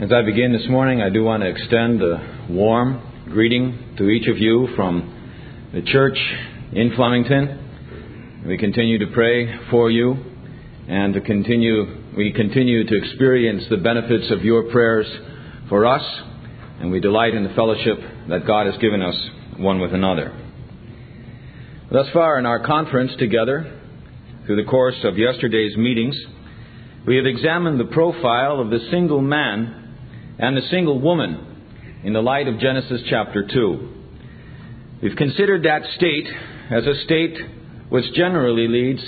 As 0.00 0.10
I 0.14 0.22
begin 0.22 0.50
this 0.50 0.66
morning, 0.66 1.02
I 1.02 1.10
do 1.10 1.22
want 1.22 1.42
to 1.42 1.48
extend 1.50 2.00
a 2.00 2.46
warm 2.48 3.02
greeting 3.26 3.96
to 3.98 4.08
each 4.08 4.28
of 4.28 4.38
you 4.38 4.68
from 4.74 5.68
the 5.74 5.82
church 5.82 6.16
in 6.72 6.94
Flemington. 6.96 8.44
We 8.46 8.56
continue 8.56 8.98
to 9.00 9.12
pray 9.12 9.68
for 9.70 9.90
you 9.90 10.16
and 10.88 11.12
to 11.12 11.20
continue, 11.20 12.14
we 12.16 12.32
continue 12.32 12.86
to 12.86 12.96
experience 12.96 13.64
the 13.68 13.76
benefits 13.76 14.30
of 14.30 14.42
your 14.42 14.70
prayers 14.70 15.06
for 15.68 15.84
us, 15.84 16.02
and 16.80 16.90
we 16.90 17.00
delight 17.00 17.34
in 17.34 17.44
the 17.44 17.52
fellowship 17.52 17.98
that 18.30 18.46
God 18.46 18.68
has 18.68 18.78
given 18.78 19.02
us 19.02 19.16
one 19.58 19.80
with 19.80 19.92
another. 19.92 20.34
Thus 21.92 22.06
far 22.14 22.38
in 22.38 22.46
our 22.46 22.64
conference 22.64 23.12
together, 23.18 23.78
through 24.46 24.64
the 24.64 24.70
course 24.70 24.96
of 25.04 25.18
yesterday's 25.18 25.76
meetings, 25.76 26.16
we 27.06 27.16
have 27.16 27.26
examined 27.26 27.78
the 27.78 27.92
profile 27.92 28.60
of 28.60 28.70
the 28.70 28.88
single 28.90 29.20
man 29.20 29.79
and 30.40 30.56
the 30.56 30.66
single 30.70 30.98
woman 30.98 32.00
in 32.02 32.14
the 32.14 32.22
light 32.22 32.48
of 32.48 32.58
Genesis 32.58 33.02
chapter 33.10 33.46
2. 33.46 33.88
We've 35.02 35.16
considered 35.16 35.64
that 35.64 35.82
state 35.96 36.26
as 36.70 36.86
a 36.86 37.04
state 37.04 37.36
which 37.90 38.10
generally 38.14 38.66
leads 38.66 39.02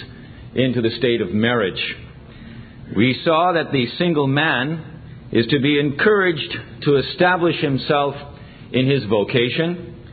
into 0.54 0.82
the 0.82 0.90
state 0.98 1.22
of 1.22 1.30
marriage. 1.30 1.82
We 2.94 3.18
saw 3.24 3.52
that 3.54 3.72
the 3.72 3.86
single 3.96 4.26
man 4.26 5.30
is 5.32 5.46
to 5.46 5.58
be 5.58 5.80
encouraged 5.80 6.54
to 6.82 6.96
establish 6.96 7.58
himself 7.62 8.14
in 8.70 8.86
his 8.86 9.04
vocation, 9.04 10.04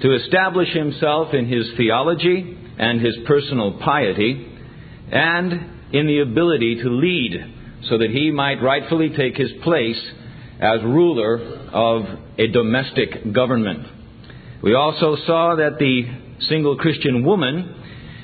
to 0.00 0.14
establish 0.14 0.72
himself 0.72 1.34
in 1.34 1.48
his 1.48 1.66
theology 1.76 2.56
and 2.78 2.98
his 2.98 3.16
personal 3.26 3.78
piety, 3.78 4.48
and 5.10 5.52
in 5.92 6.06
the 6.06 6.20
ability 6.20 6.76
to 6.82 6.88
lead 6.88 7.54
so 7.90 7.98
that 7.98 8.08
he 8.08 8.30
might 8.30 8.62
rightfully 8.62 9.10
take 9.10 9.36
his 9.36 9.50
place 9.62 10.00
as 10.62 10.80
ruler 10.84 11.68
of 11.72 12.02
a 12.38 12.46
domestic 12.46 13.32
government. 13.32 13.84
We 14.62 14.74
also 14.74 15.16
saw 15.26 15.56
that 15.56 15.78
the 15.80 16.04
single 16.48 16.76
Christian 16.76 17.24
woman 17.24 17.74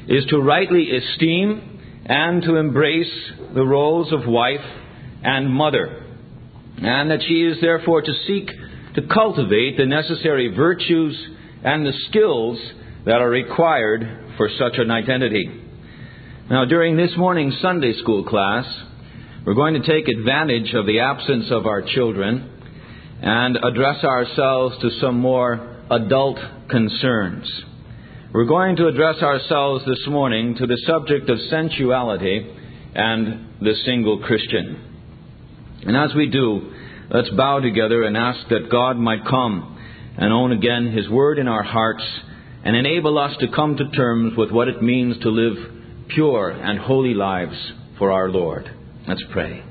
is 0.07 0.25
to 0.27 0.39
rightly 0.39 0.89
esteem 0.97 1.81
and 2.07 2.43
to 2.45 2.57
embrace 2.57 3.13
the 3.55 3.65
roles 3.65 4.13
of 4.13 4.21
wife 4.27 4.65
and 5.23 5.53
mother, 5.53 6.05
and 6.77 7.11
that 7.11 7.23
she 7.27 7.43
is 7.43 7.61
therefore 7.61 8.03
to 8.03 8.15
seek 8.27 8.49
to 8.95 9.03
cultivate 9.13 9.77
the 9.77 9.87
necessary 9.87 10.55
virtues 10.55 11.19
and 11.65 11.85
the 11.85 11.93
skills 12.09 12.59
that 13.05 13.21
are 13.21 13.29
required 13.29 14.35
for 14.37 14.49
such 14.59 14.79
an 14.79 14.93
identity. 14.93 15.51
Now, 16.49 16.65
during 16.65 16.97
this 16.97 17.11
morning's 17.17 17.61
Sunday 17.61 17.95
school 17.95 18.25
class, 18.25 18.65
we're 19.47 19.55
going 19.55 19.75
to 19.75 19.87
take 19.87 20.09
advantage 20.09 20.75
of 20.75 20.87
the 20.87 21.01
absence 21.01 21.47
of 21.51 21.67
our 21.67 21.83
children 21.83 22.51
and 23.23 23.57
address 23.57 24.05
ourselves 24.05 24.77
to 24.83 24.91
some 25.01 25.19
more 25.19 25.77
adult 25.91 26.39
concerns. 26.69 27.51
We're 28.33 28.45
going 28.45 28.77
to 28.77 28.89
address 28.89 29.23
ourselves 29.23 29.85
this 29.87 30.07
morning 30.07 30.57
to 30.57 30.67
the 30.67 30.81
subject 30.87 31.31
of 31.31 31.39
sensuality 31.49 32.55
and 32.95 33.61
the 33.61 33.75
single 33.85 34.19
Christian. 34.19 34.85
And 35.83 35.97
as 35.97 36.15
we 36.15 36.29
do, 36.29 36.73
let's 37.11 37.31
bow 37.31 37.61
together 37.61 38.03
and 38.03 38.17
ask 38.17 38.49
that 38.51 38.71
God 38.71 38.97
might 38.97 39.25
come 39.25 39.79
and 40.19 40.33
own 40.33 40.53
again 40.53 40.93
His 40.93 41.09
Word 41.09 41.39
in 41.39 41.49
our 41.49 41.63
hearts 41.63 42.05
and 42.65 42.77
enable 42.77 43.19
us 43.19 43.37
to 43.41 43.49
come 43.49 43.77
to 43.77 43.89
terms 43.91 44.35
with 44.37 44.51
what 44.51 44.69
it 44.69 44.83
means 44.83 45.19
to 45.23 45.31
live 45.31 46.09
pure 46.09 46.51
and 46.51 46.79
holy 46.79 47.15
lives 47.15 47.57
for 47.99 48.11
our 48.11 48.29
Lord. 48.29 48.78
Let's 49.09 49.25
pray. 49.33 49.65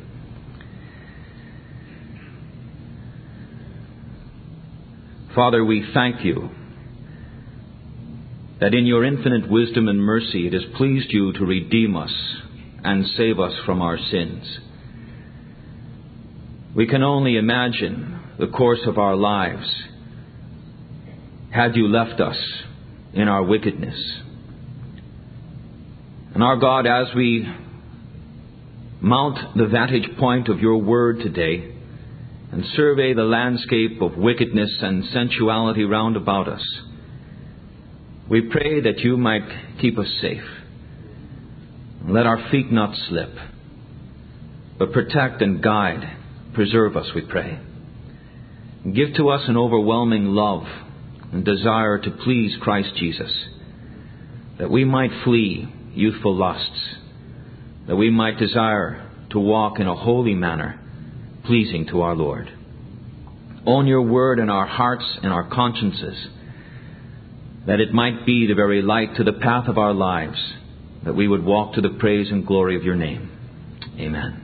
Father, 5.35 5.63
we 5.63 5.85
thank 5.93 6.25
you 6.25 6.49
that 8.59 8.73
in 8.73 8.87
your 8.87 9.05
infinite 9.05 9.47
wisdom 9.47 9.89
and 9.89 9.99
mercy 9.99 10.47
it 10.47 10.53
has 10.53 10.63
pleased 10.75 11.09
you 11.11 11.33
to 11.33 11.45
redeem 11.45 11.95
us 11.95 12.11
and 12.83 13.05
save 13.15 13.39
us 13.39 13.53
from 13.63 13.79
our 13.83 13.99
sins. 14.09 14.57
We 16.75 16.87
can 16.87 17.03
only 17.03 17.37
imagine 17.37 18.19
the 18.39 18.47
course 18.47 18.81
of 18.87 18.97
our 18.97 19.15
lives 19.15 19.71
had 21.51 21.75
you 21.75 21.87
left 21.89 22.19
us 22.19 22.37
in 23.13 23.27
our 23.27 23.43
wickedness. 23.43 23.99
And 26.33 26.41
our 26.43 26.57
God, 26.57 26.87
as 26.87 27.13
we 27.15 27.47
mount 29.01 29.55
the 29.55 29.67
vantage 29.67 30.17
point 30.17 30.49
of 30.49 30.59
your 30.59 30.77
word 30.77 31.19
today 31.19 31.73
and 32.51 32.63
survey 32.75 33.13
the 33.13 33.23
landscape 33.23 34.01
of 34.01 34.17
wickedness 34.17 34.71
and 34.81 35.03
sensuality 35.05 35.83
round 35.83 36.15
about 36.15 36.47
us, 36.47 36.63
we 38.29 38.41
pray 38.41 38.81
that 38.81 38.99
you 38.99 39.17
might 39.17 39.47
keep 39.79 39.97
us 39.99 40.07
safe. 40.21 40.43
Let 42.07 42.25
our 42.25 42.49
feet 42.49 42.71
not 42.71 42.95
slip, 43.09 43.33
but 44.79 44.93
protect 44.93 45.41
and 45.41 45.61
guide, 45.61 46.17
preserve 46.53 46.95
us, 46.95 47.07
we 47.13 47.21
pray. 47.21 47.59
Give 48.83 49.13
to 49.17 49.29
us 49.29 49.41
an 49.47 49.57
overwhelming 49.57 50.25
love 50.25 50.63
and 51.31 51.43
desire 51.43 51.99
to 51.99 52.11
please 52.11 52.55
Christ 52.61 52.95
Jesus, 52.95 53.31
that 54.57 54.71
we 54.71 54.85
might 54.85 55.11
flee 55.23 55.67
youthful 55.93 56.35
lusts 56.35 56.96
that 57.87 57.95
we 57.95 58.09
might 58.09 58.37
desire 58.37 59.09
to 59.31 59.39
walk 59.39 59.79
in 59.79 59.87
a 59.87 59.95
holy 59.95 60.35
manner, 60.35 60.79
pleasing 61.45 61.87
to 61.87 62.01
our 62.01 62.15
Lord. 62.15 62.51
Own 63.65 63.87
your 63.87 64.01
word 64.01 64.39
in 64.39 64.49
our 64.49 64.67
hearts 64.67 65.05
and 65.23 65.31
our 65.33 65.49
consciences, 65.49 66.27
that 67.65 67.79
it 67.79 67.93
might 67.93 68.25
be 68.25 68.47
the 68.47 68.55
very 68.55 68.81
light 68.81 69.15
to 69.15 69.23
the 69.23 69.33
path 69.33 69.67
of 69.67 69.77
our 69.77 69.93
lives, 69.93 70.37
that 71.03 71.15
we 71.15 71.27
would 71.27 71.43
walk 71.43 71.73
to 71.75 71.81
the 71.81 71.89
praise 71.89 72.29
and 72.29 72.45
glory 72.45 72.75
of 72.75 72.83
your 72.83 72.95
name. 72.95 73.31
Amen. 73.97 74.43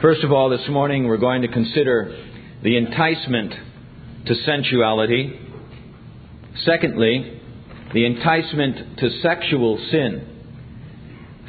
First 0.00 0.22
of 0.22 0.30
all, 0.30 0.50
this 0.50 0.68
morning 0.68 1.08
we're 1.08 1.16
going 1.16 1.42
to 1.42 1.48
consider 1.48 2.26
the 2.62 2.76
enticement 2.76 3.52
to 4.26 4.34
sensuality. 4.44 5.40
Secondly, 6.64 7.37
the 7.94 8.04
enticement 8.04 8.98
to 8.98 9.10
sexual 9.22 9.78
sin. 9.90 10.26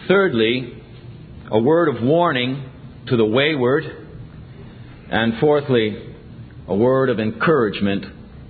Thirdly, 0.08 0.82
a 1.52 1.60
word 1.60 1.96
of 1.96 2.04
warning 2.04 2.70
to 3.08 3.18
the 3.18 3.26
wayward. 3.26 3.84
And 5.12 5.40
fourthly, 5.40 6.16
a 6.68 6.76
word 6.76 7.10
of 7.10 7.20
encouragement 7.20 8.06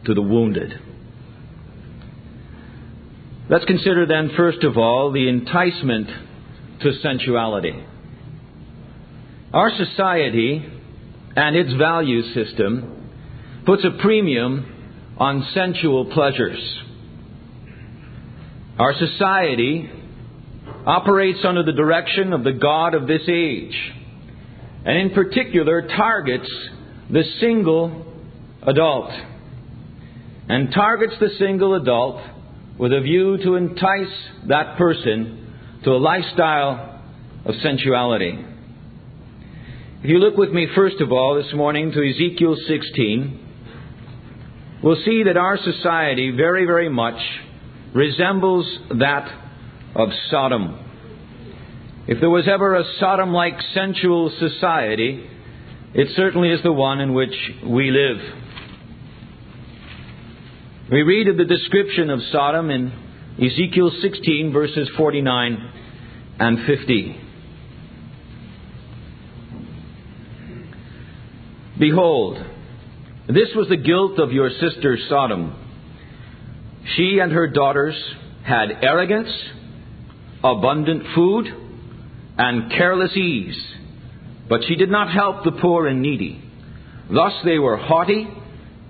to 0.05 0.13
the 0.13 0.22
wounded. 0.22 0.73
Let's 3.50 3.66
consider 3.66 4.06
then, 4.06 4.31
first 4.38 4.63
of 4.63 4.77
all, 4.77 5.11
the 5.11 5.27
enticement 5.27 6.07
to 6.81 6.91
sensuality. 7.01 7.83
Our 9.53 9.71
society 9.75 10.63
and 11.35 11.56
its 11.56 11.73
value 11.73 12.21
system 12.33 13.09
puts 13.66 13.83
a 13.83 14.01
premium 14.01 15.16
on 15.17 15.47
sensual 15.53 16.11
pleasures. 16.13 16.59
Our 18.79 18.94
society 18.97 19.90
operates 20.85 21.40
under 21.44 21.63
the 21.63 21.73
direction 21.73 22.31
of 22.31 22.45
the 22.45 22.53
God 22.53 22.94
of 22.94 23.07
this 23.07 23.23
age, 23.28 23.75
and 24.85 24.97
in 24.97 25.09
particular 25.09 25.81
targets 25.81 26.50
the 27.09 27.23
single 27.41 28.06
adult, 28.63 29.12
and 30.47 30.72
targets 30.73 31.13
the 31.19 31.28
single 31.38 31.75
adult 31.75 32.22
with 32.78 32.94
a 32.94 33.01
view 33.01 33.38
to 33.44 33.56
entice 33.56 34.16
that 34.47 34.78
person 34.78 35.56
to 35.84 35.89
a 35.89 36.00
lifestyle 36.00 37.01
of 37.44 37.56
sensuality. 37.62 38.45
If 40.04 40.09
you 40.09 40.19
look 40.19 40.38
with 40.38 40.51
me, 40.51 40.68
first 40.74 41.01
of 41.01 41.12
all, 41.12 41.36
this 41.36 41.54
morning 41.54 41.92
to 41.92 42.09
Ezekiel 42.09 42.56
16, 42.65 43.39
we'll 44.81 45.04
see 45.04 45.24
that 45.24 45.36
our 45.36 45.57
society 45.57 46.31
very, 46.31 46.65
very 46.65 46.88
much 46.88 47.19
resembles 47.94 48.65
that 49.00 49.30
of 49.95 50.09
Sodom. 50.30 50.86
If 52.07 52.19
there 52.19 52.30
was 52.30 52.47
ever 52.47 52.75
a 52.75 52.83
Sodom 53.00 53.31
like 53.31 53.56
sensual 53.74 54.31
society, 54.39 55.27
it 55.94 56.09
certainly 56.15 56.50
is 56.50 56.62
the 56.63 56.74
one 56.74 57.00
in 57.00 57.13
which 57.13 57.36
we 57.65 57.91
live. 57.91 58.18
We 60.91 61.03
read 61.03 61.27
of 61.27 61.38
the 61.38 61.45
description 61.45 62.09
of 62.09 62.19
Sodom 62.31 62.69
in 62.69 62.91
Ezekiel 63.38 63.92
16, 64.01 64.51
verses 64.51 64.89
49 64.97 65.71
and 66.39 66.65
50. 66.65 67.21
Behold, 71.80 72.38
this 73.27 73.50
was 73.56 73.69
the 73.69 73.77
guilt 73.77 74.19
of 74.19 74.31
your 74.31 74.50
sister 74.50 74.97
Sodom 75.07 75.69
she 76.96 77.20
and 77.20 77.31
her 77.31 77.48
daughters 77.48 77.96
had 78.44 78.72
arrogance, 78.81 79.30
abundant 80.44 81.04
food, 81.14 81.46
and 82.38 82.72
careless 82.72 83.16
ease, 83.16 83.62
but 84.48 84.62
she 84.68 84.76
did 84.76 84.90
not 84.90 85.12
help 85.12 85.44
the 85.44 85.52
poor 85.52 85.88
and 85.88 86.02
needy. 86.02 86.44
Thus 87.14 87.34
they 87.44 87.60
were 87.60 87.78
haughty 87.78 88.28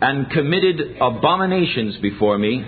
and 0.02 0.30
committed 0.30 0.98
abominations 1.02 1.98
before 1.98 2.38
me. 2.38 2.64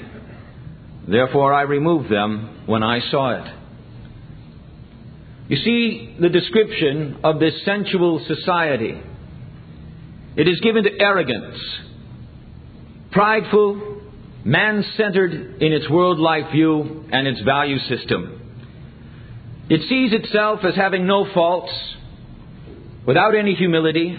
Therefore 1.08 1.54
I 1.54 1.62
removed 1.62 2.10
them 2.10 2.64
when 2.66 2.84
I 2.84 3.00
saw 3.10 3.42
it. 3.42 3.54
You 5.48 5.58
see 5.58 6.16
the 6.20 6.30
description 6.30 7.20
of 7.24 7.40
this 7.40 7.54
sensual 7.66 8.24
society. 8.26 9.02
It 10.38 10.48
is 10.48 10.62
given 10.62 10.84
to 10.86 10.92
arrogance, 11.00 11.58
prideful, 13.12 13.91
man 14.44 14.84
centered 14.98 15.62
in 15.62 15.74
its 15.74 15.90
world 15.90 16.20
life 16.20 16.52
view 16.52 17.06
and 17.12 17.28
its 17.28 17.42
value 17.42 17.78
system. 17.80 18.38
It 19.70 19.88
sees 19.88 20.12
itself 20.14 20.62
as 20.64 20.76
having 20.76 21.08
no 21.08 21.26
faults, 21.34 21.72
without 23.06 23.36
any 23.36 23.56
humility, 23.56 24.18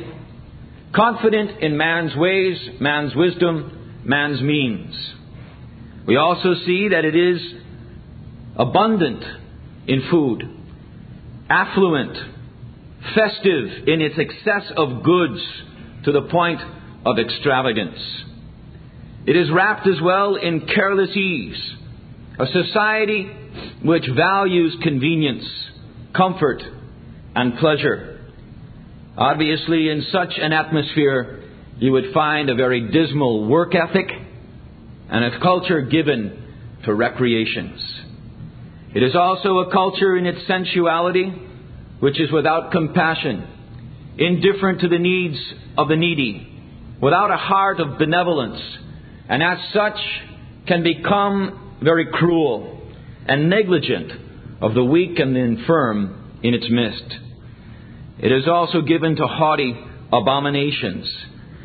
confident 0.95 1.63
in 1.63 1.77
man's 1.77 2.17
ways, 2.17 2.57
man's 2.81 3.15
wisdom, 3.15 4.03
man's 4.05 4.41
means. 4.41 4.95
We 6.07 6.17
also 6.17 6.55
see 6.67 6.89
that 6.89 7.05
it 7.05 7.15
is 7.15 7.41
abundant 8.57 9.25
in 9.87 10.03
food, 10.11 10.43
affluent, 11.49 12.17
festive 13.15 13.89
in 13.89 14.01
its 14.01 14.19
excess 14.19 14.73
of 14.77 15.03
goods 15.03 15.41
to 16.05 16.13
the 16.13 16.23
point 16.23 16.61
of 17.05 17.19
extravagance. 17.19 17.99
It 19.27 19.37
is 19.37 19.51
wrapped 19.53 19.87
as 19.87 20.01
well 20.03 20.35
in 20.35 20.67
careless 20.67 21.17
ease, 21.17 21.73
a 22.39 22.47
society 22.47 23.31
which 23.85 24.05
values 24.17 24.77
convenience, 24.83 25.45
comfort, 26.17 26.63
and 27.35 27.57
pleasure. 27.59 28.21
Obviously, 29.17 29.91
in 29.91 30.07
such 30.11 30.33
an 30.39 30.53
atmosphere, 30.53 31.45
you 31.79 31.93
would 31.93 32.13
find 32.13 32.51
a 32.51 32.55
very 32.55 32.91
dismal 32.91 33.47
work 33.47 33.75
ethic 33.75 34.09
and 35.09 35.25
a 35.25 35.41
culture 35.41 35.83
given 35.83 36.43
to 36.85 36.95
recreations. 36.95 37.81
It 38.95 39.03
is 39.03 39.15
also 39.15 39.59
a 39.59 39.73
culture 39.73 40.17
in 40.17 40.27
its 40.27 40.47
sensuality 40.49 41.33
which 42.01 42.21
is 42.21 42.33
without 42.33 42.73
compassion, 42.73 43.47
indifferent 44.19 44.81
to 44.81 44.89
the 44.89 44.99
needs 44.99 45.39
of 45.79 45.89
the 45.89 45.97
needy, 45.97 46.49
without 47.01 47.31
a 47.31 47.37
heart 47.37 47.79
of 47.79 47.97
benevolence, 47.99 48.61
and 49.29 49.43
as 49.43 49.59
such 49.73 49.99
can 50.67 50.83
become 50.83 51.79
very 51.83 52.07
cruel 52.13 52.81
and 53.27 53.49
negligent 53.49 54.13
of 54.61 54.75
the 54.75 54.85
weak 54.85 55.19
and 55.19 55.35
the 55.35 55.41
infirm 55.41 56.39
in 56.43 56.55
its 56.55 56.67
midst. 56.71 57.19
It 58.19 58.31
is 58.31 58.47
also 58.47 58.83
given 58.83 59.17
to 59.17 59.27
haughty 59.27 59.75
abominations, 60.13 61.11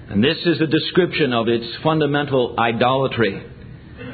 and 0.10 0.24
this 0.24 0.38
is 0.46 0.62
a 0.62 0.68
description 0.68 1.34
of 1.34 1.48
its 1.48 1.66
fundamental 1.84 2.56
idolatry 2.58 3.44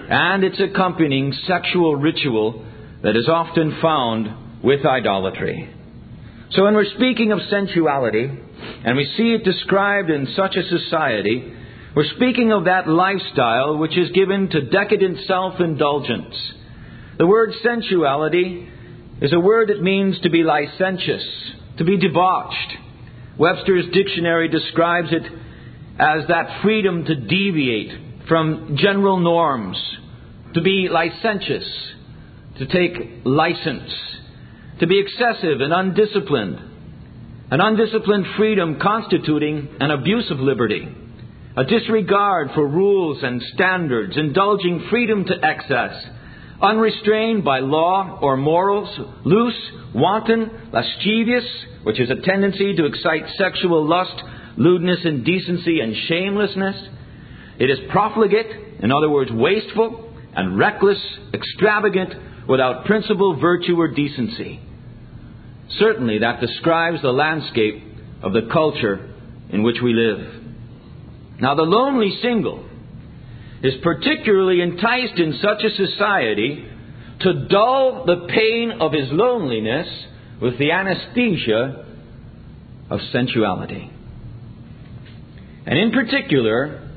and 0.09 0.43
its 0.43 0.59
accompanying 0.59 1.33
sexual 1.47 1.95
ritual 1.95 2.65
that 3.03 3.15
is 3.15 3.27
often 3.27 3.79
found 3.81 4.63
with 4.63 4.85
idolatry. 4.85 5.73
So 6.51 6.63
when 6.63 6.73
we're 6.73 6.93
speaking 6.95 7.31
of 7.31 7.39
sensuality, 7.49 8.29
and 8.85 8.95
we 8.95 9.11
see 9.17 9.33
it 9.33 9.43
described 9.43 10.09
in 10.09 10.27
such 10.35 10.55
a 10.55 10.67
society, 10.67 11.53
we're 11.95 12.09
speaking 12.15 12.51
of 12.51 12.65
that 12.65 12.87
lifestyle 12.87 13.77
which 13.77 13.95
is 13.95 14.09
given 14.11 14.49
to 14.49 14.69
decadent 14.69 15.19
self 15.27 15.59
indulgence. 15.59 16.35
The 17.19 17.27
word 17.27 17.51
sensuality 17.63 18.67
is 19.21 19.31
a 19.31 19.39
word 19.39 19.69
that 19.69 19.79
means 19.79 20.19
to 20.21 20.31
be 20.31 20.41
licentious, 20.43 21.23
to 21.77 21.83
be 21.83 21.97
debauched. 21.97 22.77
Webster's 23.37 23.85
dictionary 23.93 24.47
describes 24.47 25.09
it 25.11 25.21
as 25.99 26.27
that 26.29 26.63
freedom 26.63 27.05
to 27.05 27.15
deviate 27.15 28.27
from 28.27 28.75
general 28.75 29.19
norms, 29.19 29.77
to 30.55 30.61
be 30.61 30.89
licentious, 30.89 31.67
to 32.57 32.65
take 32.65 33.21
license, 33.23 33.93
to 34.79 34.87
be 34.87 34.99
excessive 34.99 35.61
and 35.61 35.71
undisciplined, 35.71 36.59
an 37.51 37.61
undisciplined 37.61 38.25
freedom 38.35 38.79
constituting 38.81 39.75
an 39.79 39.91
abuse 39.91 40.31
of 40.31 40.39
liberty 40.39 40.87
a 41.55 41.63
disregard 41.63 42.49
for 42.55 42.67
rules 42.67 43.21
and 43.21 43.41
standards, 43.53 44.17
indulging 44.17 44.87
freedom 44.89 45.25
to 45.25 45.33
excess, 45.43 46.03
unrestrained 46.61 47.43
by 47.43 47.59
law 47.59 48.19
or 48.21 48.37
morals, 48.37 48.89
loose, 49.23 49.71
wanton, 49.93 50.49
lascivious, 50.71 51.43
which 51.83 51.99
is 51.99 52.09
a 52.09 52.21
tendency 52.21 52.75
to 52.75 52.85
excite 52.85 53.23
sexual 53.37 53.87
lust, 53.87 54.15
lewdness, 54.57 54.99
indecency, 55.05 55.79
and 55.79 55.95
shamelessness. 56.07 56.75
It 57.59 57.69
is 57.69 57.77
profligate, 57.91 58.81
in 58.81 58.91
other 58.91 59.09
words, 59.09 59.31
wasteful 59.31 60.11
and 60.35 60.57
reckless, 60.57 60.99
extravagant, 61.33 62.13
without 62.47 62.85
principle, 62.85 63.39
virtue, 63.39 63.79
or 63.79 63.89
decency. 63.89 64.59
Certainly, 65.77 66.19
that 66.19 66.41
describes 66.41 67.01
the 67.01 67.11
landscape 67.11 67.83
of 68.23 68.33
the 68.33 68.49
culture 68.51 69.13
in 69.49 69.63
which 69.63 69.77
we 69.83 69.93
live. 69.93 70.42
Now, 71.39 71.55
the 71.55 71.63
lonely 71.63 72.17
single 72.21 72.65
is 73.61 73.73
particularly 73.81 74.61
enticed 74.61 75.17
in 75.17 75.39
such 75.41 75.63
a 75.63 75.75
society 75.75 76.65
to 77.21 77.47
dull 77.47 78.05
the 78.05 78.27
pain 78.27 78.73
of 78.79 78.91
his 78.91 79.07
loneliness 79.11 79.87
with 80.41 80.59
the 80.59 80.71
anesthesia 80.71 81.85
of 82.89 82.99
sensuality. 83.11 83.89
And 85.65 85.79
in 85.79 85.91
particular, 85.91 86.89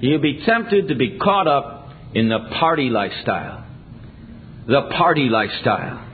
he'll 0.00 0.20
be 0.20 0.42
tempted 0.46 0.88
to 0.88 0.94
be 0.94 1.18
caught 1.18 1.48
up 1.48 1.90
in 2.14 2.28
the 2.28 2.38
party 2.60 2.88
lifestyle. 2.88 3.66
The 4.68 4.90
party 4.96 5.28
lifestyle. 5.28 6.08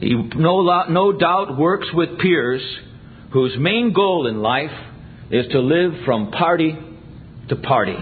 He 0.00 0.14
no, 0.14 0.84
no 0.88 1.12
doubt 1.12 1.56
works 1.56 1.86
with 1.94 2.18
peers 2.18 2.62
whose 3.32 3.56
main 3.58 3.92
goal 3.92 4.26
in 4.26 4.42
life 4.42 4.72
is 5.30 5.46
to 5.52 5.60
live 5.60 6.04
from 6.04 6.30
party 6.30 6.76
to 7.48 7.56
party. 7.56 7.96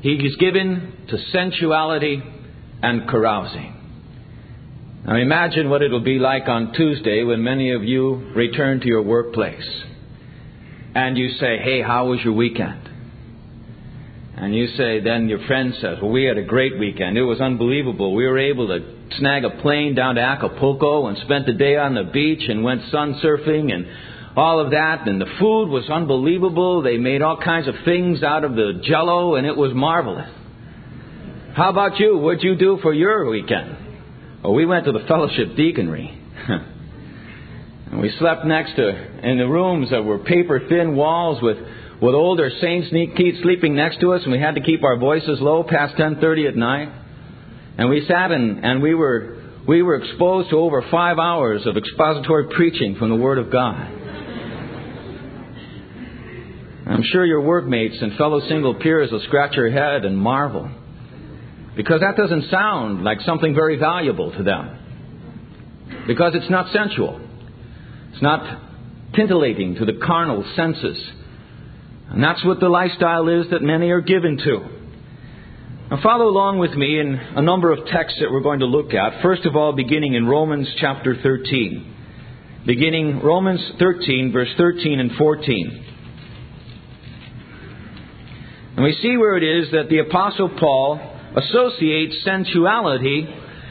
He 0.00 0.10
is 0.10 0.36
given 0.36 1.06
to 1.08 1.18
sensuality 1.32 2.22
and 2.82 3.08
carousing. 3.08 3.74
Now 5.06 5.16
imagine 5.16 5.70
what 5.70 5.82
it 5.82 5.90
will 5.90 6.04
be 6.04 6.18
like 6.18 6.48
on 6.48 6.72
Tuesday 6.72 7.24
when 7.24 7.42
many 7.42 7.72
of 7.72 7.84
you 7.84 8.32
return 8.34 8.80
to 8.80 8.86
your 8.86 9.02
workplace 9.02 9.68
and 10.94 11.16
you 11.16 11.30
say, 11.38 11.58
Hey, 11.58 11.82
how 11.82 12.08
was 12.08 12.20
your 12.22 12.34
weekend? 12.34 12.90
And 14.36 14.54
you 14.54 14.66
say, 14.76 15.00
then 15.00 15.28
your 15.28 15.46
friend 15.46 15.74
says, 15.80 15.98
Well, 16.02 16.10
we 16.10 16.24
had 16.24 16.38
a 16.38 16.42
great 16.42 16.78
weekend. 16.78 17.16
It 17.16 17.22
was 17.22 17.40
unbelievable. 17.40 18.14
We 18.14 18.26
were 18.26 18.38
able 18.38 18.66
to 18.68 18.94
snag 19.18 19.44
a 19.44 19.62
plane 19.62 19.94
down 19.94 20.16
to 20.16 20.20
Acapulco 20.20 21.06
and 21.06 21.16
spent 21.18 21.46
the 21.46 21.52
day 21.52 21.76
on 21.76 21.94
the 21.94 22.04
beach 22.04 22.48
and 22.48 22.64
went 22.64 22.82
sun 22.90 23.20
surfing 23.22 23.72
and 23.72 23.86
all 24.36 24.58
of 24.58 24.72
that, 24.72 25.06
and 25.06 25.20
the 25.20 25.32
food 25.38 25.68
was 25.68 25.88
unbelievable. 25.88 26.82
They 26.82 26.96
made 26.96 27.22
all 27.22 27.36
kinds 27.36 27.68
of 27.68 27.74
things 27.84 28.22
out 28.22 28.44
of 28.44 28.54
the 28.54 28.80
jello, 28.84 29.36
and 29.36 29.46
it 29.46 29.56
was 29.56 29.72
marvelous. 29.72 30.28
How 31.54 31.70
about 31.70 32.00
you? 32.00 32.18
What'd 32.18 32.42
you 32.42 32.56
do 32.56 32.78
for 32.82 32.92
your 32.92 33.30
weekend? 33.30 33.76
Well, 34.42 34.54
we 34.54 34.66
went 34.66 34.86
to 34.86 34.92
the 34.92 35.04
fellowship 35.06 35.50
deaconry. 35.50 36.18
and 37.92 38.00
we 38.00 38.12
slept 38.18 38.44
next 38.44 38.74
to, 38.74 38.88
in 38.88 39.38
the 39.38 39.46
rooms 39.46 39.90
that 39.90 40.04
were 40.04 40.18
paper 40.18 40.60
thin 40.68 40.96
walls 40.96 41.40
with, 41.40 41.58
with 42.02 42.14
older 42.16 42.50
saints 42.60 42.88
sleeping 42.88 43.76
next 43.76 44.00
to 44.00 44.14
us, 44.14 44.22
and 44.24 44.32
we 44.32 44.40
had 44.40 44.56
to 44.56 44.60
keep 44.60 44.82
our 44.82 44.96
voices 44.98 45.38
low 45.40 45.62
past 45.62 45.94
10.30 45.94 46.48
at 46.48 46.56
night. 46.56 46.88
And 47.78 47.88
we 47.88 48.04
sat 48.06 48.32
and, 48.32 48.64
and 48.64 48.82
we 48.82 48.94
were, 48.94 49.40
we 49.66 49.82
were 49.82 49.94
exposed 50.02 50.50
to 50.50 50.56
over 50.56 50.82
five 50.90 51.18
hours 51.20 51.66
of 51.66 51.76
expository 51.76 52.48
preaching 52.54 52.96
from 52.96 53.10
the 53.10 53.16
Word 53.16 53.38
of 53.38 53.52
God. 53.52 54.03
I'm 56.86 57.02
sure 57.02 57.24
your 57.24 57.40
workmates 57.40 57.96
and 58.00 58.16
fellow 58.16 58.40
single 58.46 58.74
peers 58.74 59.10
will 59.10 59.22
scratch 59.26 59.54
your 59.54 59.70
head 59.70 60.04
and 60.04 60.18
marvel. 60.18 60.70
Because 61.76 62.00
that 62.00 62.16
doesn't 62.16 62.50
sound 62.50 63.02
like 63.02 63.20
something 63.22 63.54
very 63.54 63.76
valuable 63.78 64.32
to 64.32 64.42
them. 64.42 64.78
Because 66.06 66.34
it's 66.34 66.50
not 66.50 66.72
sensual. 66.72 67.20
It's 68.12 68.22
not 68.22 68.60
titillating 69.14 69.76
to 69.76 69.84
the 69.84 69.94
carnal 70.04 70.44
senses. 70.54 70.98
And 72.10 72.22
that's 72.22 72.44
what 72.44 72.60
the 72.60 72.68
lifestyle 72.68 73.28
is 73.28 73.50
that 73.50 73.62
many 73.62 73.90
are 73.90 74.02
given 74.02 74.36
to. 74.38 74.68
Now, 75.90 76.00
follow 76.02 76.28
along 76.28 76.58
with 76.58 76.72
me 76.72 77.00
in 77.00 77.14
a 77.14 77.42
number 77.42 77.72
of 77.72 77.86
texts 77.86 78.18
that 78.20 78.30
we're 78.30 78.42
going 78.42 78.60
to 78.60 78.66
look 78.66 78.94
at. 78.94 79.22
First 79.22 79.46
of 79.46 79.56
all, 79.56 79.72
beginning 79.72 80.14
in 80.14 80.26
Romans 80.26 80.68
chapter 80.78 81.16
13. 81.22 81.94
Beginning 82.66 83.20
Romans 83.20 83.60
13, 83.78 84.32
verse 84.32 84.48
13 84.56 85.00
and 85.00 85.12
14. 85.12 85.93
And 88.76 88.84
we 88.84 88.98
see 89.00 89.16
where 89.16 89.36
it 89.36 89.44
is 89.44 89.70
that 89.70 89.88
the 89.88 89.98
Apostle 89.98 90.50
Paul 90.58 91.00
associates 91.36 92.16
sensuality 92.24 93.26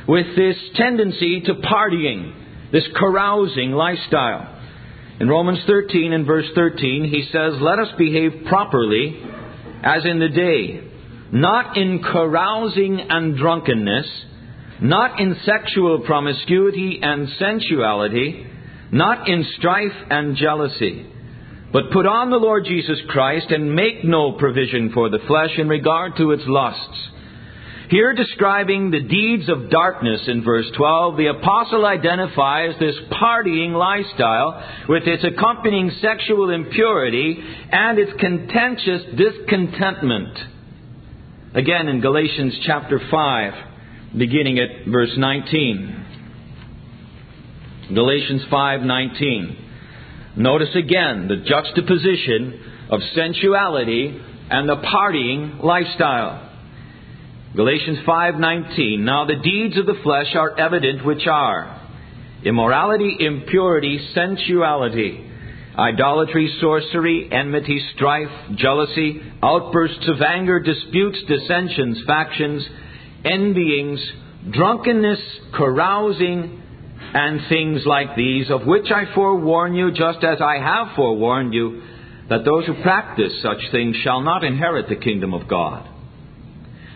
with 0.08 0.36
this 0.36 0.56
tendency 0.76 1.42
to 1.42 1.56
partying, 1.56 2.34
this 2.72 2.86
carousing 2.96 3.72
lifestyle. 3.72 4.50
In 5.20 5.28
Romans 5.28 5.60
13 5.68 6.14
and 6.14 6.26
verse 6.26 6.48
13, 6.56 7.06
he 7.06 7.28
says, 7.32 7.54
Let 7.60 7.80
us 7.80 7.90
behave 7.98 8.46
properly 8.48 9.22
as 9.84 10.06
in 10.06 10.20
the 10.20 10.30
day, 10.30 10.90
not 11.32 11.78
in 11.78 12.02
carousing 12.02 13.02
and 13.10 13.38
drunkenness, 13.38 14.08
not 14.82 15.20
in 15.20 15.36
sexual 15.46 16.00
promiscuity 16.00 17.00
and 17.02 17.28
sensuality, 17.38 18.48
not 18.92 19.28
in 19.28 19.46
strife 19.58 19.92
and 20.10 20.38
jealousy, 20.38 21.13
but 21.74 21.92
put 21.92 22.06
on 22.06 22.30
the 22.30 22.38
Lord 22.38 22.64
Jesus 22.66 23.00
Christ 23.10 23.48
and 23.50 23.76
make 23.76 24.06
no 24.06 24.34
provision 24.34 24.92
for 24.94 25.10
the 25.10 25.20
flesh 25.28 25.58
in 25.58 25.68
regard 25.68 26.16
to 26.18 26.32
its 26.32 26.44
lusts 26.46 27.10
here, 27.94 28.14
describing 28.14 28.90
the 28.90 29.02
deeds 29.02 29.50
of 29.50 29.70
darkness 29.70 30.22
in 30.28 30.44
verse 30.44 30.66
12, 30.76 31.16
the 31.16 31.28
apostle 31.28 31.86
identifies 31.86 32.74
this 32.80 32.96
partying 33.12 33.74
lifestyle 33.74 34.64
with 34.90 35.04
its 35.06 35.24
accompanying 35.24 35.92
sexual 36.02 36.50
impurity 36.50 37.38
and 37.72 38.00
its 38.00 38.12
contentious 38.20 39.04
discontentment. 39.16 40.40
Again, 41.54 41.88
in 41.88 42.02
Galatians 42.02 42.58
chapter 42.66 43.00
5, 43.12 43.54
beginning 44.18 44.58
at 44.58 44.88
verse 44.92 45.14
19. 45.16 46.06
Galatians 47.94 48.44
5:19. 48.46 49.63
Notice 50.36 50.76
again 50.76 51.28
the 51.28 51.44
juxtaposition 51.48 52.60
of 52.90 53.02
sensuality 53.16 54.20
and 54.50 54.68
the 54.68 54.78
partying 54.78 55.64
lifestyle. 55.64 56.50
Galatians 57.56 58.00
5:19 58.00 59.00
Now 59.02 59.26
the 59.26 59.36
deeds 59.36 59.78
of 59.78 59.86
the 59.86 60.00
flesh 60.04 60.36
are 60.36 60.58
evident 60.58 61.06
which 61.06 61.28
are 61.28 61.82
immorality, 62.44 63.16
impurity, 63.20 64.00
sensuality, 64.16 65.24
idolatry, 65.78 66.48
sorcery, 66.60 67.32
enmity, 67.32 67.80
strife, 67.96 68.32
jealousy, 68.56 69.22
outbursts 69.42 70.08
of 70.08 70.22
anger, 70.22 70.60
disputes, 70.60 71.22
dissensions, 71.28 72.02
factions, 72.08 72.68
envyings, 73.24 74.00
drunkenness, 74.50 75.20
carousing, 75.54 76.63
and 77.14 77.42
things 77.50 77.82
like 77.86 78.16
these, 78.16 78.50
of 78.50 78.66
which 78.66 78.88
I 78.92 79.14
forewarn 79.14 79.76
you, 79.76 79.92
just 79.92 80.24
as 80.24 80.42
I 80.42 80.56
have 80.58 80.96
forewarned 80.96 81.54
you, 81.54 81.84
that 82.30 82.46
those 82.46 82.66
who 82.66 82.82
practice 82.82 83.34
such 83.42 83.72
things 83.72 83.96
shall 84.04 84.22
not 84.22 84.44
inherit 84.44 84.90
the 84.90 84.96
kingdom 84.96 85.34
of 85.34 85.48
God. 85.48 85.88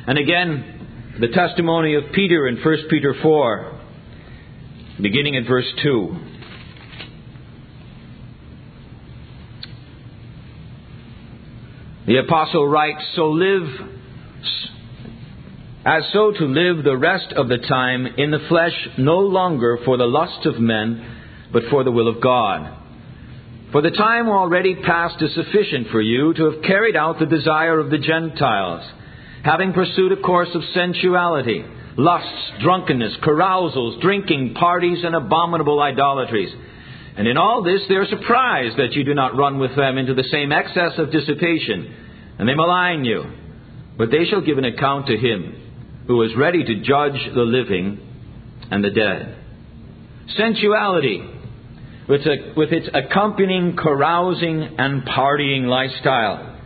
And 0.08 0.18
again, 0.18 1.18
the 1.20 1.28
testimony 1.28 1.96
of 1.96 2.04
Peter 2.14 2.48
in 2.48 2.56
1 2.64 2.78
Peter 2.90 3.14
4, 3.22 3.80
beginning 5.02 5.36
at 5.36 5.48
verse 5.48 5.68
2. 5.84 6.16
The 12.08 12.18
apostle 12.20 12.66
writes, 12.66 13.04
So 13.16 13.32
live 13.32 13.68
as 15.88 16.04
so 16.12 16.32
to 16.32 16.46
live 16.46 16.84
the 16.84 16.98
rest 16.98 17.32
of 17.38 17.48
the 17.48 17.60
time 17.60 18.06
in 18.18 18.30
the 18.30 18.46
flesh 18.50 18.74
no 18.98 19.20
longer 19.20 19.80
for 19.86 19.96
the 19.96 20.04
lust 20.04 20.46
of 20.46 20.60
men, 20.60 21.16
but 21.54 21.64
for 21.72 21.86
the 21.86 21.92
will 21.92 22.10
of 22.10 22.22
God. 22.22 22.78
For 23.72 23.82
the 23.82 23.92
time 23.92 24.28
already 24.28 24.76
past 24.76 25.22
is 25.22 25.34
sufficient 25.34 25.88
for 25.90 26.02
you 26.02 26.34
to 26.34 26.52
have 26.52 26.62
carried 26.64 26.98
out 26.98 27.20
the 27.20 27.26
desire 27.26 27.80
of 27.80 27.90
the 27.90 28.00
Gentiles 28.00 28.84
having 29.44 29.72
pursued 29.72 30.12
a 30.12 30.22
course 30.22 30.50
of 30.54 30.62
sensuality, 30.74 31.64
lusts, 31.98 32.52
drunkenness, 32.62 33.16
carousals, 33.24 34.02
drinking, 34.02 34.56
parties, 34.56 35.06
and 35.06 35.16
abominable 35.16 35.80
idolatries. 35.80 36.54
And 37.16 37.28
in 37.30 37.38
all 37.38 37.64
this 37.64 37.82
they 37.88 37.96
are 37.96 38.08
surprised 38.08 38.78
that 38.78 38.92
you 38.92 39.06
do 39.06 39.14
not 39.14 39.38
run 39.38 39.58
with 39.58 39.74
them 39.78 39.98
into 39.98 40.14
the 40.14 40.28
same 40.32 40.52
excess 40.52 40.98
of 40.98 41.14
dissipation, 41.14 41.96
and 42.40 42.50
they 42.50 42.56
malign 42.56 43.06
you. 43.06 43.24
But 43.98 44.12
they 44.12 44.26
shall 44.30 44.42
give 44.42 44.58
an 44.58 44.66
account 44.66 45.08
to 45.08 45.16
him 45.16 45.67
who 46.08 46.22
is 46.24 46.32
ready 46.36 46.64
to 46.64 46.76
judge 46.76 47.20
the 47.34 47.42
living 47.42 48.00
and 48.72 48.84
the 48.84 48.90
dead. 48.90 49.38
Sensuality, 50.38 51.34
with, 52.08 52.22
a, 52.22 52.54
with 52.56 52.72
its 52.72 52.88
accompanying 52.94 53.76
carousing 53.76 54.76
and 54.78 55.04
partying 55.04 55.66
lifestyle 55.66 56.58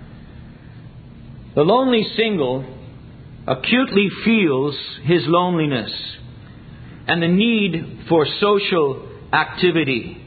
the 1.54 1.64
lonely 1.64 2.08
single 2.16 2.66
acutely 3.46 4.10
feels 4.24 4.76
his 5.04 5.24
loneliness 5.26 5.92
and 7.08 7.22
the 7.22 7.28
need 7.28 8.06
for 8.08 8.26
social 8.40 9.10
activity. 9.34 10.18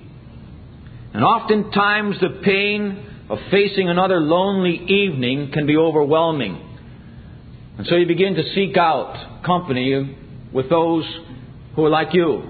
And 1.14 1.24
oftentimes 1.24 2.16
the 2.20 2.40
pain 2.44 3.06
of 3.30 3.38
facing 3.50 3.88
another 3.88 4.20
lonely 4.20 4.84
evening 4.86 5.50
can 5.52 5.66
be 5.66 5.76
overwhelming. 5.76 6.73
And 7.76 7.86
so 7.86 7.96
you 7.96 8.06
begin 8.06 8.34
to 8.34 8.42
seek 8.54 8.76
out 8.76 9.42
company 9.44 10.16
with 10.52 10.70
those 10.70 11.04
who 11.74 11.84
are 11.84 11.90
like 11.90 12.14
you. 12.14 12.42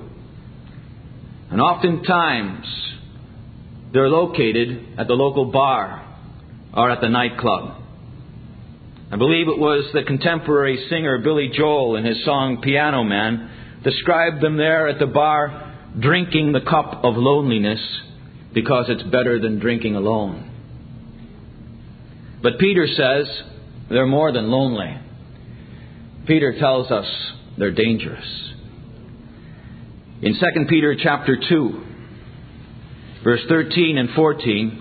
And 1.51 1.61
oftentimes 1.61 2.67
they're 3.93 4.09
located 4.09 4.99
at 4.99 5.07
the 5.07 5.15
local 5.15 5.47
bar 5.47 6.05
or 6.77 6.91
at 6.91 7.01
the 7.01 7.09
nightclub. 7.09 7.83
I 9.11 9.17
believe 9.17 9.49
it 9.49 9.59
was 9.59 9.89
the 9.93 10.03
contemporary 10.03 10.87
singer 10.91 11.19
Billy 11.19 11.51
Joel 11.55 11.97
in 11.97 12.05
his 12.05 12.25
song 12.25 12.61
Piano 12.63 13.05
Man 13.05 13.51
described 13.85 14.43
them 14.43 14.57
there 14.57 14.89
at 14.89 14.99
the 14.99 15.07
bar 15.07 15.73
drinking 15.99 16.53
the 16.53 16.61
cup 16.61 17.05
of 17.05 17.15
loneliness 17.17 17.81
because 18.53 18.87
it's 18.89 19.03
better 19.05 19.39
than 19.39 19.61
drinking 19.61 19.95
alone. 19.95 20.51
But 22.43 22.59
Peter 22.59 22.87
says 22.87 23.27
they're 23.89 24.07
more 24.07 24.33
than 24.33 24.51
lonely. 24.51 24.99
Peter 26.27 26.55
tells 26.59 26.91
us 26.91 27.07
they're 27.59 27.73
dangerous. 27.73 28.25
In 30.23 30.35
2 30.35 30.65
Peter 30.69 30.97
chapter 31.01 31.37
2, 31.49 31.85
verse 33.23 33.41
13 33.49 33.99
and 33.99 34.11
14, 34.15 34.81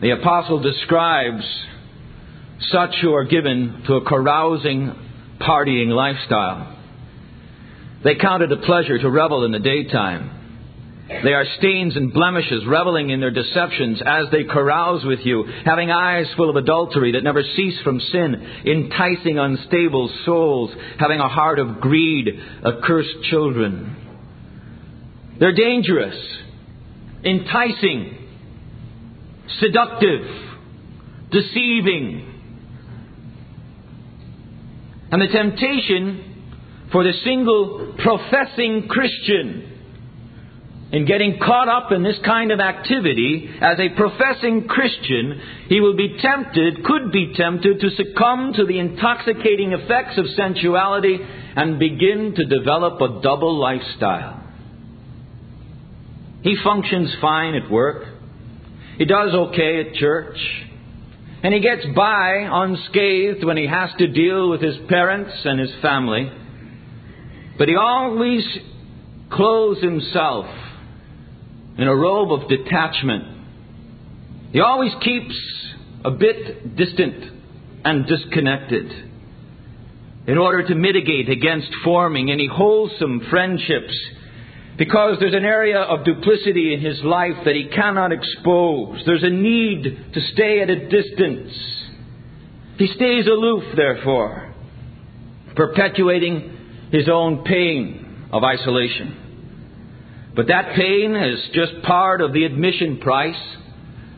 The 0.00 0.10
apostle 0.10 0.60
describes 0.60 1.44
such 2.72 2.90
who 3.02 3.14
are 3.14 3.24
given 3.24 3.84
to 3.86 3.94
a 3.94 4.04
carousing, 4.04 4.92
partying 5.40 5.88
lifestyle. 5.88 6.76
They 8.02 8.16
count 8.16 8.42
it 8.42 8.50
a 8.50 8.56
pleasure 8.56 8.98
to 8.98 9.10
revel 9.10 9.44
in 9.44 9.52
the 9.52 9.60
daytime. 9.60 10.41
They 11.08 11.32
are 11.32 11.44
stains 11.58 11.96
and 11.96 12.12
blemishes, 12.12 12.64
reveling 12.66 13.10
in 13.10 13.20
their 13.20 13.30
deceptions 13.30 14.00
as 14.04 14.26
they 14.30 14.44
carouse 14.44 15.04
with 15.04 15.20
you, 15.24 15.44
having 15.64 15.90
eyes 15.90 16.26
full 16.36 16.48
of 16.48 16.56
adultery 16.56 17.12
that 17.12 17.24
never 17.24 17.42
cease 17.42 17.80
from 17.82 18.00
sin, 18.00 18.34
enticing 18.64 19.38
unstable 19.38 20.10
souls, 20.24 20.70
having 20.98 21.18
a 21.18 21.28
heart 21.28 21.58
of 21.58 21.80
greed, 21.80 22.28
accursed 22.64 23.22
children. 23.30 23.96
They're 25.38 25.54
dangerous, 25.54 26.16
enticing, 27.24 28.18
seductive, 29.60 30.26
deceiving. 31.30 32.28
And 35.10 35.20
the 35.20 35.28
temptation 35.28 36.46
for 36.92 37.02
the 37.02 37.12
single 37.24 37.96
professing 37.98 38.86
Christian 38.88 39.71
in 40.92 41.06
getting 41.06 41.38
caught 41.38 41.68
up 41.68 41.90
in 41.90 42.02
this 42.02 42.18
kind 42.22 42.52
of 42.52 42.60
activity, 42.60 43.48
as 43.62 43.78
a 43.80 43.96
professing 43.96 44.68
Christian, 44.68 45.40
he 45.68 45.80
will 45.80 45.96
be 45.96 46.18
tempted, 46.20 46.84
could 46.84 47.10
be 47.10 47.32
tempted, 47.34 47.80
to 47.80 47.90
succumb 47.96 48.52
to 48.56 48.66
the 48.66 48.78
intoxicating 48.78 49.72
effects 49.72 50.18
of 50.18 50.26
sensuality 50.36 51.18
and 51.56 51.78
begin 51.78 52.34
to 52.36 52.44
develop 52.44 53.00
a 53.00 53.22
double 53.22 53.58
lifestyle. 53.58 54.42
He 56.42 56.58
functions 56.62 57.14
fine 57.22 57.54
at 57.54 57.70
work. 57.70 58.04
He 58.98 59.06
does 59.06 59.32
okay 59.32 59.88
at 59.88 59.94
church. 59.94 60.36
And 61.42 61.54
he 61.54 61.60
gets 61.60 61.86
by 61.96 62.46
unscathed 62.50 63.44
when 63.44 63.56
he 63.56 63.66
has 63.66 63.88
to 63.96 64.08
deal 64.08 64.50
with 64.50 64.60
his 64.60 64.76
parents 64.90 65.32
and 65.42 65.58
his 65.58 65.72
family. 65.80 66.30
But 67.56 67.68
he 67.68 67.76
always 67.76 68.44
clothes 69.30 69.82
himself 69.82 70.46
in 71.78 71.88
a 71.88 71.94
robe 71.94 72.32
of 72.32 72.48
detachment. 72.48 73.24
He 74.52 74.60
always 74.60 74.92
keeps 75.02 75.34
a 76.04 76.10
bit 76.10 76.76
distant 76.76 77.24
and 77.84 78.06
disconnected 78.06 78.90
in 80.26 80.38
order 80.38 80.66
to 80.68 80.74
mitigate 80.74 81.28
against 81.28 81.68
forming 81.82 82.30
any 82.30 82.46
wholesome 82.46 83.26
friendships 83.30 83.94
because 84.78 85.16
there's 85.20 85.34
an 85.34 85.44
area 85.44 85.78
of 85.78 86.04
duplicity 86.04 86.74
in 86.74 86.80
his 86.80 87.00
life 87.02 87.44
that 87.44 87.54
he 87.54 87.68
cannot 87.68 88.12
expose. 88.12 89.02
There's 89.04 89.22
a 89.22 89.30
need 89.30 90.12
to 90.14 90.20
stay 90.32 90.60
at 90.60 90.70
a 90.70 90.88
distance. 90.88 91.52
He 92.78 92.86
stays 92.88 93.26
aloof, 93.26 93.64
therefore, 93.76 94.54
perpetuating 95.54 96.88
his 96.90 97.08
own 97.08 97.44
pain 97.44 98.28
of 98.32 98.42
isolation. 98.44 99.21
But 100.34 100.46
that 100.48 100.74
pain 100.74 101.14
is 101.14 101.40
just 101.52 101.82
part 101.82 102.20
of 102.20 102.32
the 102.32 102.44
admission 102.44 102.98
price 102.98 103.40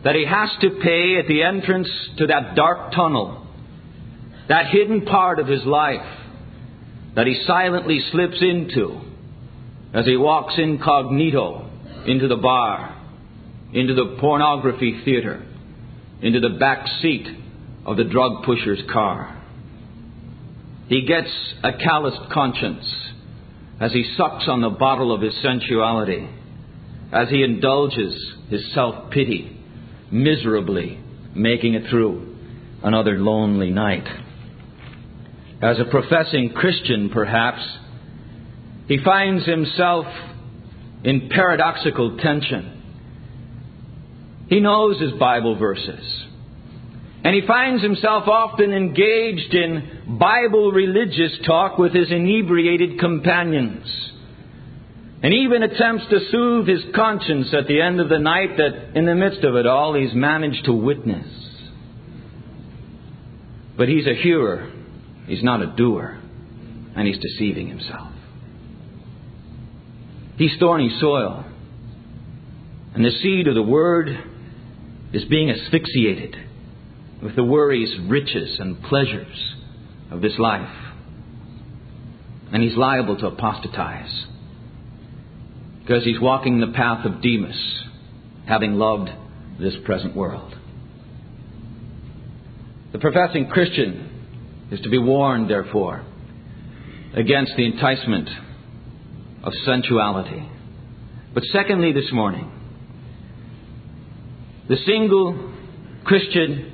that 0.05 0.15
he 0.15 0.25
has 0.27 0.51
to 0.61 0.79
pay 0.83 1.19
at 1.19 1.27
the 1.27 1.43
entrance 1.43 1.89
to 2.19 2.27
that 2.29 2.55
dark 2.55 2.93
tunnel, 2.93 3.47
that 4.49 4.67
hidden 4.67 5.07
part 5.07 5.39
of 5.39 5.49
his 5.49 5.65
life 5.65 6.07
that 7.17 7.27
he 7.27 7.43
silently 7.47 8.01
slips 8.13 8.39
into 8.41 9.01
as 9.93 10.05
he 10.05 10.17
walks 10.17 10.55
incognito 10.59 11.71
into 12.07 12.29
the 12.29 12.37
bar, 12.37 13.01
into 13.73 13.95
the 13.95 14.17
pornography 14.21 15.01
theater, 15.05 15.45
into 16.21 16.41
the 16.41 16.57
back 16.61 16.87
seat 17.01 17.27
of 17.87 17.97
the 17.97 18.05
drug 18.05 18.45
pusher's 18.45 18.83
car. 18.93 19.41
He 20.89 21.07
gets 21.07 21.31
a 21.63 21.73
calloused 21.73 22.31
conscience 22.33 22.85
as 23.81 23.93
he 23.93 24.05
sucks 24.17 24.49
on 24.49 24.61
the 24.61 24.71
bottle 24.71 25.13
of 25.13 25.21
his 25.21 25.35
sensuality, 25.43 26.29
as 27.13 27.29
he 27.29 27.43
indulges 27.43 28.15
his 28.49 28.73
self 28.75 29.11
pity, 29.11 29.59
miserably 30.11 31.01
making 31.35 31.75
it 31.75 31.91
through 31.91 32.37
another 32.83 33.19
lonely 33.19 33.71
night. 33.71 34.07
As 35.63 35.79
a 35.81 35.85
professing 35.85 36.51
Christian, 36.51 37.11
perhaps, 37.11 37.63
he 38.87 38.99
finds 39.03 39.47
himself 39.47 40.07
in 41.03 41.29
paradoxical 41.31 42.19
tension. 42.19 42.71
He 44.49 44.61
knows 44.61 45.01
his 45.01 45.13
Bible 45.13 45.57
verses. 45.59 46.27
And 47.25 47.35
he 47.35 47.47
finds 47.47 47.83
himself 47.83 48.29
often 48.29 48.71
engaged 48.71 49.55
in 49.55 50.19
Bible 50.21 50.73
religious 50.73 51.33
talk 51.47 51.79
with 51.79 51.95
his 51.95 52.13
inebriated 52.13 53.01
companions. 53.01 53.87
And 55.23 55.33
even 55.33 55.63
attempts 55.63 56.05
to 56.11 56.19
soothe 56.31 56.69
his 56.69 56.83
conscience 56.95 57.49
at 57.59 57.67
the 57.67 57.81
end 57.81 57.99
of 57.99 58.11
the 58.11 58.19
night 58.19 58.59
that 58.59 58.95
in 58.95 59.07
the 59.07 59.15
midst 59.15 59.43
of 59.43 59.57
it 59.57 59.67
all 59.67 59.95
he's 59.95 60.15
managed 60.15 60.67
to 60.67 60.75
witness. 60.75 61.27
But 63.79 63.89
he's 63.89 64.07
a 64.07 64.15
hearer, 64.15 64.71
he's 65.27 65.43
not 65.43 65.63
a 65.63 65.75
doer, 65.75 66.21
and 66.95 67.09
he's 67.09 67.19
deceiving 67.19 67.69
himself. 67.69 68.13
He's 70.37 70.53
thorny 70.61 70.95
soil, 71.01 71.47
and 72.95 73.03
the 73.03 73.19
seed 73.23 73.49
of 73.49 73.55
the 73.55 73.63
Word 73.63 74.11
is 75.15 75.25
being 75.25 75.51
asphyxiated 75.51 76.44
with 77.25 77.35
the 77.37 77.43
worries, 77.43 77.89
riches, 78.07 78.59
and 78.61 78.83
pleasures 78.83 79.55
of 80.11 80.21
this 80.21 80.39
life. 80.39 80.69
And 82.53 82.63
he's 82.63 82.77
liable 82.77 83.17
to 83.17 83.29
apostatize 83.29 84.27
because 85.81 86.05
he's 86.05 86.21
walking 86.21 86.61
the 86.61 86.73
path 86.75 87.07
of 87.07 87.23
Demas, 87.23 87.83
having 88.47 88.75
loved 88.75 89.09
this 89.59 89.73
present 89.87 90.15
world. 90.15 90.55
The 92.93 92.99
professing 92.99 93.49
Christian 93.49 94.69
is 94.71 94.81
to 94.81 94.91
be 94.91 94.99
warned, 94.99 95.49
therefore, 95.49 96.05
against 97.15 97.53
the 97.57 97.65
enticement 97.65 98.29
of 99.43 99.55
sensuality. 99.65 100.47
But 101.33 101.45
secondly, 101.53 101.93
this 101.93 102.13
morning, 102.13 102.51
the 104.69 104.77
single 104.85 105.53
Christian 106.05 106.73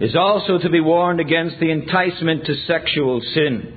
is 0.00 0.14
also 0.14 0.58
to 0.58 0.68
be 0.68 0.80
warned 0.80 1.20
against 1.20 1.58
the 1.58 1.70
enticement 1.70 2.44
to 2.46 2.54
sexual 2.66 3.20
sin. 3.34 3.74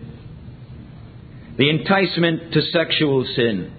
The 1.57 1.69
enticement 1.69 2.53
to 2.53 2.61
sexual 2.73 3.25
sin. 3.35 3.73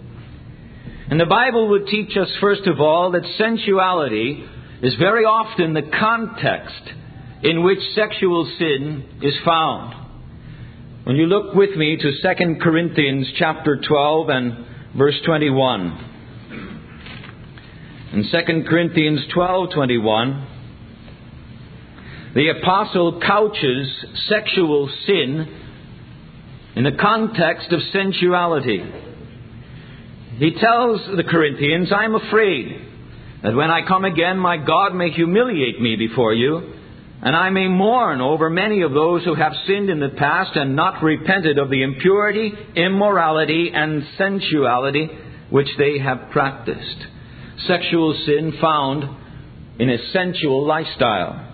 And 1.11 1.19
the 1.19 1.27
Bible 1.27 1.69
would 1.71 1.87
teach 1.87 2.17
us, 2.17 2.29
first 2.41 2.67
of 2.67 2.81
all, 2.81 3.13
that 3.13 3.25
sensuality 3.37 4.45
is 4.83 4.95
very 4.95 5.25
often 5.25 5.75
the 5.75 5.91
context 5.99 6.83
in 7.43 7.63
which 7.63 7.81
sexual 7.95 8.51
sin 8.59 9.05
is 9.23 9.35
found. 9.45 9.95
When 11.05 11.17
you 11.17 11.27
look 11.27 11.55
with 11.55 11.77
me 11.77 11.97
to 11.97 12.13
2 12.37 12.57
Corinthians 12.63 13.27
chapter 13.39 13.81
12 13.87 14.29
and 14.29 14.67
verse 14.97 15.19
21. 15.25 16.07
In 18.13 18.25
2 18.25 18.65
Corinthians 18.69 19.21
12:21, 19.35 20.47
the 22.35 22.49
apostle 22.49 23.21
couches 23.21 23.89
sexual 24.29 24.89
sin 25.07 25.57
in 26.77 26.85
the 26.85 26.97
context 27.01 27.73
of 27.73 27.81
sensuality. 27.93 28.79
He 30.39 30.53
tells 30.53 31.01
the 31.17 31.25
Corinthians, 31.25 31.91
I 31.93 32.05
am 32.05 32.15
afraid 32.15 32.87
that 33.43 33.55
when 33.55 33.71
I 33.71 33.87
come 33.87 34.05
again, 34.05 34.39
my 34.39 34.57
God 34.57 34.95
may 34.95 35.11
humiliate 35.11 35.81
me 35.81 35.97
before 35.97 36.33
you, 36.33 36.75
and 37.23 37.35
I 37.37 37.51
may 37.51 37.69
mourn 37.69 38.21
over 38.21 38.49
many 38.49 38.83
of 38.83 38.93
those 38.93 39.25
who 39.25 39.35
have 39.35 39.53
sinned 39.67 39.91
in 39.91 40.01
the 40.01 40.11
past 40.17 40.53
and 40.55 40.77
not 40.77 41.03
repented 41.03 41.59
of 41.59 41.69
the 41.69 41.83
impurity, 41.83 42.53
immorality, 42.77 43.71
and 43.75 44.05
sensuality 44.17 45.09
which 45.51 45.69
they 45.79 45.99
have 45.99 46.31
practiced. 46.31 47.07
Sexual 47.67 48.23
sin 48.25 48.57
found 48.61 49.05
in 49.79 49.91
a 49.91 50.13
sensual 50.13 50.67
lifestyle. 50.67 51.50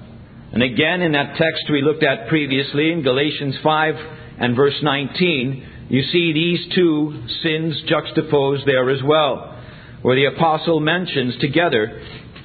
And 0.53 0.63
again, 0.63 1.03
in 1.03 1.13
that 1.13 1.37
text 1.37 1.65
we 1.71 1.83
looked 1.83 2.03
at 2.03 2.29
previously 2.29 2.93
in 2.93 3.03
Galatians 3.03 3.57
5 3.63 3.95
and 4.39 4.57
verse 4.57 4.77
19, 4.83 5.67
you 5.89 6.03
see 6.03 6.33
these 6.33 6.75
two 6.75 7.23
sins 7.43 7.83
juxtaposed 7.89 8.67
there 8.67 8.91
as 8.91 9.03
well, 9.03 9.57
where 10.03 10.17
the 10.17 10.37
apostle 10.37 10.81
mentions 10.81 11.37
together 11.39 12.01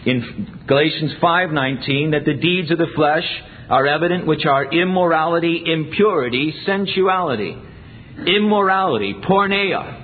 in 0.06 0.64
Galatians 0.68 1.14
5:19 1.22 2.12
that 2.12 2.26
the 2.26 2.34
deeds 2.34 2.72
of 2.72 2.78
the 2.78 2.88
flesh 2.96 3.28
are 3.70 3.88
evident 3.88 4.26
which 4.26 4.46
are 4.46 4.66
immorality, 4.66 5.64
impurity, 5.66 6.54
sensuality. 6.66 7.56
Immorality, 8.26 9.14
porneia. 9.14 9.96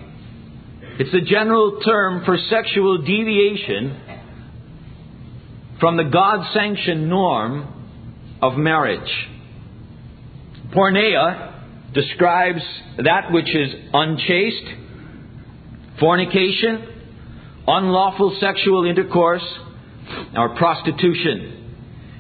It's 0.99 1.13
a 1.13 1.21
general 1.21 1.81
term 1.81 2.23
for 2.25 2.38
sexual 2.49 2.99
deviation 2.99 3.95
from 5.79 5.97
the 5.97 6.05
God 6.05 6.45
sanctioned 6.53 7.07
norm 7.07 7.77
of 8.41 8.58
marriage. 8.58 9.10
Porneia 10.73 11.93
describes 11.93 12.62
that 12.97 13.32
which 13.32 13.54
is 13.56 13.73
unchaste, 13.93 14.65
fornication, 16.00 16.88
unlawful 17.67 18.38
sexual 18.39 18.86
intercourse, 18.86 19.45
or 20.36 20.56
prostitution. 20.56 21.54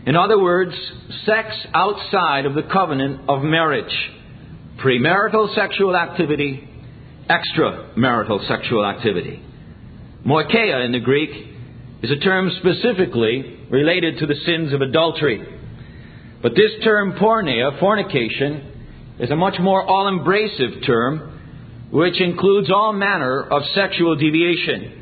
In 0.05 0.15
other 0.15 0.41
words, 0.41 0.73
sex 1.25 1.53
outside 1.73 2.45
of 2.45 2.55
the 2.55 2.63
covenant 2.63 3.29
of 3.29 3.43
marriage. 3.43 3.93
Premarital 4.83 5.53
sexual 5.55 5.95
activity, 5.95 6.67
extramarital 7.29 8.47
sexual 8.47 8.85
activity. 8.85 9.43
Moicheia 10.25 10.85
in 10.85 10.91
the 10.91 10.99
Greek 10.99 11.29
is 12.01 12.11
a 12.11 12.19
term 12.19 12.51
specifically 12.59 13.65
related 13.69 14.19
to 14.19 14.25
the 14.25 14.35
sins 14.45 14.73
of 14.73 14.81
adultery. 14.81 15.56
But 16.41 16.53
this 16.55 16.71
term 16.83 17.13
porneia, 17.13 17.79
fornication, 17.79 18.73
is 19.19 19.31
a 19.31 19.35
much 19.35 19.55
more 19.59 19.83
all 19.83 20.05
embracive 20.11 20.85
term 20.85 21.33
which 21.91 22.21
includes 22.21 22.69
all 22.69 22.93
manner 22.93 23.43
of 23.43 23.63
sexual 23.73 24.15
deviation 24.15 24.93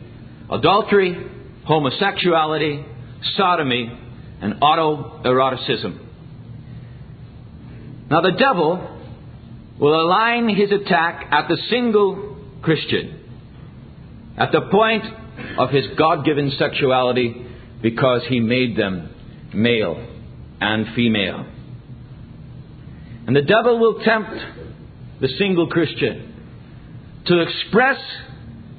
adultery, 0.50 1.18
homosexuality, 1.68 2.86
sodomy, 3.36 3.92
and 4.42 4.62
autoeroticism. 4.62 6.00
Now, 8.12 8.22
the 8.22 8.34
devil 8.38 9.02
will 9.80 10.00
align 10.00 10.48
his 10.56 10.72
attack 10.72 11.28
at 11.32 11.48
the 11.48 11.58
single 11.70 12.38
Christian, 12.62 13.20
at 14.38 14.52
the 14.52 14.62
point 14.70 15.04
of 15.58 15.72
his 15.72 15.86
God 15.98 16.24
given 16.24 16.52
sexuality, 16.60 17.48
because 17.82 18.22
he 18.30 18.40
made 18.40 18.78
them 18.78 19.10
male 19.52 20.15
and 20.62 20.96
female. 20.96 21.46
And 23.28 23.36
the 23.36 23.42
devil 23.42 23.80
will 23.80 24.04
tempt 24.04 24.34
the 25.22 25.28
single 25.40 25.68
Christian 25.68 26.34
to 27.26 27.40
express 27.42 28.00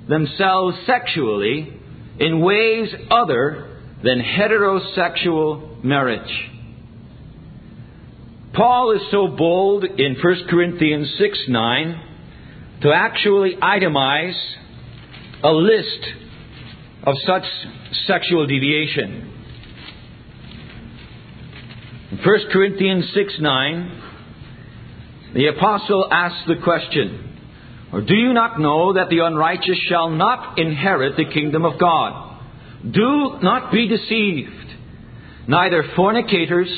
themselves 0.09 0.77
sexually 0.87 1.81
in 2.19 2.41
ways 2.41 2.89
other 3.11 3.81
than 4.03 4.21
heterosexual 4.21 5.83
marriage. 5.83 6.51
Paul 8.55 8.93
is 8.93 9.03
so 9.11 9.29
bold 9.29 9.85
in 9.85 10.17
1 10.23 10.37
Corinthians 10.49 11.13
6 11.19 11.39
9 11.49 12.03
to 12.83 12.93
actually 12.93 13.57
itemize 13.57 14.39
a 15.43 15.51
list 15.51 16.07
of 17.03 17.15
such 17.27 17.45
sexual 18.07 18.47
deviation. 18.47 19.36
In 22.11 22.19
1 22.19 22.25
Corinthians 22.53 23.05
6 23.15 23.35
9, 23.41 24.03
the 25.35 25.49
apostle 25.49 26.07
asks 26.11 26.47
the 26.47 26.63
question 26.63 27.37
Or 27.93 28.01
do 28.01 28.15
you 28.15 28.33
not 28.33 28.61
know 28.61 28.93
that 28.93 29.09
the 29.09 29.19
unrighteous 29.19 29.79
shall 29.89 30.11
not 30.11 30.57
inherit 30.57 31.17
the 31.17 31.25
kingdom 31.25 31.65
of 31.65 31.81
God? 31.81 32.39
Do 32.89 33.39
not 33.43 33.73
be 33.73 33.89
deceived. 33.89 34.51
Neither 35.49 35.85
fornicators, 35.97 36.69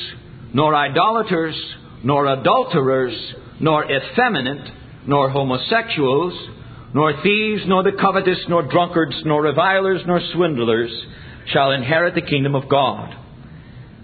nor 0.54 0.74
idolaters, 0.74 1.56
nor 2.02 2.26
adulterers, 2.26 3.14
nor 3.60 3.84
effeminate, 3.84 4.72
nor 5.06 5.28
homosexuals, 5.28 6.32
nor 6.94 7.22
thieves, 7.22 7.62
nor 7.66 7.82
the 7.82 7.92
covetous, 8.00 8.38
nor 8.48 8.62
drunkards, 8.62 9.16
nor 9.26 9.42
revilers, 9.42 10.00
nor 10.06 10.22
swindlers 10.32 10.90
shall 11.48 11.72
inherit 11.72 12.14
the 12.14 12.22
kingdom 12.22 12.54
of 12.54 12.66
God. 12.68 13.14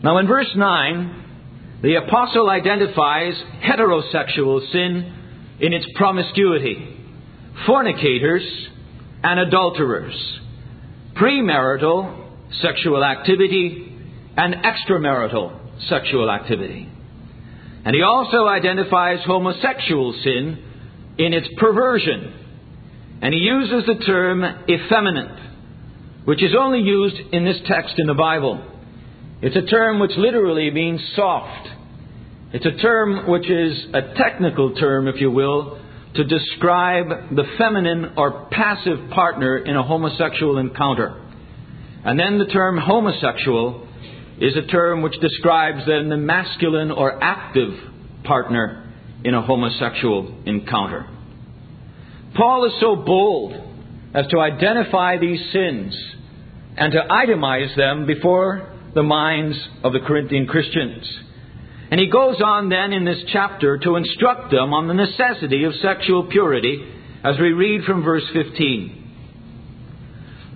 Now, 0.05 0.19
in 0.19 0.27
verse 0.27 0.51
9, 0.55 1.81
the 1.81 1.95
apostle 1.95 2.51
identifies 2.51 3.33
heterosexual 3.63 4.71
sin 4.71 5.15
in 5.61 5.73
its 5.73 5.87
promiscuity, 5.95 6.95
fornicators 7.67 8.43
and 9.23 9.41
adulterers, 9.41 10.15
premarital 11.17 12.23
sexual 12.61 13.03
activity, 13.03 13.99
and 14.37 14.57
extramarital 14.57 15.89
sexual 15.89 16.31
activity. 16.31 16.87
And 17.87 17.95
he 17.95 18.03
also 18.03 18.47
identifies 18.47 19.21
homosexual 19.25 20.13
sin 20.23 20.63
in 21.17 21.33
its 21.33 21.49
perversion. 21.57 22.35
And 23.23 23.33
he 23.33 23.41
uses 23.41 23.87
the 23.87 24.05
term 24.05 24.45
effeminate, 24.69 25.41
which 26.27 26.43
is 26.43 26.55
only 26.55 26.81
used 26.81 27.17
in 27.33 27.47
this 27.47 27.57
text 27.67 27.95
in 27.97 28.07
the 28.07 28.13
Bible. 28.13 28.73
It's 29.43 29.57
a 29.57 29.67
term 29.67 29.99
which 30.01 30.13
literally 30.17 30.71
means 30.71 31.01
soft. 31.17 31.69
It's 32.53 32.67
a 32.67 32.81
term 32.81 33.29
which 33.29 33.51
is 33.51 33.87
a 33.93 34.15
technical 34.17 34.75
term, 34.75 35.09
if 35.09 35.21
you 35.21 35.31
will, 35.31 35.81
to 36.15 36.25
describe 36.25 37.35
the 37.35 37.45
feminine 37.59 38.13
or 38.17 38.47
passive 38.51 39.11
partner 39.11 39.59
in 39.59 39.77
a 39.77 39.83
homosexual 39.83 40.59
encounter. 40.59 41.21
And 42.05 42.19
then 42.19 42.39
the 42.39 42.47
term 42.47 42.79
homosexual 42.79 43.89
is 44.39 44.57
a 44.57 44.67
term 44.67 45.03
which 45.03 45.19
describes 45.21 45.81
then 45.87 46.09
the 46.09 46.17
masculine 46.17 46.91
or 46.91 47.23
active 47.23 47.75
partner 48.25 48.93
in 49.25 49.35
a 49.35 49.43
homosexual 49.43 50.43
encounter. 50.47 51.09
Paul 52.37 52.67
is 52.67 52.73
so 52.81 52.97
bold 52.97 53.55
as 54.15 54.27
to 54.29 54.39
identify 54.39 55.19
these 55.19 55.41
sins 55.53 55.97
and 56.77 56.93
to 56.93 57.01
itemize 57.11 57.77
them 57.77 58.07
before 58.07 58.74
the 58.95 59.03
minds 59.03 59.57
of 59.83 59.93
the 59.93 60.01
Corinthian 60.01 60.47
Christians. 60.47 61.05
And 61.91 62.01
he 62.01 62.09
goes 62.11 62.41
on 62.41 62.69
then 62.69 62.93
in 62.93 63.05
this 63.05 63.23
chapter 63.33 63.79
to 63.79 63.97
instruct 63.97 64.51
them 64.51 64.73
on 64.73 64.89
the 64.89 64.95
necessity 64.95 65.65
of 65.65 65.75
sexual 65.83 66.29
purity 66.31 66.85
as 67.23 67.39
we 67.39 67.53
read 67.53 67.85
from 67.85 68.03
verse 68.03 68.25
15. 68.33 69.03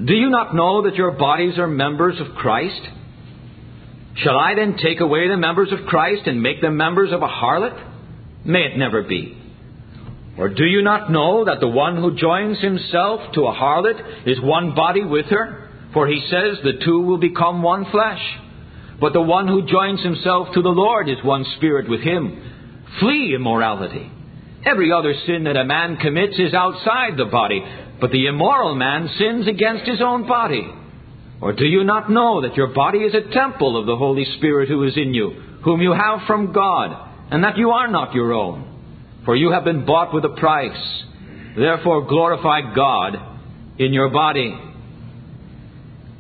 Do 0.05 0.15
you 0.15 0.31
not 0.31 0.55
know 0.55 0.83
that 0.85 0.95
your 0.95 1.13
bodies 1.13 1.59
are 1.59 1.67
members 1.67 2.21
of 2.21 2.35
Christ? 2.37 2.81
Shall 4.17 4.39
I 4.39 4.55
then 4.55 4.77
take 4.83 5.01
away 5.01 5.29
the 5.29 5.37
members 5.37 5.73
of 5.73 5.87
Christ 5.87 6.23
and 6.27 6.43
make 6.43 6.61
them 6.61 6.77
members 6.77 7.13
of 7.13 7.23
a 7.23 7.29
harlot? 7.29 7.77
May 8.45 8.61
it 8.61 8.77
never 8.77 9.03
be. 9.03 9.37
Or 10.39 10.49
do 10.49 10.65
you 10.65 10.83
not 10.83 11.11
know 11.11 11.45
that 11.45 11.61
the 11.61 11.69
one 11.69 11.97
who 11.97 12.17
joins 12.17 12.61
himself 12.61 13.33
to 13.35 13.47
a 13.47 13.53
harlot 13.53 14.27
is 14.27 14.41
one 14.41 14.75
body 14.75 15.05
with 15.05 15.27
her? 15.27 15.68
For 15.93 16.07
he 16.07 16.21
says 16.31 16.59
the 16.63 16.85
two 16.85 17.01
will 17.01 17.19
become 17.19 17.63
one 17.63 17.91
flesh. 17.91 18.21
But 19.01 19.13
the 19.13 19.23
one 19.23 19.47
who 19.47 19.67
joins 19.67 20.03
himself 20.03 20.49
to 20.55 20.63
the 20.63 20.69
Lord 20.69 21.09
is 21.09 21.23
one 21.23 21.45
spirit 21.57 21.89
with 21.89 22.01
him. 22.01 22.43
Flee 23.01 23.35
immorality. 23.35 24.11
Every 24.67 24.91
other 24.93 25.15
sin 25.27 25.45
that 25.45 25.57
a 25.57 25.65
man 25.65 25.97
commits 25.97 26.39
is 26.39 26.53
outside 26.53 27.17
the 27.17 27.27
body, 27.27 27.63
but 28.01 28.11
the 28.11 28.27
immoral 28.27 28.75
man 28.75 29.09
sins 29.19 29.47
against 29.47 29.89
his 29.89 30.01
own 30.03 30.27
body. 30.27 30.69
Or 31.41 31.53
do 31.53 31.65
you 31.65 31.85
not 31.85 32.11
know 32.11 32.43
that 32.43 32.57
your 32.57 32.75
body 32.75 32.99
is 32.99 33.15
a 33.15 33.33
temple 33.33 33.79
of 33.79 33.87
the 33.87 33.97
Holy 33.97 34.25
Spirit 34.37 34.69
who 34.69 34.83
is 34.83 34.97
in 34.97 35.15
you, 35.15 35.31
whom 35.65 35.81
you 35.81 35.93
have 35.93 36.27
from 36.27 36.53
God, 36.53 37.31
and 37.31 37.45
that 37.45 37.57
you 37.57 37.71
are 37.71 37.89
not 37.89 38.15
your 38.15 38.33
own? 38.33 39.21
For 39.25 39.37
you 39.37 39.53
have 39.53 39.65
been 39.65 39.87
bought 39.87 40.13
with 40.13 40.25
a 40.25 40.37
price. 40.41 41.05
Therefore 41.57 42.09
glorify 42.09 42.75
God 42.75 43.17
in 43.79 43.93
your 43.93 44.09
body. 44.11 44.68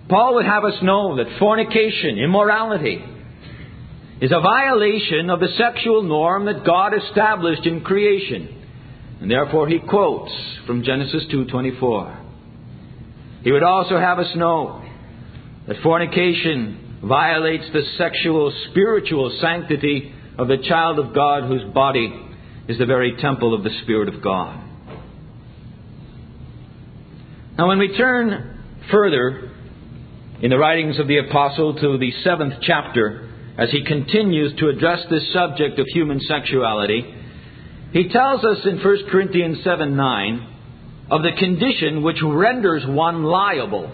Paul 0.08 0.34
would 0.36 0.46
have 0.46 0.64
us 0.64 0.82
know 0.82 1.16
that 1.16 1.38
fornication, 1.38 2.18
immorality, 2.18 3.04
is 4.20 4.32
a 4.32 4.40
violation 4.40 5.30
of 5.30 5.40
the 5.40 5.48
sexual 5.56 6.02
norm 6.02 6.46
that 6.46 6.64
God 6.64 6.92
established 6.94 7.66
in 7.66 7.82
creation. 7.82 8.54
And 9.20 9.30
therefore 9.30 9.68
he 9.68 9.78
quotes 9.78 10.32
from 10.66 10.82
Genesis 10.82 11.24
2:24. 11.26 12.16
He 13.44 13.52
would 13.52 13.62
also 13.62 13.98
have 13.98 14.18
us 14.18 14.34
know 14.34 14.82
that 15.66 15.76
fornication 15.82 16.98
violates 17.02 17.70
the 17.70 17.82
sexual 17.96 18.50
spiritual 18.70 19.30
sanctity 19.40 20.12
of 20.36 20.48
the 20.48 20.58
child 20.58 20.98
of 20.98 21.14
God 21.14 21.44
whose 21.44 21.64
body 21.72 22.12
is 22.66 22.78
the 22.78 22.86
very 22.86 23.16
temple 23.16 23.54
of 23.54 23.62
the 23.62 23.70
Spirit 23.82 24.08
of 24.08 24.20
God. 24.20 24.58
Now, 27.56 27.68
when 27.68 27.78
we 27.78 27.96
turn 27.96 28.58
further 28.90 29.47
in 30.40 30.50
the 30.50 30.58
writings 30.58 30.98
of 30.98 31.08
the 31.08 31.18
Apostle 31.18 31.74
to 31.74 31.98
the 31.98 32.12
seventh 32.22 32.54
chapter, 32.62 33.28
as 33.58 33.70
he 33.70 33.84
continues 33.84 34.54
to 34.58 34.68
address 34.68 35.00
this 35.10 35.32
subject 35.32 35.78
of 35.78 35.86
human 35.88 36.20
sexuality, 36.20 37.14
he 37.92 38.08
tells 38.08 38.44
us 38.44 38.58
in 38.64 38.78
1 38.78 38.98
Corinthians 39.10 39.58
7 39.64 39.96
9 39.96 40.54
of 41.10 41.22
the 41.22 41.32
condition 41.38 42.02
which 42.02 42.18
renders 42.22 42.84
one 42.86 43.24
liable 43.24 43.90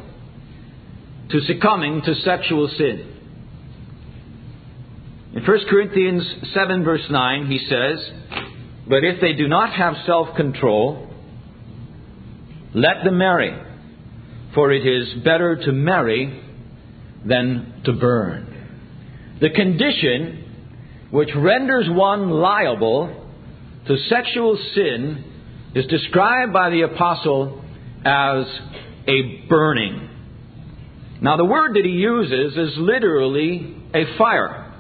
to 1.31 1.41
succumbing 1.43 2.03
to 2.05 2.15
sexual 2.17 2.69
sin. 2.77 3.11
In 5.35 5.45
1 5.45 5.59
Corinthians 5.69 6.23
7, 6.53 6.85
verse 6.85 7.05
9, 7.11 7.47
he 7.47 7.59
says, 7.59 7.99
But 8.89 9.03
if 9.03 9.21
they 9.21 9.33
do 9.33 9.49
not 9.49 9.73
have 9.73 9.95
self 10.07 10.37
control, 10.37 11.09
let 12.75 13.03
them 13.05 13.19
marry, 13.19 13.57
for 14.55 14.73
it 14.73 14.87
is 14.87 15.23
better 15.25 15.57
to 15.57 15.73
marry 15.73 16.43
than 17.27 17.83
to 17.85 17.93
burn. 17.93 18.51
The 19.41 19.51
condition 19.51 20.45
which 21.11 21.31
renders 21.37 21.87
one 21.89 22.31
liable 22.31 23.29
to 23.87 23.97
sexual 24.09 24.59
sin 24.75 25.25
is 25.75 25.87
described 25.87 26.53
by 26.53 26.71
the 26.71 26.83
apostle 26.83 27.63
as 28.05 28.47
a 29.07 29.47
burning. 29.49 30.09
Now, 31.21 31.37
the 31.37 31.45
word 31.45 31.75
that 31.75 31.85
he 31.85 31.93
uses 31.93 32.57
is 32.57 32.75
literally 32.79 33.77
a 33.95 34.17
fire, 34.19 34.75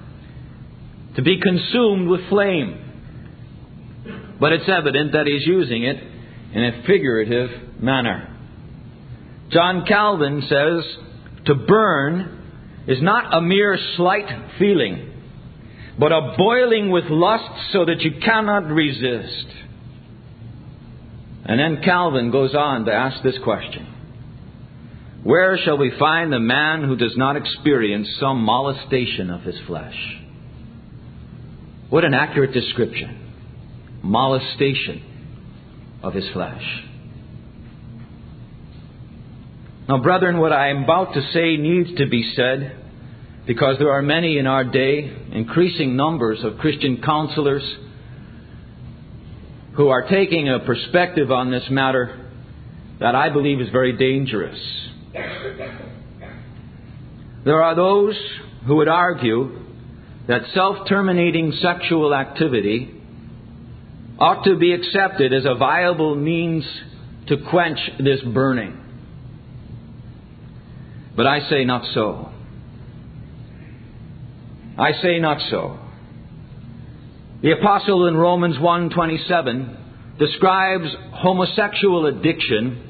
to 1.16 1.22
be 1.22 1.40
consumed 1.40 2.08
with 2.08 2.28
flame. 2.28 2.80
But 4.40 4.52
it's 4.52 4.68
evident 4.68 5.12
that 5.12 5.26
he's 5.26 5.46
using 5.46 5.84
it 5.84 5.96
in 6.52 6.64
a 6.64 6.82
figurative 6.86 7.80
manner. 7.80 8.33
John 9.54 9.86
Calvin 9.86 10.42
says, 10.42 10.84
to 11.46 11.54
burn 11.54 12.84
is 12.88 13.00
not 13.00 13.32
a 13.32 13.40
mere 13.40 13.78
slight 13.96 14.26
feeling, 14.58 15.12
but 15.96 16.10
a 16.10 16.34
boiling 16.36 16.90
with 16.90 17.04
lust 17.04 17.72
so 17.72 17.84
that 17.84 18.00
you 18.00 18.20
cannot 18.24 18.66
resist. 18.66 19.46
And 21.44 21.60
then 21.60 21.82
Calvin 21.84 22.32
goes 22.32 22.54
on 22.54 22.86
to 22.86 22.92
ask 22.92 23.22
this 23.22 23.38
question 23.44 23.92
where 25.22 25.56
shall 25.56 25.78
we 25.78 25.90
find 25.98 26.32
the 26.32 26.40
man 26.40 26.82
who 26.82 26.96
does 26.96 27.16
not 27.16 27.36
experience 27.36 28.08
some 28.20 28.42
molestation 28.42 29.30
of 29.30 29.40
his 29.42 29.56
flesh? 29.66 29.96
What 31.88 32.04
an 32.04 32.12
accurate 32.12 32.52
description. 32.52 33.32
Molestation 34.02 35.02
of 36.02 36.12
his 36.12 36.28
flesh. 36.34 36.62
Now, 39.88 39.98
brethren, 39.98 40.38
what 40.38 40.52
I 40.52 40.70
am 40.70 40.84
about 40.84 41.12
to 41.12 41.20
say 41.32 41.58
needs 41.58 41.94
to 41.98 42.06
be 42.06 42.32
said 42.34 42.84
because 43.46 43.76
there 43.78 43.92
are 43.92 44.00
many 44.00 44.38
in 44.38 44.46
our 44.46 44.64
day, 44.64 45.14
increasing 45.32 45.94
numbers 45.94 46.42
of 46.42 46.56
Christian 46.58 47.02
counselors, 47.04 47.62
who 49.76 49.88
are 49.88 50.08
taking 50.08 50.48
a 50.48 50.60
perspective 50.60 51.30
on 51.30 51.50
this 51.50 51.64
matter 51.68 52.30
that 53.00 53.14
I 53.14 53.28
believe 53.28 53.60
is 53.60 53.68
very 53.70 53.92
dangerous. 53.96 54.58
There 57.44 57.62
are 57.62 57.74
those 57.74 58.16
who 58.66 58.76
would 58.76 58.88
argue 58.88 59.60
that 60.28 60.42
self 60.54 60.88
terminating 60.88 61.52
sexual 61.60 62.14
activity 62.14 62.90
ought 64.18 64.44
to 64.44 64.56
be 64.56 64.72
accepted 64.72 65.34
as 65.34 65.44
a 65.44 65.56
viable 65.56 66.14
means 66.14 66.64
to 67.26 67.36
quench 67.50 67.78
this 67.98 68.20
burning. 68.32 68.80
But 71.16 71.26
I 71.26 71.48
say 71.48 71.64
not 71.64 71.84
so. 71.94 72.30
I 74.76 74.92
say 75.02 75.20
not 75.20 75.38
so. 75.50 75.78
The 77.42 77.52
apostle 77.52 78.06
in 78.06 78.16
Romans 78.16 78.56
1:27 78.56 79.76
describes 80.18 80.86
homosexual 81.12 82.06
addiction 82.06 82.80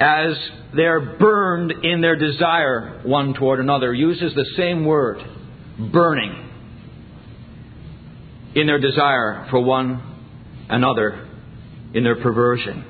as 0.00 0.36
they're 0.74 1.16
burned 1.18 1.72
in 1.82 2.00
their 2.00 2.16
desire 2.16 3.00
one 3.04 3.34
toward 3.34 3.58
another, 3.60 3.92
uses 3.92 4.34
the 4.34 4.46
same 4.56 4.84
word, 4.84 5.18
burning, 5.92 6.48
in 8.54 8.66
their 8.66 8.78
desire 8.78 9.46
for 9.50 9.60
one 9.60 10.00
another, 10.68 11.26
in 11.94 12.04
their 12.04 12.16
perversion. 12.16 12.84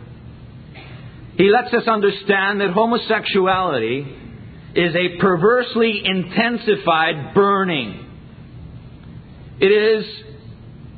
He 1.37 1.51
lets 1.51 1.73
us 1.73 1.87
understand 1.87 2.61
that 2.61 2.71
homosexuality 2.71 4.07
is 4.75 4.95
a 4.95 5.19
perversely 5.21 6.03
intensified 6.05 7.35
burning. 7.35 8.05
It 9.61 9.67
is 9.67 10.05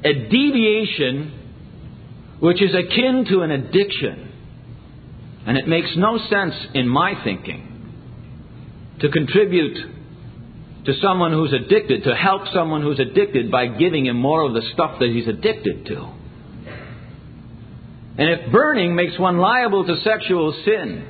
a 0.04 0.12
deviation 0.28 1.40
which 2.40 2.62
is 2.62 2.74
akin 2.74 3.26
to 3.30 3.42
an 3.42 3.50
addiction. 3.50 4.32
And 5.46 5.56
it 5.56 5.66
makes 5.66 5.88
no 5.96 6.18
sense 6.28 6.54
in 6.74 6.88
my 6.88 7.14
thinking 7.24 7.66
to 9.00 9.08
contribute 9.10 9.78
to 10.84 10.94
someone 11.00 11.32
who's 11.32 11.52
addicted, 11.52 12.04
to 12.04 12.14
help 12.14 12.42
someone 12.52 12.82
who's 12.82 12.98
addicted 12.98 13.50
by 13.50 13.66
giving 13.66 14.06
him 14.06 14.16
more 14.16 14.46
of 14.46 14.54
the 14.54 14.62
stuff 14.72 14.98
that 14.98 15.10
he's 15.10 15.28
addicted 15.28 15.86
to. 15.86 16.12
And 18.18 18.28
if 18.28 18.52
burning 18.52 18.94
makes 18.94 19.18
one 19.18 19.38
liable 19.38 19.86
to 19.86 19.96
sexual 20.02 20.52
sin, 20.64 21.06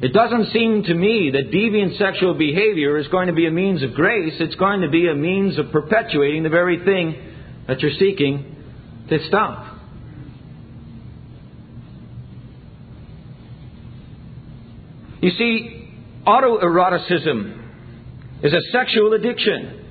it 0.00 0.12
doesn't 0.12 0.52
seem 0.52 0.84
to 0.84 0.94
me 0.94 1.32
that 1.32 1.50
deviant 1.50 1.98
sexual 1.98 2.34
behavior 2.34 2.98
is 2.98 3.08
going 3.08 3.26
to 3.26 3.32
be 3.32 3.46
a 3.46 3.50
means 3.50 3.82
of 3.82 3.94
grace. 3.94 4.34
It's 4.38 4.54
going 4.54 4.82
to 4.82 4.88
be 4.88 5.08
a 5.08 5.14
means 5.14 5.58
of 5.58 5.72
perpetuating 5.72 6.44
the 6.44 6.48
very 6.48 6.84
thing 6.84 7.16
that 7.66 7.80
you're 7.80 7.90
seeking 7.98 8.56
to 9.08 9.18
stop. 9.26 9.76
You 15.20 15.30
see, 15.30 15.90
autoeroticism 16.24 17.64
is 18.44 18.52
a 18.52 18.60
sexual 18.70 19.14
addiction 19.14 19.86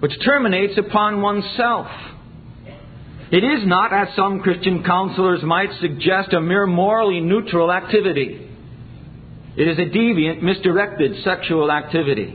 which 0.00 0.12
terminates 0.24 0.78
upon 0.78 1.20
oneself. 1.20 1.88
It 3.30 3.44
is 3.44 3.66
not, 3.66 3.92
as 3.92 4.16
some 4.16 4.40
Christian 4.40 4.82
counselors 4.84 5.42
might 5.42 5.68
suggest, 5.80 6.32
a 6.32 6.40
mere 6.40 6.66
morally 6.66 7.20
neutral 7.20 7.70
activity. 7.70 8.47
It 9.58 9.66
is 9.66 9.76
a 9.76 9.90
deviant, 9.90 10.40
misdirected 10.40 11.24
sexual 11.24 11.72
activity. 11.72 12.32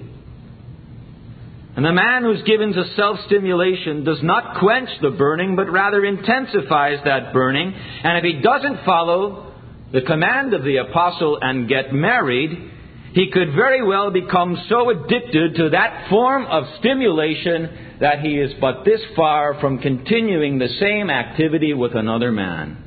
And 1.78 1.86
the 1.86 1.94
man 1.94 2.24
who's 2.24 2.44
given 2.44 2.74
to 2.74 2.84
self 2.98 3.18
stimulation 3.28 4.04
does 4.04 4.20
not 4.22 4.60
quench 4.60 4.90
the 5.02 5.12
burning, 5.12 5.56
but 5.56 5.72
rather 5.72 6.04
intensifies 6.04 7.00
that 7.06 7.32
burning. 7.32 7.74
And 7.74 8.18
if 8.18 8.26
he 8.26 8.42
doesn't 8.42 8.84
follow 8.84 9.54
the 9.94 10.02
command 10.02 10.54
of 10.54 10.66
the 10.66 10.78
apostle 10.78 11.40
and 11.42 11.70
get 11.70 11.94
married, 11.94 12.72
he 13.14 13.32
could 13.32 13.56
very 13.56 13.82
well 13.82 14.12
become 14.12 14.62
so 14.68 14.90
addicted 14.90 15.56
to 15.56 15.70
that 15.70 16.10
form 16.10 16.46
of 16.46 16.66
stimulation 16.80 17.98
that 18.02 18.20
he 18.20 18.38
is 18.38 18.52
but 18.60 18.84
this 18.84 19.00
far 19.16 19.58
from 19.62 19.80
continuing 19.80 20.60
the 20.60 20.76
same 20.78 21.10
activity 21.10 21.74
with 21.74 21.96
another 21.96 22.34
man. 22.34 22.83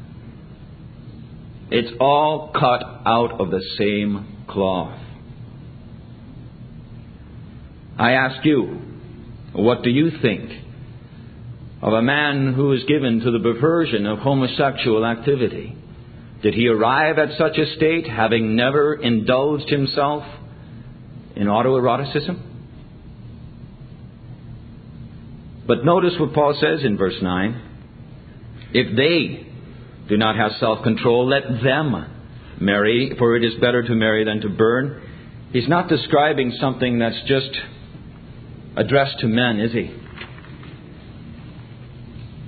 It's 1.71 1.93
all 2.01 2.53
cut 2.53 2.83
out 3.07 3.41
of 3.41 3.51
the 3.51 3.63
same 3.77 4.45
cloth. 4.49 5.01
I 7.99 8.13
ask 8.13 8.45
you, 8.45 8.81
what 9.53 9.83
do 9.83 9.91
you 9.91 10.11
think 10.21 10.51
of 11.83 11.93
a 11.93 12.03
man 12.03 12.53
who 12.55 12.73
is 12.73 12.85
given 12.85 13.21
to 13.21 13.31
the 13.31 13.41
perversion 13.41 14.07
of 14.07 14.19
homosexual 14.19 15.05
activity? 15.05 15.77
Did 16.43 16.55
he 16.55 16.69
arrive 16.69 17.19
at 17.19 17.37
such 17.39 17.57
a 17.59 17.75
state 17.77 18.07
having 18.07 18.55
never 18.55 18.95
indulged 18.95 19.69
himself 19.69 20.25
in 21.35 21.47
autoeroticism? 21.47 22.43
But 25.67 25.85
notice 25.85 26.15
what 26.21 26.33
Paul 26.33 26.57
says 26.61 26.85
in 26.85 26.97
verse 26.97 27.17
9. 27.21 27.63
If 28.73 28.97
they 28.97 29.46
do 30.09 30.17
not 30.17 30.37
have 30.37 30.53
self 30.61 30.83
control, 30.83 31.29
let 31.29 31.43
them 31.63 32.07
marry, 32.61 33.15
for 33.19 33.37
it 33.37 33.45
is 33.45 33.55
better 33.61 33.83
to 33.83 33.95
marry 33.95 34.25
than 34.25 34.41
to 34.41 34.49
burn. 34.49 35.03
He's 35.53 35.69
not 35.69 35.89
describing 35.89 36.57
something 36.61 36.99
that's 36.99 37.21
just 37.27 37.51
addressed 38.77 39.19
to 39.21 39.27
men, 39.27 39.61
is 39.61 39.73
he? 39.73 39.95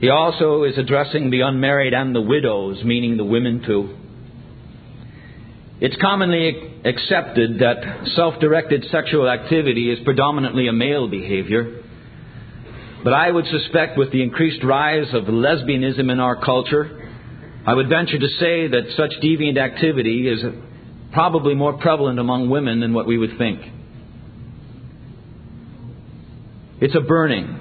He 0.01 0.11
also 0.11 0.63
is 0.65 0.79
addressing 0.79 1.31
the 1.31 1.41
unmarried 1.41 1.93
and 1.93 2.15
the 2.15 2.21
widows, 2.21 2.85
meaning 2.85 3.17
the 3.17 3.25
women 3.25 3.63
too. 3.67 3.97
It's 5.81 5.97
commonly 6.01 6.81
accepted 6.85 7.61
that 7.61 8.09
self 8.15 8.41
directed 8.41 8.87
sexual 8.91 9.29
activity 9.29 9.91
is 9.91 9.99
predominantly 10.05 10.69
a 10.69 10.73
male 10.73 11.09
behavior. 11.09 11.83
But 13.05 13.13
I 13.13 13.31
would 13.31 13.47
suspect 13.47 13.97
with 13.97 14.11
the 14.11 14.23
increased 14.23 14.63
rise 14.65 15.13
of 15.15 15.25
lesbianism 15.25 16.11
in 16.11 16.19
our 16.19 16.45
culture, 16.45 16.98
I 17.69 17.75
would 17.75 17.91
venture 17.91 18.19
to 18.19 18.29
say 18.41 18.67
that 18.67 18.95
such 18.97 19.23
deviant 19.23 19.59
activity 19.59 20.27
is 20.27 20.43
probably 21.13 21.55
more 21.55 21.75
prevalent 21.75 22.19
among 22.19 22.49
women 22.49 22.81
than 22.81 22.95
what 22.95 23.07
we 23.07 23.19
would 23.19 23.37
think. 23.37 23.61
It's 26.81 26.95
a 26.95 27.03
burning, 27.03 27.61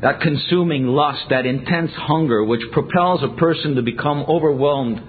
that 0.00 0.20
consuming 0.20 0.86
lust, 0.86 1.22
that 1.30 1.44
intense 1.44 1.90
hunger 1.96 2.44
which 2.44 2.60
propels 2.70 3.20
a 3.24 3.36
person 3.36 3.74
to 3.74 3.82
become 3.82 4.24
overwhelmed 4.28 5.02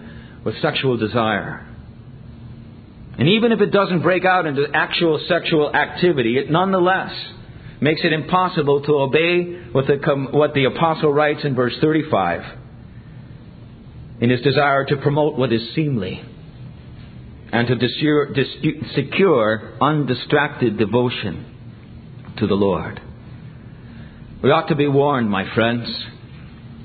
with 0.44 0.60
sexual 0.60 0.98
desire. 0.98 1.68
And 3.20 3.30
even 3.30 3.52
if 3.52 3.62
it 3.62 3.70
doesn't 3.72 4.02
break 4.02 4.26
out 4.26 4.48
into 4.48 4.66
actual 4.74 5.24
sexual 5.28 5.72
activity, 5.76 6.40
it 6.40 6.50
nonetheless 6.50 7.12
makes 7.82 8.02
it 8.04 8.14
impossible 8.14 8.82
to 8.82 8.94
obey 8.94 9.62
what 9.74 9.86
the, 9.86 10.28
what 10.32 10.56
the 10.56 10.66
apostle 10.66 11.14
writes 11.14 11.42
in 11.44 11.54
verse 11.54 11.76
35 11.80 12.58
in 14.22 14.30
his 14.30 14.42
desire 14.42 14.86
to 14.86 14.98
promote 14.98 15.38
what 15.38 15.52
is 15.52 15.74
seemly 15.76 16.24
and 17.52 17.68
to 17.68 17.76
secure 18.96 19.78
undistracted 19.82 20.78
devotion 20.78 21.46
to 22.38 22.48
the 22.48 22.54
Lord. 22.54 23.02
We 24.42 24.52
ought 24.52 24.70
to 24.70 24.76
be 24.76 24.88
warned, 24.88 25.30
my 25.30 25.54
friends. 25.54 25.88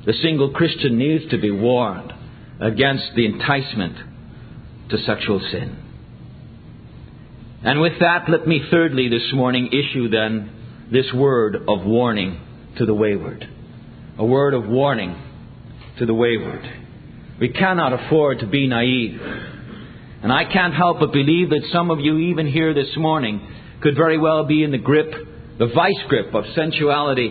The 0.05 0.15
single 0.15 0.51
Christian 0.51 0.99
needs 0.99 1.31
to 1.31 1.39
be 1.39 1.51
warned 1.51 2.13
against 2.61 3.05
the 3.15 3.27
enticement 3.27 3.97
to 4.91 4.99
sexual 4.99 5.41
sin. 5.53 5.83
And 7.63 7.81
with 7.81 7.99
that, 8.01 8.29
let 8.29 8.47
me 8.47 8.63
thirdly 8.71 9.09
this 9.09 9.31
morning 9.33 9.69
issue 9.69 10.09
then 10.09 10.89
this 10.91 11.13
word 11.13 11.57
of 11.69 11.85
warning 11.85 12.41
to 12.79 12.87
the 12.87 12.95
wayward. 12.95 13.49
A 14.19 14.25
word 14.25 14.55
of 14.55 14.67
warning 14.67 15.21
to 15.99 16.07
the 16.07 16.15
wayward. 16.15 16.86
We 17.41 17.51
cannot 17.51 17.93
afford 17.93 18.41
to 18.41 18.47
be 18.47 18.67
naive. 18.67 19.21
And 20.23 20.33
I 20.33 20.45
can't 20.51 20.75
help 20.75 21.01
but 21.01 21.13
believe 21.13 21.51
that 21.51 21.69
some 21.73 21.91
of 21.91 22.01
you, 22.01 22.19
even 22.19 22.47
here 22.47 22.75
this 22.75 22.97
morning, 22.97 23.47
could 23.83 23.95
very 23.95 24.19
well 24.19 24.45
be 24.45 24.63
in 24.63 24.71
the 24.71 24.79
grip, 24.79 25.13
the 25.59 25.71
vice 25.75 26.03
grip 26.09 26.35
of 26.35 26.45
sensuality 26.55 27.29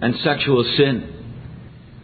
and 0.00 0.14
sexual 0.22 0.64
sin. 0.76 1.16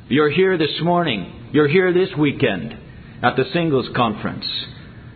You're 0.09 0.31
here 0.31 0.59
this 0.59 0.81
morning. 0.83 1.51
You're 1.53 1.69
here 1.69 1.93
this 1.93 2.11
weekend 2.19 2.77
at 3.23 3.37
the 3.37 3.45
singles 3.53 3.89
conference. 3.95 4.47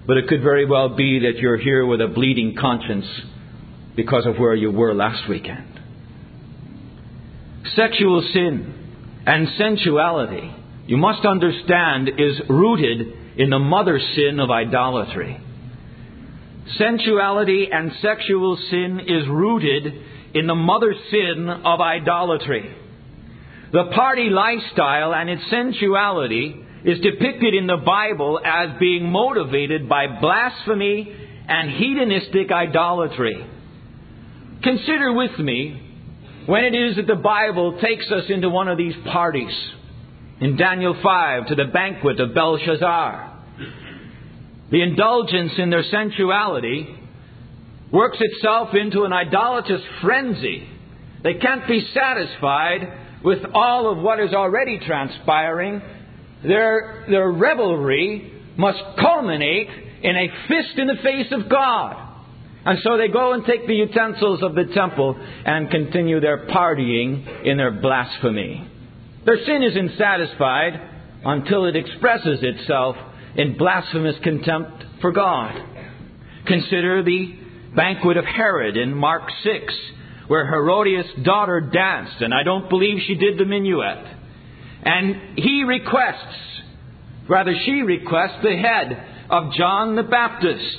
But 0.06 0.16
it 0.16 0.28
could 0.28 0.42
very 0.42 0.66
well 0.66 0.96
be 0.96 1.20
that 1.20 1.38
you're 1.38 1.58
here 1.58 1.84
with 1.84 2.00
a 2.00 2.08
bleeding 2.08 2.56
conscience 2.58 3.06
because 3.96 4.24
of 4.26 4.38
where 4.38 4.54
you 4.54 4.70
were 4.70 4.94
last 4.94 5.28
weekend. 5.28 5.80
Sexual 7.76 8.22
sin 8.32 9.22
and 9.26 9.48
sensuality, 9.58 10.54
you 10.90 10.96
must 10.96 11.24
understand, 11.24 12.08
is 12.18 12.40
rooted 12.48 13.38
in 13.38 13.48
the 13.48 13.60
mother 13.60 14.00
sin 14.16 14.40
of 14.40 14.50
idolatry. 14.50 15.40
Sensuality 16.80 17.68
and 17.70 17.92
sexual 18.02 18.58
sin 18.72 18.98
is 19.06 19.28
rooted 19.28 19.84
in 20.34 20.48
the 20.48 20.56
mother 20.56 20.92
sin 21.12 21.48
of 21.48 21.80
idolatry. 21.80 22.74
The 23.72 23.92
party 23.94 24.30
lifestyle 24.30 25.14
and 25.14 25.30
its 25.30 25.44
sensuality 25.48 26.60
is 26.84 26.98
depicted 26.98 27.54
in 27.54 27.68
the 27.68 27.76
Bible 27.76 28.40
as 28.44 28.70
being 28.80 29.12
motivated 29.12 29.88
by 29.88 30.08
blasphemy 30.20 31.14
and 31.46 31.70
hedonistic 31.70 32.50
idolatry. 32.50 33.46
Consider 34.64 35.12
with 35.12 35.38
me 35.38 36.42
when 36.46 36.64
it 36.64 36.74
is 36.74 36.96
that 36.96 37.06
the 37.06 37.14
Bible 37.14 37.78
takes 37.80 38.10
us 38.10 38.24
into 38.28 38.50
one 38.50 38.66
of 38.66 38.76
these 38.76 38.96
parties. 39.04 39.54
In 40.40 40.56
Daniel 40.56 40.96
5, 41.02 41.48
to 41.48 41.54
the 41.54 41.66
banquet 41.66 42.18
of 42.18 42.34
Belshazzar. 42.34 43.38
The 44.70 44.82
indulgence 44.82 45.52
in 45.58 45.68
their 45.68 45.82
sensuality 45.82 46.88
works 47.92 48.16
itself 48.20 48.70
into 48.74 49.02
an 49.02 49.12
idolatrous 49.12 49.82
frenzy. 50.00 50.66
They 51.22 51.34
can't 51.34 51.68
be 51.68 51.86
satisfied 51.92 53.00
with 53.22 53.40
all 53.52 53.92
of 53.92 53.98
what 53.98 54.18
is 54.20 54.32
already 54.32 54.78
transpiring, 54.78 55.82
their, 56.42 57.04
their 57.10 57.30
revelry 57.30 58.32
must 58.56 58.78
culminate 58.98 59.68
in 60.02 60.16
a 60.16 60.28
fist 60.48 60.78
in 60.78 60.86
the 60.86 61.02
face 61.02 61.30
of 61.32 61.50
God. 61.50 61.96
And 62.64 62.78
so 62.82 62.96
they 62.96 63.08
go 63.08 63.34
and 63.34 63.44
take 63.44 63.66
the 63.66 63.74
utensils 63.74 64.42
of 64.42 64.54
the 64.54 64.72
temple 64.74 65.16
and 65.44 65.70
continue 65.70 66.20
their 66.20 66.46
partying 66.46 67.44
in 67.44 67.58
their 67.58 67.72
blasphemy. 67.72 68.69
Their 69.24 69.44
sin 69.44 69.62
isn't 69.62 69.98
satisfied 69.98 70.80
until 71.24 71.66
it 71.66 71.76
expresses 71.76 72.40
itself 72.42 72.96
in 73.36 73.56
blasphemous 73.56 74.16
contempt 74.22 74.84
for 75.00 75.12
God. 75.12 75.54
Consider 76.46 77.02
the 77.02 77.34
banquet 77.76 78.16
of 78.16 78.24
Herod 78.24 78.76
in 78.76 78.94
Mark 78.94 79.22
6, 79.42 79.74
where 80.26 80.46
Herodias' 80.46 81.24
daughter 81.24 81.60
danced, 81.60 82.20
and 82.20 82.32
I 82.32 82.42
don't 82.42 82.68
believe 82.68 83.02
she 83.06 83.14
did 83.14 83.38
the 83.38 83.44
minuet. 83.44 84.06
And 84.82 85.38
he 85.38 85.64
requests, 85.64 86.62
rather, 87.28 87.54
she 87.64 87.82
requests 87.82 88.42
the 88.42 88.56
head 88.56 89.06
of 89.28 89.52
John 89.52 89.96
the 89.96 90.02
Baptist. 90.02 90.78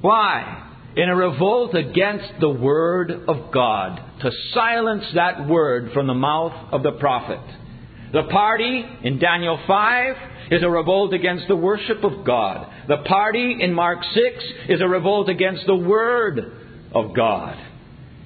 Why? 0.00 0.61
In 0.94 1.08
a 1.08 1.16
revolt 1.16 1.74
against 1.74 2.32
the 2.38 2.50
Word 2.50 3.10
of 3.26 3.50
God, 3.50 3.98
to 4.20 4.30
silence 4.52 5.04
that 5.14 5.48
Word 5.48 5.90
from 5.94 6.06
the 6.06 6.14
mouth 6.14 6.52
of 6.70 6.82
the 6.82 6.92
prophet. 6.92 7.40
The 8.12 8.24
party 8.24 8.84
in 9.02 9.18
Daniel 9.18 9.58
5 9.66 10.16
is 10.50 10.62
a 10.62 10.68
revolt 10.68 11.14
against 11.14 11.48
the 11.48 11.56
worship 11.56 12.04
of 12.04 12.26
God. 12.26 12.70
The 12.88 12.98
party 13.08 13.56
in 13.60 13.72
Mark 13.72 14.00
6 14.12 14.44
is 14.68 14.82
a 14.82 14.86
revolt 14.86 15.30
against 15.30 15.64
the 15.66 15.76
Word 15.76 16.40
of 16.94 17.16
God. 17.16 17.56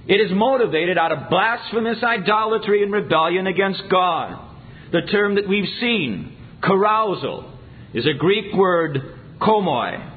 It 0.08 0.20
is 0.20 0.32
motivated 0.32 0.98
out 0.98 1.12
of 1.12 1.30
blasphemous 1.30 2.02
idolatry 2.02 2.82
and 2.82 2.92
rebellion 2.92 3.46
against 3.46 3.82
God. 3.88 4.42
The 4.90 5.02
term 5.02 5.36
that 5.36 5.48
we've 5.48 5.68
seen, 5.80 6.36
carousal, 6.64 7.52
is 7.94 8.06
a 8.06 8.18
Greek 8.18 8.52
word, 8.54 8.98
komoi. 9.40 10.15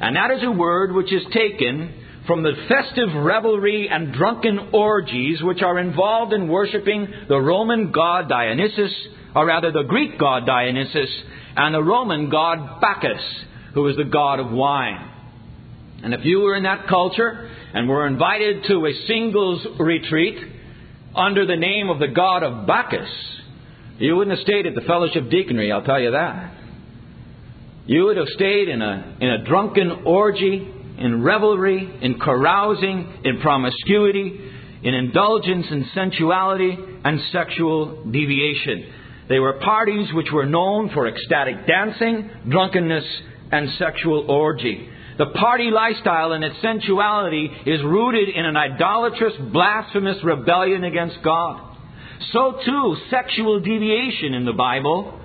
And 0.00 0.16
that 0.16 0.30
is 0.30 0.42
a 0.42 0.50
word 0.50 0.92
which 0.92 1.12
is 1.12 1.22
taken 1.32 1.92
from 2.26 2.42
the 2.42 2.52
festive 2.68 3.14
revelry 3.14 3.88
and 3.90 4.12
drunken 4.12 4.70
orgies 4.72 5.42
which 5.42 5.62
are 5.62 5.78
involved 5.78 6.32
in 6.32 6.48
worshiping 6.48 7.08
the 7.28 7.40
Roman 7.40 7.92
god 7.92 8.28
Dionysus, 8.28 8.92
or 9.34 9.46
rather 9.46 9.72
the 9.72 9.82
Greek 9.82 10.18
god 10.18 10.46
Dionysus, 10.46 11.10
and 11.56 11.74
the 11.74 11.82
Roman 11.82 12.30
god 12.30 12.80
Bacchus, 12.80 13.20
who 13.74 13.86
is 13.88 13.96
the 13.96 14.04
god 14.04 14.40
of 14.40 14.50
wine. 14.50 15.10
And 16.02 16.14
if 16.14 16.24
you 16.24 16.40
were 16.40 16.56
in 16.56 16.62
that 16.62 16.86
culture 16.88 17.50
and 17.74 17.88
were 17.88 18.06
invited 18.06 18.64
to 18.68 18.86
a 18.86 19.06
singles 19.06 19.66
retreat 19.78 20.38
under 21.14 21.44
the 21.44 21.56
name 21.56 21.90
of 21.90 21.98
the 21.98 22.08
god 22.08 22.42
of 22.42 22.66
Bacchus, 22.66 23.10
you 23.98 24.16
wouldn't 24.16 24.36
have 24.36 24.44
stayed 24.44 24.66
at 24.66 24.74
the 24.74 24.80
fellowship 24.82 25.24
deaconry, 25.24 25.70
I'll 25.70 25.84
tell 25.84 26.00
you 26.00 26.12
that. 26.12 26.54
You 27.90 28.04
would 28.04 28.18
have 28.18 28.28
stayed 28.28 28.68
in 28.68 28.82
a, 28.82 29.16
in 29.20 29.28
a 29.28 29.44
drunken 29.44 29.90
orgy, 30.06 30.72
in 30.96 31.24
revelry, 31.24 31.92
in 32.00 32.20
carousing, 32.20 33.18
in 33.24 33.40
promiscuity, 33.40 34.38
in 34.84 34.94
indulgence 34.94 35.66
in 35.72 35.84
sensuality 35.92 36.78
and 37.04 37.20
sexual 37.32 38.04
deviation. 38.04 38.92
They 39.28 39.40
were 39.40 39.54
parties 39.54 40.06
which 40.14 40.28
were 40.32 40.46
known 40.46 40.90
for 40.94 41.08
ecstatic 41.08 41.66
dancing, 41.66 42.30
drunkenness, 42.48 43.04
and 43.50 43.70
sexual 43.76 44.30
orgy. 44.30 44.88
The 45.18 45.32
party 45.34 45.70
lifestyle 45.72 46.30
and 46.30 46.44
its 46.44 46.62
sensuality 46.62 47.50
is 47.66 47.82
rooted 47.82 48.28
in 48.28 48.44
an 48.44 48.56
idolatrous, 48.56 49.34
blasphemous 49.52 50.18
rebellion 50.22 50.84
against 50.84 51.18
God. 51.24 51.76
So 52.32 52.60
too, 52.64 52.96
sexual 53.10 53.58
deviation 53.58 54.34
in 54.34 54.44
the 54.44 54.52
Bible 54.52 55.19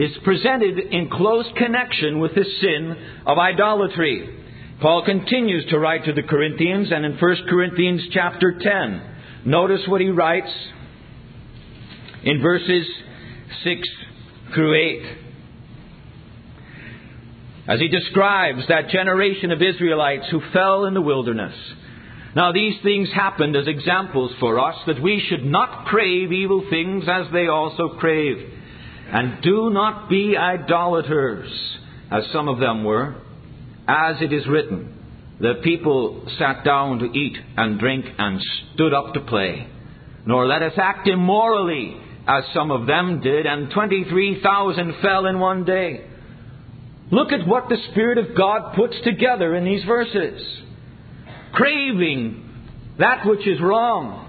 is 0.00 0.16
presented 0.24 0.78
in 0.78 1.10
close 1.10 1.44
connection 1.58 2.20
with 2.20 2.34
the 2.34 2.44
sin 2.62 2.96
of 3.26 3.36
idolatry. 3.36 4.34
Paul 4.80 5.04
continues 5.04 5.66
to 5.68 5.78
write 5.78 6.06
to 6.06 6.14
the 6.14 6.22
Corinthians 6.22 6.88
and 6.90 7.04
in 7.04 7.18
1 7.18 7.36
Corinthians 7.50 8.04
chapter 8.10 8.58
10. 8.58 9.02
Notice 9.44 9.82
what 9.86 10.00
he 10.00 10.08
writes 10.08 10.50
in 12.22 12.40
verses 12.40 12.86
6 13.62 13.88
through 14.54 14.74
8 14.74 15.16
as 17.68 17.78
he 17.78 17.88
describes 17.88 18.62
that 18.68 18.88
generation 18.88 19.52
of 19.52 19.60
Israelites 19.60 20.24
who 20.30 20.40
fell 20.54 20.86
in 20.86 20.94
the 20.94 21.02
wilderness. 21.02 21.54
Now, 22.34 22.52
these 22.52 22.74
things 22.82 23.10
happened 23.14 23.54
as 23.54 23.66
examples 23.66 24.32
for 24.40 24.58
us 24.58 24.76
that 24.86 25.02
we 25.02 25.22
should 25.28 25.44
not 25.44 25.86
crave 25.86 26.32
evil 26.32 26.64
things 26.70 27.04
as 27.06 27.26
they 27.34 27.48
also 27.48 27.96
craved. 27.98 28.59
And 29.12 29.42
do 29.42 29.70
not 29.70 30.08
be 30.08 30.36
idolaters, 30.36 31.50
as 32.10 32.24
some 32.32 32.48
of 32.48 32.60
them 32.60 32.84
were, 32.84 33.16
as 33.88 34.22
it 34.22 34.32
is 34.32 34.46
written. 34.46 34.94
The 35.40 35.54
people 35.64 36.28
sat 36.38 36.64
down 36.64 36.98
to 36.98 37.06
eat 37.06 37.36
and 37.56 37.80
drink 37.80 38.04
and 38.18 38.40
stood 38.74 38.92
up 38.92 39.14
to 39.14 39.20
play. 39.20 39.66
Nor 40.26 40.46
let 40.46 40.62
us 40.62 40.74
act 40.76 41.08
immorally, 41.08 41.96
as 42.28 42.44
some 42.54 42.70
of 42.70 42.86
them 42.86 43.20
did, 43.20 43.46
and 43.46 43.70
23,000 43.72 44.94
fell 45.02 45.26
in 45.26 45.40
one 45.40 45.64
day. 45.64 46.06
Look 47.10 47.32
at 47.32 47.46
what 47.46 47.68
the 47.68 47.78
Spirit 47.90 48.18
of 48.18 48.36
God 48.36 48.74
puts 48.76 48.94
together 49.02 49.56
in 49.56 49.64
these 49.64 49.82
verses. 49.84 50.40
Craving 51.52 52.46
that 52.98 53.26
which 53.26 53.46
is 53.46 53.60
wrong, 53.60 54.28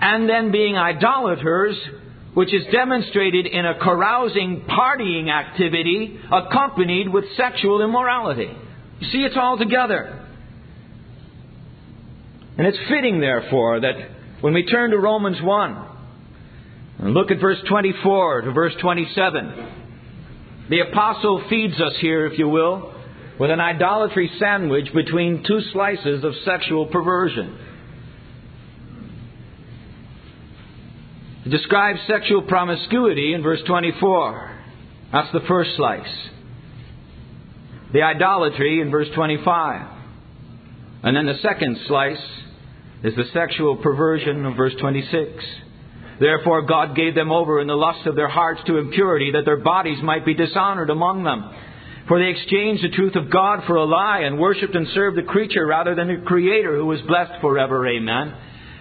and 0.00 0.28
then 0.28 0.52
being 0.52 0.76
idolaters, 0.76 1.76
which 2.34 2.54
is 2.54 2.64
demonstrated 2.72 3.46
in 3.46 3.66
a 3.66 3.74
carousing, 3.78 4.62
partying 4.62 5.30
activity 5.30 6.18
accompanied 6.32 7.08
with 7.08 7.24
sexual 7.36 7.82
immorality. 7.82 8.50
You 9.00 9.08
see, 9.10 9.18
it's 9.18 9.36
all 9.36 9.58
together. 9.58 10.18
And 12.56 12.66
it's 12.66 12.78
fitting, 12.88 13.20
therefore, 13.20 13.80
that 13.80 13.94
when 14.40 14.54
we 14.54 14.64
turn 14.64 14.90
to 14.90 14.98
Romans 14.98 15.38
1 15.42 15.86
and 17.00 17.14
look 17.14 17.30
at 17.30 17.40
verse 17.40 17.58
24 17.68 18.42
to 18.42 18.52
verse 18.52 18.74
27, 18.80 20.68
the 20.70 20.80
apostle 20.80 21.44
feeds 21.50 21.80
us 21.80 21.94
here, 22.00 22.26
if 22.26 22.38
you 22.38 22.48
will, 22.48 22.94
with 23.38 23.50
an 23.50 23.60
idolatry 23.60 24.30
sandwich 24.38 24.92
between 24.94 25.44
two 25.46 25.60
slices 25.72 26.24
of 26.24 26.32
sexual 26.44 26.86
perversion. 26.86 27.58
He 31.44 31.50
describes 31.50 32.00
sexual 32.06 32.42
promiscuity 32.42 33.34
in 33.34 33.42
verse 33.42 33.60
24. 33.66 34.58
That's 35.12 35.32
the 35.32 35.40
first 35.48 35.70
slice. 35.76 36.06
The 37.92 38.02
idolatry 38.02 38.80
in 38.80 38.90
verse 38.90 39.08
25. 39.14 39.88
And 41.02 41.16
then 41.16 41.26
the 41.26 41.38
second 41.42 41.78
slice 41.88 42.22
is 43.02 43.14
the 43.16 43.24
sexual 43.32 43.76
perversion 43.76 44.46
of 44.46 44.56
verse 44.56 44.74
26. 44.80 45.44
Therefore, 46.20 46.62
God 46.62 46.94
gave 46.94 47.14
them 47.16 47.32
over 47.32 47.60
in 47.60 47.66
the 47.66 47.74
lust 47.74 48.06
of 48.06 48.14
their 48.14 48.28
hearts 48.28 48.60
to 48.66 48.78
impurity, 48.78 49.32
that 49.32 49.44
their 49.44 49.56
bodies 49.56 49.98
might 50.02 50.24
be 50.24 50.34
dishonored 50.34 50.90
among 50.90 51.24
them. 51.24 51.52
For 52.06 52.18
they 52.20 52.30
exchanged 52.30 52.84
the 52.84 52.94
truth 52.94 53.16
of 53.16 53.30
God 53.30 53.64
for 53.66 53.74
a 53.76 53.84
lie, 53.84 54.20
and 54.20 54.38
worshipped 54.38 54.76
and 54.76 54.86
served 54.94 55.18
the 55.18 55.22
creature 55.22 55.66
rather 55.66 55.96
than 55.96 56.08
the 56.08 56.22
Creator, 56.24 56.76
who 56.76 56.92
is 56.92 57.00
blessed 57.02 57.40
forever. 57.40 57.86
Amen. 57.88 58.34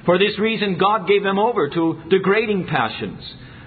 For 0.05 0.17
this 0.17 0.37
reason, 0.39 0.77
God 0.77 1.07
gave 1.07 1.23
them 1.23 1.39
over 1.39 1.69
to 1.69 2.01
degrading 2.09 2.67
passions. 2.67 3.21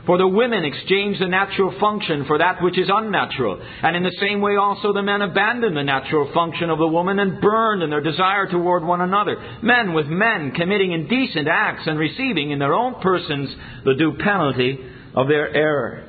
For 0.07 0.19
the 0.19 0.29
women 0.29 0.65
exchanged 0.65 1.21
the 1.21 1.29
natural 1.29 1.75
function 1.81 2.27
for 2.27 2.37
that 2.37 2.63
which 2.63 2.79
is 2.79 2.91
unnatural. 2.93 3.59
And 3.83 3.97
in 3.97 4.03
the 4.03 4.17
same 4.21 4.43
way 4.43 4.57
also 4.57 4.93
the 4.93 5.03
men 5.03 5.23
abandoned 5.23 5.77
the 5.77 5.83
natural 5.83 6.31
function 6.35 6.69
of 6.69 6.79
the 6.79 6.87
woman 6.87 7.19
and 7.19 7.41
burned 7.41 7.83
in 7.83 7.89
their 7.89 8.03
desire 8.03 8.47
toward 8.47 8.85
one 8.85 9.01
another. 9.01 9.37
Men 9.63 9.95
with 9.95 10.07
men 10.07 10.53
committing 10.53 10.93
indecent 10.93 11.49
acts 11.49 11.87
and 11.87 11.99
receiving 11.99 12.51
in 12.51 12.59
their 12.59 12.75
own 12.75 13.01
persons 13.01 13.49
the 13.85 13.95
due 13.95 14.17
penalty 14.23 14.79
of 15.15 15.29
their 15.29 15.49
error. 15.55 16.07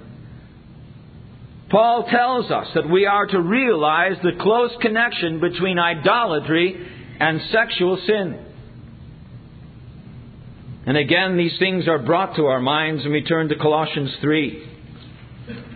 Paul 1.69 2.07
tells 2.09 2.51
us 2.51 2.67
that 2.75 2.89
we 2.89 3.05
are 3.05 3.27
to 3.27 3.39
realize 3.39 4.17
the 4.21 4.37
close 4.41 4.71
connection 4.81 5.39
between 5.39 5.79
idolatry 5.79 6.85
and 7.19 7.39
sexual 7.49 7.97
sin. 8.05 8.44
And 10.87 10.97
again, 10.97 11.35
these 11.35 11.57
things 11.57 11.87
are 11.87 11.97
brought 11.97 12.35
to 12.35 12.45
our 12.45 12.59
minds 12.59 13.03
when 13.03 13.13
we 13.13 13.23
turn 13.23 13.49
to 13.49 13.55
Colossians 13.55 14.11
3, 14.21 14.69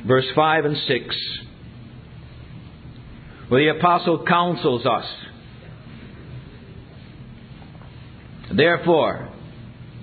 verse 0.05 0.27
5 0.35 0.65
and 0.65 0.77
6, 0.87 1.15
where 3.47 3.63
the 3.63 3.79
apostle 3.79 4.23
counsels 4.27 4.85
us. 4.85 5.05
Therefore, 8.55 9.29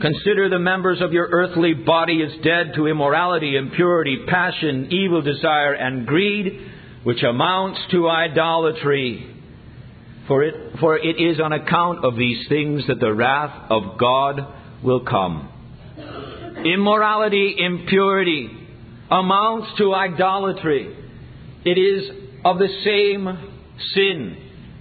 consider 0.00 0.48
the 0.48 0.58
members 0.58 1.00
of 1.00 1.12
your 1.12 1.28
earthly 1.30 1.74
body 1.74 2.24
as 2.24 2.42
dead 2.42 2.72
to 2.74 2.88
immorality, 2.88 3.56
impurity, 3.56 4.24
passion, 4.26 4.88
evil 4.90 5.22
desire, 5.22 5.74
and 5.74 6.04
greed, 6.04 6.68
which 7.04 7.22
amounts 7.22 7.78
to 7.92 8.08
idolatry. 8.08 9.34
For 10.26 10.42
it, 10.42 10.80
for 10.80 10.98
it 10.98 11.20
is 11.20 11.38
on 11.38 11.52
account 11.52 12.04
of 12.04 12.16
these 12.16 12.48
things 12.48 12.88
that 12.88 12.98
the 12.98 13.14
wrath 13.14 13.70
of 13.70 13.96
God 13.98 14.55
will 14.82 15.00
come. 15.00 15.48
immorality, 16.64 17.56
impurity, 17.58 18.50
amounts 19.10 19.68
to 19.78 19.94
idolatry. 19.94 20.96
It 21.64 21.78
is 21.78 22.10
of 22.44 22.58
the 22.58 22.68
same 22.84 23.26
sin. 23.94 24.36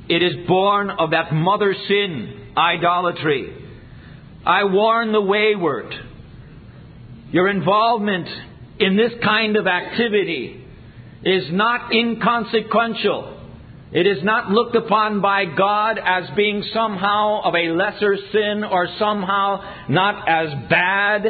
It 0.07 0.21
is 0.21 0.47
born 0.47 0.89
of 0.89 1.11
that 1.11 1.33
mother 1.33 1.75
sin, 1.87 2.51
idolatry. 2.55 3.53
I 4.45 4.63
warn 4.65 5.11
the 5.11 5.21
wayward. 5.21 5.93
Your 7.31 7.49
involvement 7.49 8.27
in 8.79 8.95
this 8.95 9.11
kind 9.23 9.57
of 9.57 9.67
activity 9.67 10.63
is 11.23 11.45
not 11.51 11.91
inconsequential. 11.91 13.34
It 13.91 14.07
is 14.07 14.23
not 14.23 14.49
looked 14.49 14.75
upon 14.75 15.21
by 15.21 15.45
God 15.45 15.99
as 16.03 16.23
being 16.36 16.63
somehow 16.73 17.41
of 17.43 17.53
a 17.55 17.69
lesser 17.69 18.17
sin 18.31 18.63
or 18.63 18.88
somehow 18.97 19.88
not 19.89 20.27
as 20.27 20.69
bad 20.69 21.25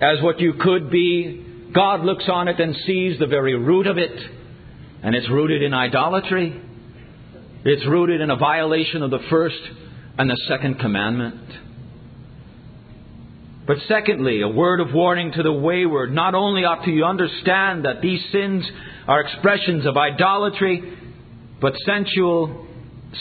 as 0.00 0.20
what 0.22 0.40
you 0.40 0.54
could 0.60 0.90
be. 0.90 1.44
God 1.72 2.00
looks 2.04 2.24
on 2.28 2.48
it 2.48 2.60
and 2.60 2.76
sees 2.86 3.18
the 3.18 3.26
very 3.26 3.56
root 3.56 3.86
of 3.86 3.98
it, 3.98 4.18
and 5.02 5.14
it's 5.14 5.30
rooted 5.30 5.62
in 5.62 5.72
idolatry. 5.72 6.60
It's 7.64 7.86
rooted 7.86 8.20
in 8.20 8.30
a 8.30 8.36
violation 8.36 9.02
of 9.02 9.10
the 9.10 9.24
first 9.30 9.60
and 10.18 10.28
the 10.28 10.40
second 10.48 10.78
commandment. 10.78 11.40
But 13.66 13.78
secondly, 13.88 14.42
a 14.42 14.48
word 14.48 14.80
of 14.80 14.92
warning 14.92 15.32
to 15.32 15.42
the 15.42 15.52
wayward. 15.52 16.12
Not 16.12 16.34
only 16.34 16.64
ought 16.64 16.86
you 16.86 17.04
understand 17.04 17.84
that 17.84 18.00
these 18.00 18.20
sins 18.30 18.64
are 19.08 19.20
expressions 19.20 19.86
of 19.86 19.96
idolatry, 19.96 20.96
but 21.60 21.74
sensual, 21.84 22.66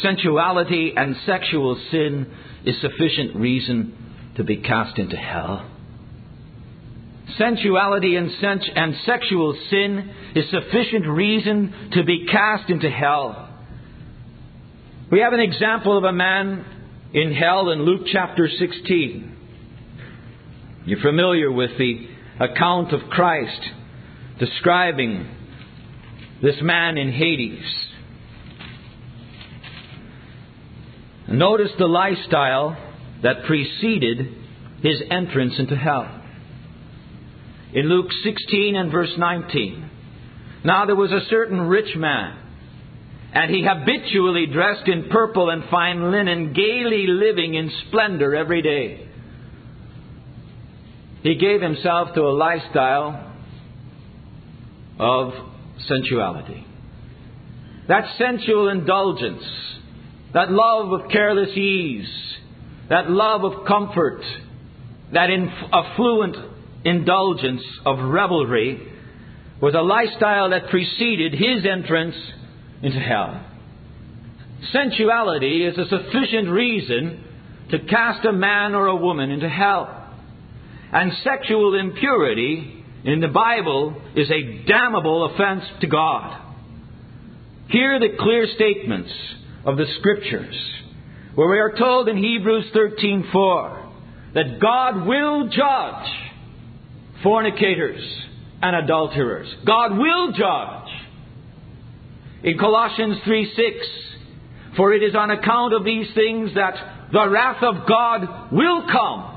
sensuality 0.02 0.94
and 0.96 1.16
sexual 1.26 1.80
sin 1.92 2.32
is 2.66 2.80
sufficient 2.82 3.36
reason 3.36 3.96
to 4.36 4.44
be 4.44 4.58
cast 4.58 4.98
into 4.98 5.16
hell. 5.16 5.70
Sensuality 7.38 8.16
and, 8.16 8.32
sens- 8.40 8.70
and 8.76 8.96
sexual 9.06 9.58
sin 9.70 10.12
is 10.36 10.50
sufficient 10.52 11.08
reason 11.08 11.90
to 11.94 12.04
be 12.04 12.26
cast 12.32 12.70
into 12.70 12.90
hell. 12.90 13.50
We 15.12 15.22
have 15.22 15.34
an 15.34 15.40
example 15.40 15.98
of 15.98 16.04
a 16.04 16.12
man 16.12 16.66
in 17.14 17.34
hell 17.34 17.70
in 17.70 17.84
Luke 17.84 18.08
chapter 18.12 18.50
16. 18.50 19.36
You're 20.86 21.02
familiar 21.02 21.52
with 21.52 21.72
the 21.78 22.08
account 22.40 22.92
of 22.92 23.10
Christ 23.10 23.62
describing 24.40 25.28
this 26.42 26.56
man 26.62 26.98
in 26.98 27.12
Hades. 27.12 27.85
Notice 31.28 31.72
the 31.78 31.88
lifestyle 31.88 32.78
that 33.24 33.46
preceded 33.46 34.28
his 34.82 35.02
entrance 35.10 35.56
into 35.58 35.76
hell. 35.76 36.22
In 37.74 37.90
Luke 37.90 38.12
16 38.24 38.76
and 38.76 38.92
verse 38.92 39.14
19, 39.18 39.90
now 40.64 40.86
there 40.86 40.96
was 40.96 41.12
a 41.12 41.26
certain 41.30 41.62
rich 41.62 41.96
man, 41.96 42.38
and 43.34 43.52
he 43.54 43.66
habitually 43.68 44.46
dressed 44.46 44.88
in 44.88 45.10
purple 45.10 45.50
and 45.50 45.64
fine 45.70 46.12
linen, 46.12 46.54
gaily 46.54 47.06
living 47.08 47.56
in 47.56 47.72
splendor 47.88 48.36
every 48.36 48.62
day. 48.62 49.08
He 51.24 51.36
gave 51.36 51.62
himself 51.62 52.14
to 52.14 52.22
a 52.22 52.32
lifestyle 52.32 53.34
of 55.00 55.34
sensuality. 55.88 56.66
That 57.88 58.16
sensual 58.18 58.70
indulgence 58.70 59.44
that 60.36 60.52
love 60.52 60.92
of 60.92 61.10
careless 61.10 61.56
ease, 61.58 62.10
that 62.90 63.10
love 63.10 63.46
of 63.46 63.66
comfort, 63.66 64.22
that 65.14 65.30
affluent 65.72 66.36
indulgence 66.84 67.64
of 67.86 68.00
revelry 68.00 68.86
was 69.62 69.74
a 69.74 69.82
lifestyle 69.82 70.50
that 70.50 70.70
preceded 70.70 71.32
his 71.32 71.66
entrance 71.66 72.16
into 72.84 73.00
hell. 73.00 73.46
Sensuality 74.74 75.66
is 75.70 75.78
a 75.78 75.88
sufficient 75.88 76.50
reason 76.50 77.24
to 77.72 77.80
cast 77.80 78.26
a 78.26 78.34
man 78.34 78.76
or 78.76 78.88
a 78.88 78.96
woman 78.96 79.32
into 79.32 79.48
hell. 79.48 80.14
And 80.92 81.14
sexual 81.24 81.80
impurity 81.80 82.84
in 83.06 83.22
the 83.22 83.30
Bible 83.30 84.02
is 84.18 84.30
a 84.30 84.66
damnable 84.68 85.34
offense 85.34 85.64
to 85.80 85.88
God. 85.88 86.42
Hear 87.70 88.02
the 88.02 88.18
clear 88.20 88.48
statements 88.54 89.14
of 89.66 89.78
the 89.78 89.86
Scriptures, 90.00 90.56
where 91.34 91.50
we 91.50 91.60
are 91.60 91.76
told 91.78 92.08
in 92.08 92.18
Hebrews 92.18 92.72
13:4 92.72 93.78
that 94.34 94.60
God 94.60 95.06
will 95.06 95.48
judge 95.48 96.08
fornicators 97.24 98.04
and 98.62 98.76
adulterers. 98.76 99.54
God 99.66 99.98
will 99.98 100.32
judge. 100.32 100.92
In 102.44 102.58
Colossians 102.58 103.20
3:6, 103.24 103.86
for 104.76 104.94
it 104.94 105.02
is 105.02 105.16
on 105.16 105.32
account 105.32 105.74
of 105.74 105.84
these 105.84 106.12
things 106.14 106.54
that 106.54 106.76
the 107.12 107.28
wrath 107.28 107.64
of 107.64 107.86
God 107.88 108.52
will 108.52 108.84
come. 108.84 109.32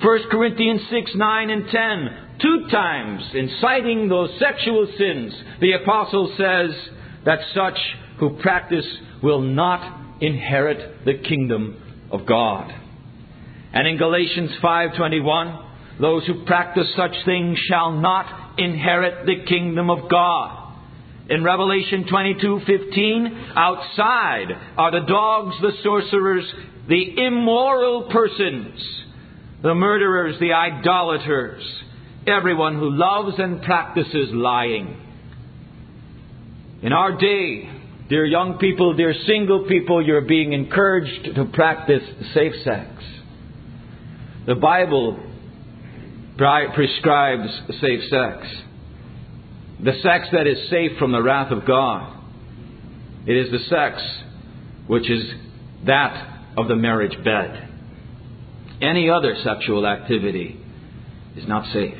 1 0.00 0.28
Corinthians 0.30 0.82
6, 0.90 1.14
9, 1.14 1.50
and 1.50 1.68
10. 1.68 2.10
Two 2.38 2.68
times, 2.70 3.22
in 3.34 3.48
citing 3.60 4.08
those 4.08 4.30
sexual 4.38 4.86
sins, 4.98 5.32
the 5.60 5.72
apostle 5.72 6.28
says 6.36 6.70
that 7.24 7.40
such 7.54 7.78
who 8.18 8.38
practice 8.40 8.86
will 9.22 9.40
not 9.40 10.20
inherit 10.20 11.04
the 11.04 11.18
kingdom 11.28 11.76
of 12.10 12.26
God. 12.26 12.72
And 13.72 13.86
in 13.86 13.98
Galatians 13.98 14.56
5:21, 14.62 15.58
those 16.00 16.26
who 16.26 16.44
practice 16.44 16.94
such 16.94 17.14
things 17.24 17.58
shall 17.68 17.92
not 17.92 18.26
inherit 18.58 19.26
the 19.26 19.44
kingdom 19.46 19.90
of 19.90 20.08
God. 20.08 20.62
In 21.28 21.42
Revelation 21.42 22.04
22:15, 22.04 23.36
outside 23.56 24.56
are 24.78 24.90
the 24.92 25.06
dogs, 25.06 25.56
the 25.60 25.72
sorcerers, 25.82 26.54
the 26.88 27.26
immoral 27.26 28.02
persons, 28.04 29.04
the 29.62 29.74
murderers, 29.74 30.38
the 30.38 30.52
idolaters, 30.52 31.62
everyone 32.26 32.76
who 32.76 32.90
loves 32.90 33.38
and 33.38 33.62
practices 33.62 34.32
lying. 34.32 34.96
In 36.82 36.92
our 36.92 37.12
day, 37.12 37.68
Dear 38.08 38.24
young 38.24 38.58
people, 38.58 38.94
dear 38.94 39.14
single 39.26 39.66
people, 39.66 40.04
you're 40.04 40.20
being 40.20 40.52
encouraged 40.52 41.34
to 41.34 41.44
practice 41.46 42.02
safe 42.34 42.52
sex. 42.62 42.88
The 44.46 44.54
Bible 44.54 45.18
prescribes 46.36 47.48
safe 47.80 48.00
sex. 48.08 48.46
The 49.82 49.92
sex 50.02 50.28
that 50.32 50.46
is 50.46 50.70
safe 50.70 50.92
from 50.98 51.10
the 51.10 51.20
wrath 51.20 51.50
of 51.50 51.66
God. 51.66 52.22
It 53.26 53.36
is 53.36 53.50
the 53.50 53.58
sex 53.68 54.00
which 54.86 55.10
is 55.10 55.24
that 55.86 56.44
of 56.56 56.68
the 56.68 56.76
marriage 56.76 57.24
bed. 57.24 57.68
Any 58.80 59.10
other 59.10 59.34
sexual 59.42 59.84
activity 59.84 60.60
is 61.36 61.48
not 61.48 61.72
safe. 61.72 61.98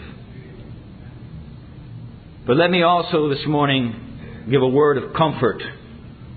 But 2.47 2.57
let 2.57 2.71
me 2.71 2.83
also 2.83 3.29
this 3.29 3.45
morning 3.49 4.47
give 4.49 4.63
a 4.63 4.69
word 4.69 4.99
of 4.99 5.13
comfort 5.15 5.61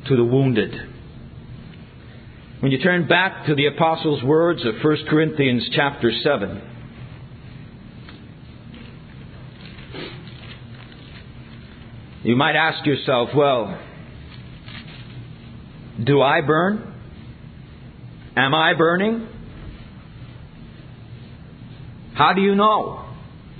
to 0.07 0.15
the 0.15 0.23
wounded. 0.23 0.73
When 2.59 2.71
you 2.71 2.79
turn 2.79 3.07
back 3.07 3.45
to 3.45 3.55
the 3.55 3.67
apostles' 3.67 4.23
words 4.23 4.65
of 4.65 4.75
1 4.83 4.97
Corinthians 5.09 5.69
chapter 5.73 6.11
7, 6.23 6.61
you 12.23 12.35
might 12.35 12.55
ask 12.55 12.85
yourself, 12.85 13.29
well, 13.35 13.79
do 16.03 16.21
I 16.21 16.41
burn? 16.41 16.93
Am 18.35 18.53
I 18.53 18.73
burning? 18.73 19.27
How 22.15 22.33
do 22.33 22.41
you 22.41 22.55
know 22.55 23.05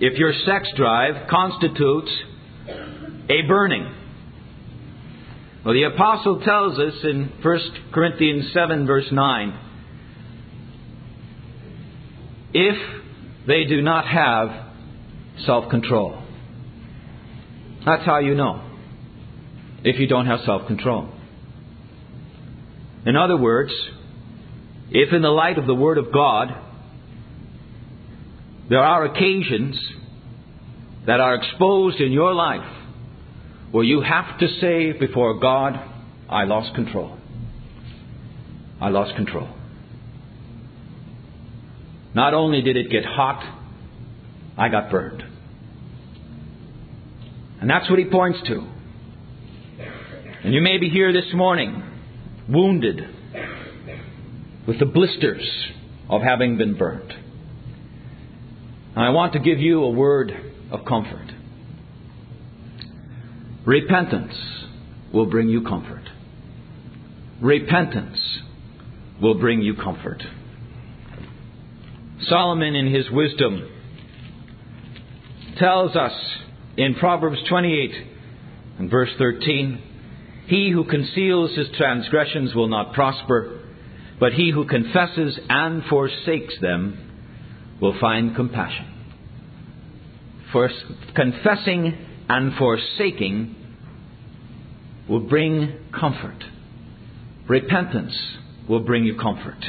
if 0.02 0.18
your 0.18 0.34
sex 0.46 0.68
drive 0.76 1.30
constitutes 1.30 2.12
a 3.30 3.48
burning? 3.48 3.96
Well, 5.66 5.74
the 5.74 5.84
apostle 5.84 6.42
tells 6.42 6.80
us 6.80 6.94
in 7.04 7.32
1 7.42 7.60
Corinthians 7.94 8.52
7, 8.54 8.88
verse 8.88 9.08
9 9.12 9.60
if 12.54 12.76
they 13.48 13.66
do 13.66 13.82
not 13.82 14.08
have 14.08 14.50
self 15.46 15.70
control. 15.70 16.22
That's 17.86 18.06
how 18.06 18.20
you 18.20 18.36
know 18.36 18.66
if 19.84 20.00
you 20.00 20.08
don't 20.08 20.26
have 20.26 20.40
self 20.46 20.68
control. 20.68 21.10
In 23.06 23.16
other 23.16 23.38
words, 23.38 23.72
if 24.90 25.14
in 25.14 25.22
the 25.22 25.30
light 25.30 25.58
of 25.58 25.68
the 25.68 25.76
Word 25.76 25.98
of 25.98 26.12
God, 26.12 26.50
there 28.70 28.80
are 28.80 29.06
occasions 29.06 29.80
that 31.06 31.20
are 31.20 31.36
exposed 31.36 32.00
in 32.02 32.12
your 32.12 32.34
life 32.34 32.79
where 33.72 33.84
you 33.84 34.02
have 34.02 34.40
to 34.40 34.48
say 34.60 34.92
before 34.94 35.40
God, 35.40 35.80
I 36.30 36.44
lost 36.46 36.76
control. 36.76 37.18
I 38.82 38.90
lost 38.90 39.16
control. 39.16 39.50
Not 42.14 42.34
only 42.34 42.62
did 42.62 42.76
it 42.78 42.90
get 42.90 43.06
hot 43.06 43.58
I 44.60 44.68
got 44.68 44.92
burned. 44.92 45.24
And 47.62 47.70
that's 47.70 47.90
what 47.90 47.98
he 47.98 48.06
points 48.06 48.40
to. 48.48 48.68
And 50.44 50.54
you 50.54 50.62
may 50.62 50.78
be 50.78 50.90
here 50.90 51.14
this 51.14 51.34
morning, 51.34 51.82
wounded, 52.50 53.00
with 54.68 54.80
the 54.80 54.86
blisters 54.86 55.50
of 56.10 56.22
having 56.22 56.58
been 56.58 56.78
burnt. 56.78 57.10
And 58.96 59.06
I 59.06 59.12
want 59.12 59.32
to 59.34 59.40
give 59.40 59.60
you 59.60 59.84
a 59.84 59.90
word 59.90 60.34
of 60.72 60.86
comfort. 60.86 61.32
Repentance 63.66 64.34
will 65.14 65.26
bring 65.26 65.50
you 65.50 65.64
comfort. 65.64 66.04
Repentance 67.42 68.18
will 69.22 69.36
bring 69.36 69.62
you 69.62 69.76
comfort. 69.76 70.24
Solomon, 72.22 72.76
in 72.76 72.94
his 72.94 73.10
wisdom, 73.12 73.70
tells 75.58 75.96
us 75.96 76.14
in 76.78 76.96
Proverbs 76.96 77.40
28 77.50 77.92
and 78.80 78.90
verse 78.90 79.10
13 79.18 79.82
He 80.48 80.72
who 80.72 80.86
conceals 80.86 81.56
his 81.56 81.68
transgressions 81.78 82.56
will 82.56 82.70
not 82.70 82.94
prosper, 82.94 83.60
but 84.20 84.34
he 84.34 84.52
who 84.52 84.66
confesses 84.66 85.38
and 85.50 85.84
forsakes 85.86 86.56
them 86.62 87.78
will 87.82 87.98
find 88.00 88.36
compassion. 88.36 88.86
For 90.52 90.70
confessing 91.16 92.06
and 92.30 92.54
forsaking 92.58 93.56
will 95.10 95.22
bring 95.22 95.74
comfort. 96.00 96.44
Repentance 97.48 98.16
will 98.70 98.82
bring 98.82 99.04
you 99.04 99.18
comfort. 99.18 99.66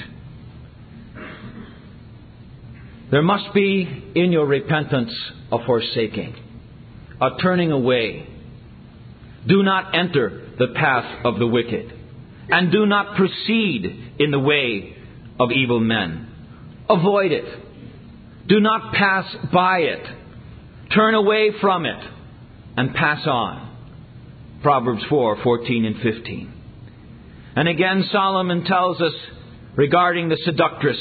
There 3.11 3.23
must 3.23 3.55
be 3.55 4.13
in 4.15 4.31
your 4.31 4.47
repentance 4.47 5.11
a 5.51 5.65
forsaking, 5.65 6.37
a 7.21 7.31
turning 7.43 7.73
away. 7.73 8.29
Do 9.49 9.63
not 9.63 9.95
enter 9.95 10.51
the 10.59 10.69
path 10.75 11.25
of 11.25 11.39
the 11.39 11.47
wicked, 11.47 11.93
and 12.51 12.71
do 12.71 12.85
not 12.85 13.17
proceed 13.17 14.15
in 14.19 14.31
the 14.31 14.39
way 14.39 14.95
of 15.41 15.51
evil 15.51 15.81
men. 15.81 16.29
Avoid 16.91 17.33
it. 17.33 18.47
Do 18.47 18.61
not 18.61 18.93
pass 18.93 19.25
by 19.51 19.79
it. 19.79 20.07
Turn 20.95 21.15
away 21.15 21.53
from 21.61 21.87
it 21.87 22.20
and 22.81 22.95
pass 22.95 23.27
on. 23.27 23.69
Proverbs 24.63 25.03
4 25.11 25.43
14 25.45 25.85
and 25.85 25.97
15. 25.97 26.53
And 27.57 27.69
again, 27.69 28.09
Solomon 28.11 28.65
tells 28.65 29.03
us 29.03 29.13
regarding 29.77 30.31
the 30.31 30.39
seductress 30.47 30.99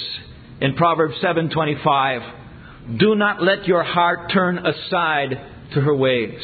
in 0.59 0.75
Proverbs 0.75 1.15
7:25, 1.21 2.21
"Do 2.97 3.15
not 3.15 3.41
let 3.41 3.65
your 3.65 3.83
heart 3.83 4.29
turn 4.29 4.57
aside 4.57 5.39
to 5.71 5.79
her 5.79 5.95
ways. 5.95 6.41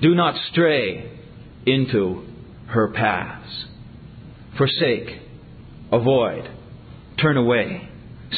Do 0.00 0.14
not 0.14 0.36
stray 0.50 1.10
into 1.64 2.22
her 2.66 2.92
paths. 2.92 3.64
Forsake, 4.56 5.18
avoid, 5.90 6.48
turn 7.16 7.36
away, 7.36 7.88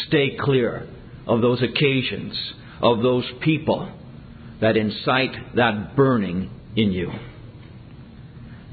stay 0.06 0.30
clear 0.30 0.86
of 1.26 1.42
those 1.42 1.60
occasions, 1.60 2.34
of 2.80 3.02
those 3.02 3.30
people 3.40 3.88
that 4.60 4.76
incite 4.76 5.54
that 5.54 5.94
burning 5.96 6.50
in 6.76 6.92
you." 6.92 7.12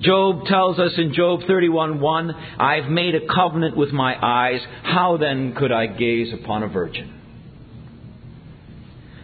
Job 0.02 0.46
tells 0.46 0.78
us 0.78 0.98
in 0.98 1.14
Job 1.14 1.44
31:1, 1.44 2.36
I've 2.60 2.90
made 2.90 3.16
a 3.16 3.22
covenant 3.22 3.78
with 3.78 3.94
my 3.94 4.18
eyes. 4.22 4.62
How 4.84 5.18
then 5.18 5.54
could 5.54 5.72
I 5.72 5.88
gaze 5.88 6.34
upon 6.34 6.64
a 6.64 6.68
virgin? 6.68 7.10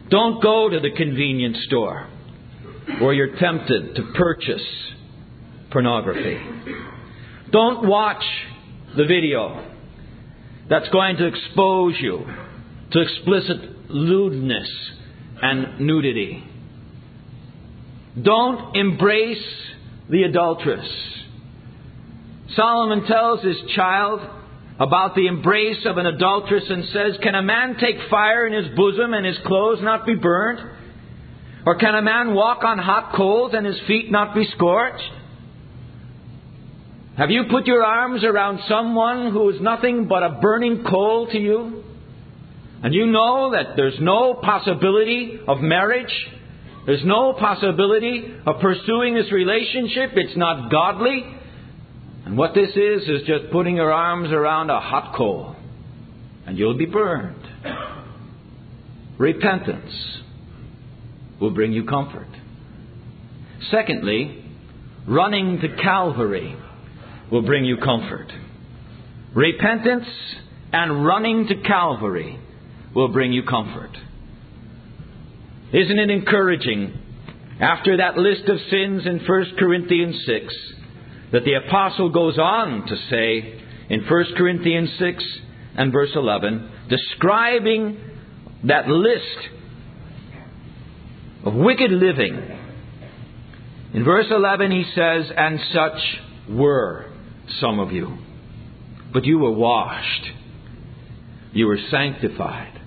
Don't 0.09 0.41
go 0.41 0.69
to 0.69 0.79
the 0.79 0.91
convenience 0.91 1.57
store 1.65 2.07
where 2.99 3.13
you're 3.13 3.35
tempted 3.37 3.95
to 3.95 4.03
purchase 4.13 4.65
pornography. 5.71 6.37
Don't 7.51 7.87
watch 7.87 8.23
the 8.95 9.05
video 9.05 9.63
that's 10.69 10.89
going 10.89 11.17
to 11.17 11.25
expose 11.27 11.99
you 11.99 12.25
to 12.91 12.99
explicit 12.99 13.89
lewdness 13.89 14.69
and 15.41 15.79
nudity. 15.79 16.43
Don't 18.19 18.75
embrace 18.75 19.43
the 20.09 20.23
adulteress. 20.23 20.87
Solomon 22.55 23.05
tells 23.05 23.41
his 23.43 23.57
child 23.75 24.19
about 24.79 25.15
the 25.15 25.27
embrace 25.27 25.85
of 25.85 25.97
an 25.97 26.05
adulteress 26.05 26.65
and 26.67 26.85
says, 26.85 27.17
Can 27.21 27.35
a 27.35 27.41
man 27.41 27.77
take 27.79 27.95
fire 28.09 28.47
in 28.47 28.53
his 28.53 28.75
bosom 28.75 29.13
and 29.13 29.25
his 29.25 29.37
clothes 29.45 29.79
not 29.81 30.05
be 30.05 30.15
burnt? 30.15 30.59
Or 31.65 31.77
can 31.77 31.95
a 31.95 32.01
man 32.01 32.33
walk 32.33 32.63
on 32.63 32.79
hot 32.79 33.13
coals 33.15 33.53
and 33.53 33.65
his 33.65 33.79
feet 33.87 34.11
not 34.11 34.33
be 34.33 34.45
scorched? 34.55 35.03
Have 37.17 37.29
you 37.29 37.43
put 37.51 37.67
your 37.67 37.83
arms 37.83 38.23
around 38.23 38.61
someone 38.67 39.31
who 39.31 39.49
is 39.49 39.61
nothing 39.61 40.07
but 40.07 40.23
a 40.23 40.39
burning 40.41 40.83
coal 40.83 41.27
to 41.27 41.37
you? 41.37 41.83
And 42.83 42.93
you 42.93 43.05
know 43.05 43.51
that 43.51 43.75
there's 43.75 43.99
no 43.99 44.33
possibility 44.33 45.39
of 45.47 45.59
marriage 45.59 46.11
there's 46.85 47.03
no 47.05 47.33
possibility 47.33 48.33
of 48.45 48.59
pursuing 48.59 49.13
this 49.13 49.31
relationship. 49.31 50.11
It's 50.15 50.35
not 50.35 50.71
godly. 50.71 51.23
And 52.25 52.37
what 52.37 52.53
this 52.53 52.69
is, 52.69 53.03
is 53.07 53.27
just 53.27 53.51
putting 53.51 53.75
your 53.75 53.91
arms 53.91 54.31
around 54.31 54.69
a 54.69 54.79
hot 54.79 55.15
coal. 55.15 55.55
And 56.45 56.57
you'll 56.57 56.77
be 56.77 56.85
burned. 56.85 57.47
Repentance 59.17 59.91
will 61.39 61.51
bring 61.51 61.71
you 61.71 61.83
comfort. 61.85 62.27
Secondly, 63.69 64.43
running 65.07 65.59
to 65.61 65.75
Calvary 65.75 66.55
will 67.31 67.43
bring 67.43 67.63
you 67.63 67.77
comfort. 67.77 68.31
Repentance 69.35 70.07
and 70.73 71.05
running 71.05 71.47
to 71.47 71.55
Calvary 71.61 72.39
will 72.95 73.09
bring 73.09 73.31
you 73.31 73.43
comfort. 73.43 73.91
Isn't 75.73 75.99
it 75.99 76.09
encouraging, 76.09 76.93
after 77.61 77.97
that 77.97 78.17
list 78.17 78.43
of 78.49 78.57
sins 78.69 79.05
in 79.05 79.21
1 79.25 79.55
Corinthians 79.57 80.21
6, 80.25 80.53
that 81.31 81.45
the 81.45 81.53
apostle 81.53 82.09
goes 82.09 82.37
on 82.37 82.85
to 82.87 82.95
say 83.09 83.61
in 83.89 84.01
1 84.01 84.25
Corinthians 84.35 84.89
6 84.99 85.23
and 85.77 85.93
verse 85.93 86.09
11, 86.13 86.69
describing 86.89 87.97
that 88.65 88.87
list 88.87 89.49
of 91.45 91.53
wicked 91.53 91.91
living. 91.91 92.59
In 93.93 94.03
verse 94.03 94.27
11 94.29 94.71
he 94.71 94.83
says, 94.93 95.31
And 95.35 95.59
such 95.73 96.19
were 96.49 97.13
some 97.61 97.79
of 97.79 97.93
you. 97.93 98.17
But 99.13 99.23
you 99.23 99.39
were 99.39 99.51
washed. 99.51 100.31
You 101.53 101.67
were 101.67 101.79
sanctified. 101.89 102.79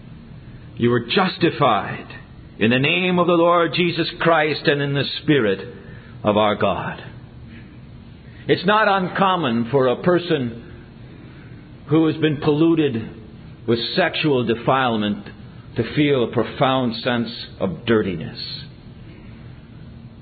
You 0.76 0.90
were 0.90 1.06
justified 1.06 2.23
in 2.58 2.70
the 2.70 2.78
name 2.78 3.18
of 3.18 3.26
the 3.26 3.32
Lord 3.32 3.72
Jesus 3.74 4.08
Christ 4.20 4.62
and 4.66 4.80
in 4.80 4.94
the 4.94 5.04
Spirit 5.22 5.76
of 6.22 6.36
our 6.36 6.54
God. 6.54 7.02
It's 8.46 8.64
not 8.64 8.86
uncommon 8.86 9.70
for 9.70 9.88
a 9.88 10.02
person 10.02 10.60
who 11.88 12.06
has 12.06 12.16
been 12.16 12.38
polluted 12.38 13.66
with 13.66 13.78
sexual 13.96 14.44
defilement 14.44 15.26
to 15.76 15.94
feel 15.96 16.24
a 16.24 16.32
profound 16.32 16.94
sense 17.02 17.30
of 17.58 17.84
dirtiness. 17.86 18.38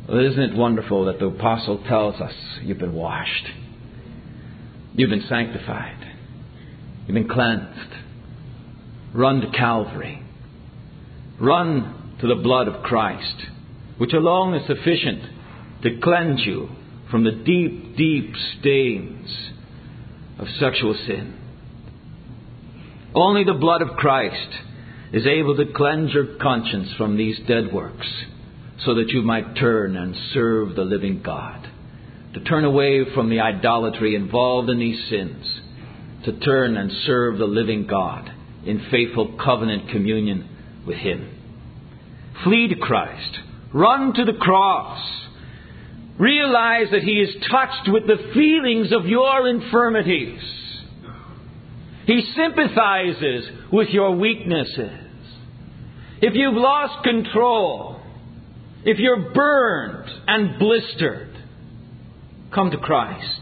Well, 0.09 0.25
isn't 0.25 0.41
it 0.41 0.57
wonderful 0.57 1.05
that 1.07 1.19
the 1.19 1.27
apostle 1.27 1.85
tells 1.87 2.21
us 2.21 2.33
you've 2.63 2.79
been 2.79 2.95
washed, 2.95 3.47
you've 4.95 5.11
been 5.11 5.27
sanctified, 5.29 6.15
you've 7.07 7.15
been 7.15 7.29
cleansed. 7.29 7.93
Run 9.13 9.43
to 9.43 9.51
Calvary. 9.51 10.23
Run 11.39 12.02
to 12.23 12.29
the 12.29 12.37
blood 12.37 12.69
of 12.69 12.85
Christ, 12.85 13.35
which 13.99 14.13
alone 14.13 14.55
is 14.55 14.67
sufficient 14.69 15.25
to 15.83 15.99
cleanse 16.01 16.41
you 16.47 16.69
from 17.11 17.25
the 17.25 17.33
deep, 17.33 17.97
deep 17.97 18.33
stains 18.61 19.29
of 20.39 20.47
sexual 20.61 20.95
sin. 21.07 21.37
Only 23.13 23.43
the 23.43 23.55
blood 23.55 23.83
of 23.83 23.97
Christ 23.97 24.55
is 25.13 25.27
able 25.27 25.57
to 25.57 25.73
cleanse 25.75 26.13
your 26.13 26.39
conscience 26.41 26.91
from 26.97 27.17
these 27.17 27.41
dead 27.49 27.73
works 27.73 28.07
so 28.85 28.95
that 28.95 29.09
you 29.09 29.23
might 29.23 29.57
turn 29.57 29.97
and 29.97 30.15
serve 30.33 30.77
the 30.77 30.85
living 30.85 31.23
God. 31.23 31.69
To 32.35 32.41
turn 32.41 32.65
away 32.65 33.05
from 33.15 33.31
the 33.31 33.41
idolatry 33.41 34.15
involved 34.15 34.71
in 34.71 34.79
these 34.79 35.09
sins. 35.11 35.61
To 36.25 36.39
turn 36.39 36.77
and 36.77 36.93
serve 37.05 37.39
the 37.39 37.47
living 37.47 37.89
God 37.89 38.33
in 38.65 38.87
faithful 38.93 39.37
covenant 39.45 39.91
communion 39.91 40.49
with 40.87 40.99
Him. 40.99 41.42
Flee 42.45 42.69
to 42.69 42.77
Christ. 42.77 43.39
Run 43.73 44.13
to 44.15 44.25
the 44.25 44.39
cross. 44.39 45.01
Realize 46.19 46.89
that 46.93 47.03
He 47.03 47.13
is 47.13 47.35
touched 47.51 47.89
with 47.89 48.07
the 48.07 48.33
feelings 48.35 48.93
of 48.93 49.07
your 49.07 49.49
infirmities. 49.49 50.41
He 52.07 52.33
sympathizes 52.37 53.49
with 53.73 53.89
your 53.89 54.17
weaknesses. 54.17 54.99
if 56.21 56.35
you've 56.35 56.55
lost 56.55 57.05
control, 57.05 58.01
if 58.85 58.99
you're 58.99 59.33
burned 59.33 60.11
and 60.27 60.59
blistered, 60.59 61.37
come 62.55 62.71
to 62.71 62.77
Christ. 62.77 63.41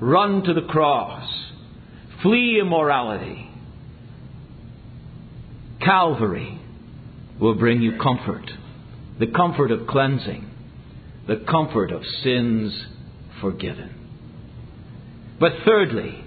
Run 0.00 0.42
to 0.44 0.54
the 0.54 0.62
cross. 0.62 1.28
Flee 2.22 2.58
immorality. 2.60 3.50
Calvary 5.82 6.59
will 7.40 7.54
bring 7.54 7.80
you 7.82 7.98
comfort 8.00 8.50
the 9.20 9.26
comfort 9.26 9.70
of 9.70 9.86
cleansing, 9.86 10.50
the 11.28 11.44
comfort 11.48 11.92
of 11.92 12.02
sins 12.24 12.86
forgiven. 13.42 13.94
But 15.38 15.52
thirdly, 15.66 16.24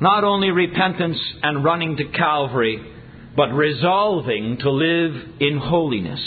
not 0.00 0.24
only 0.24 0.50
repentance 0.50 1.18
and 1.42 1.64
running 1.64 1.96
to 1.96 2.04
Calvary, 2.06 2.84
but 3.36 3.52
resolving 3.52 4.58
to 4.58 4.70
live 4.70 5.14
in 5.40 5.58
holiness. 5.58 6.20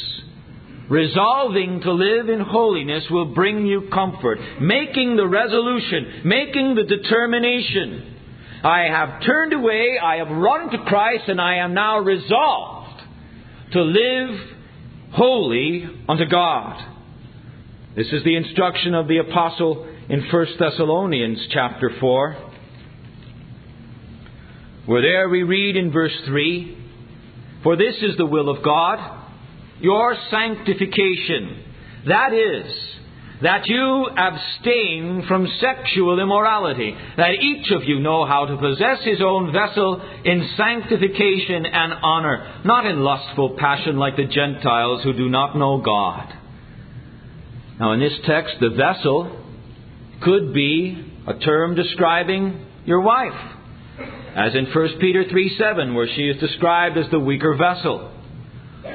Resolving 0.90 1.82
to 1.82 1.92
live 1.92 2.30
in 2.30 2.40
holiness 2.40 3.04
will 3.12 3.34
bring 3.36 3.66
you 3.66 3.90
comfort. 3.94 4.40
Making 4.62 5.18
the 5.18 5.28
resolution, 5.28 6.22
making 6.24 6.76
the 6.76 6.84
determination. 6.84 8.16
I 8.64 8.86
have 8.90 9.22
turned 9.24 9.54
away, 9.54 10.00
I 10.02 10.18
have 10.18 10.30
run 10.30 10.72
to 10.72 10.78
Christ, 10.86 11.26
and 11.28 11.42
I 11.42 11.58
am 11.58 11.74
now 11.74 12.00
resolved 12.00 12.79
to 13.72 13.82
live 13.82 14.40
holy 15.12 15.86
unto 16.08 16.26
God. 16.26 16.84
This 17.96 18.08
is 18.08 18.24
the 18.24 18.36
instruction 18.36 18.94
of 18.94 19.08
the 19.08 19.18
apostle 19.18 19.88
in 20.10 20.28
1 20.32 20.46
Thessalonians 20.60 21.48
chapter 21.52 21.92
4. 22.00 22.52
Where 24.86 25.02
there 25.02 25.30
we 25.30 25.44
read 25.44 25.76
in 25.76 25.92
verse 25.92 26.18
3 26.26 26.78
For 27.64 27.76
this 27.76 27.96
is 28.02 28.18
the 28.18 28.26
will 28.26 28.50
of 28.50 28.64
God, 28.64 29.28
your 29.80 30.16
sanctification. 30.32 31.64
That 32.08 32.34
is, 32.34 32.74
that 33.42 33.68
you 33.68 34.08
abstain 34.18 35.24
from 35.28 35.48
sexual 35.62 36.20
immorality, 36.20 36.94
that 37.16 37.32
each 37.42 37.72
of 37.72 37.84
you 37.84 38.00
know 38.00 38.26
how 38.26 38.46
to 38.46 38.58
possess 38.58 39.04
his 39.04 39.22
own 39.22 39.54
vessel 39.54 40.02
in 40.26 40.50
sanctification 40.58 41.66
and 41.66 41.94
honor, 42.04 42.62
not 42.66 42.86
in 42.86 43.00
lustful 43.00 43.56
passion 43.58 43.98
like 43.98 44.18
the 44.18 44.26
Gentiles 44.26 45.04
who 45.04 45.14
do 45.14 45.30
not 45.30 45.58
know 45.58 45.82
God. 45.82 46.34
Now, 47.80 47.94
in 47.94 48.02
this 48.02 48.18
text, 48.26 48.56
the 48.60 48.72
vessel 48.72 49.42
could 50.22 50.54
be 50.54 51.06
a 51.26 51.36
term 51.36 51.76
describing 51.76 52.66
your 52.86 53.00
wife, 53.00 53.40
as 54.36 54.54
in 54.54 54.66
1 54.66 55.00
Peter 55.00 55.24
3 55.30 55.56
7, 55.58 55.94
where 55.96 56.08
she 56.14 56.24
is 56.24 56.42
described 56.42 56.98
as 56.98 57.10
the 57.10 57.20
weaker 57.20 57.56
vessel. 57.56 58.12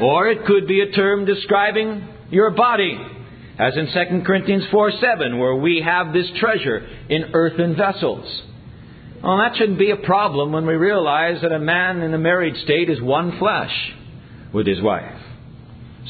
Or 0.00 0.28
it 0.28 0.44
could 0.44 0.66
be 0.66 0.80
a 0.80 0.90
term 0.90 1.24
describing 1.24 2.08
your 2.30 2.50
body, 2.50 2.98
as 3.58 3.76
in 3.76 3.86
2 3.86 4.22
Corinthians 4.26 4.64
4 4.70 4.92
7, 5.00 5.38
where 5.38 5.54
we 5.54 5.80
have 5.84 6.12
this 6.12 6.26
treasure 6.38 6.86
in 7.08 7.30
earthen 7.34 7.76
vessels. 7.76 8.42
Well, 9.22 9.38
that 9.38 9.56
shouldn't 9.56 9.78
be 9.78 9.90
a 9.90 9.96
problem 9.96 10.52
when 10.52 10.66
we 10.66 10.74
realize 10.74 11.40
that 11.42 11.52
a 11.52 11.58
man 11.58 12.02
in 12.02 12.12
a 12.12 12.18
married 12.18 12.56
state 12.64 12.90
is 12.90 13.00
one 13.00 13.38
flesh 13.38 13.72
with 14.52 14.66
his 14.66 14.82
wife. 14.82 15.20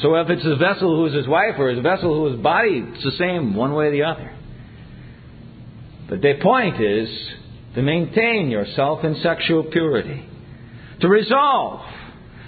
So 0.01 0.15
if 0.15 0.29
it's 0.29 0.45
a 0.45 0.57
vessel 0.57 0.95
who 0.95 1.05
is 1.05 1.13
his 1.13 1.27
wife 1.27 1.55
or 1.57 1.69
a 1.69 1.81
vessel 1.81 2.13
who 2.13 2.33
is 2.33 2.41
body, 2.41 2.83
it's 2.85 3.03
the 3.03 3.17
same 3.17 3.55
one 3.55 3.73
way 3.73 3.87
or 3.87 3.91
the 3.91 4.03
other. 4.03 4.35
But 6.09 6.21
the 6.21 6.33
point 6.41 6.81
is 6.81 7.07
to 7.75 7.81
maintain 7.81 8.49
yourself 8.49 9.03
in 9.03 9.15
sexual 9.21 9.63
purity. 9.63 10.25
To 11.01 11.07
resolve 11.07 11.81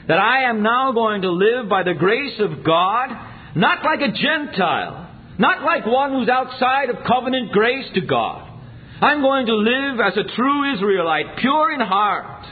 that 0.08 0.20
I 0.20 0.50
am 0.50 0.64
now 0.64 0.91
going 0.91 1.22
to 1.22 1.32
live 1.32 1.70
by 1.70 1.84
the 1.84 1.93
grace 1.93 2.39
of 2.39 2.64
God 2.64 3.10
not 3.58 3.84
like 3.84 4.01
a 4.01 4.12
Gentile, 4.12 5.10
not 5.39 5.64
like 5.64 5.86
one 5.86 6.12
who's 6.12 6.30
outside 6.30 6.89
of 6.91 7.03
covenant 7.05 7.51
grace 7.51 7.88
to 7.95 8.01
God. 8.01 8.47
I'm 9.01 9.22
going 9.22 9.47
to 9.47 9.55
live 9.55 9.99
as 9.99 10.16
a 10.16 10.36
true 10.36 10.74
Israelite, 10.76 11.38
pure 11.38 11.72
in 11.72 11.80
heart. 11.80 12.45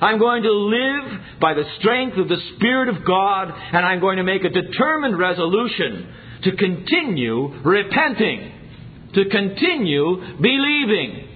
I'm 0.00 0.18
going 0.18 0.42
to 0.42 0.52
live 0.52 1.20
by 1.40 1.54
the 1.54 1.64
strength 1.78 2.18
of 2.18 2.28
the 2.28 2.36
Spirit 2.56 2.94
of 2.94 3.04
God, 3.04 3.48
and 3.48 3.86
I'm 3.86 4.00
going 4.00 4.18
to 4.18 4.24
make 4.24 4.44
a 4.44 4.50
determined 4.50 5.18
resolution 5.18 6.12
to 6.44 6.56
continue 6.56 7.60
repenting, 7.62 8.52
to 9.14 9.24
continue 9.30 10.36
believing, 10.40 11.28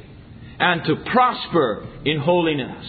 and 0.58 0.84
to 0.84 1.10
prosper 1.10 1.86
in 2.04 2.18
holiness. 2.18 2.86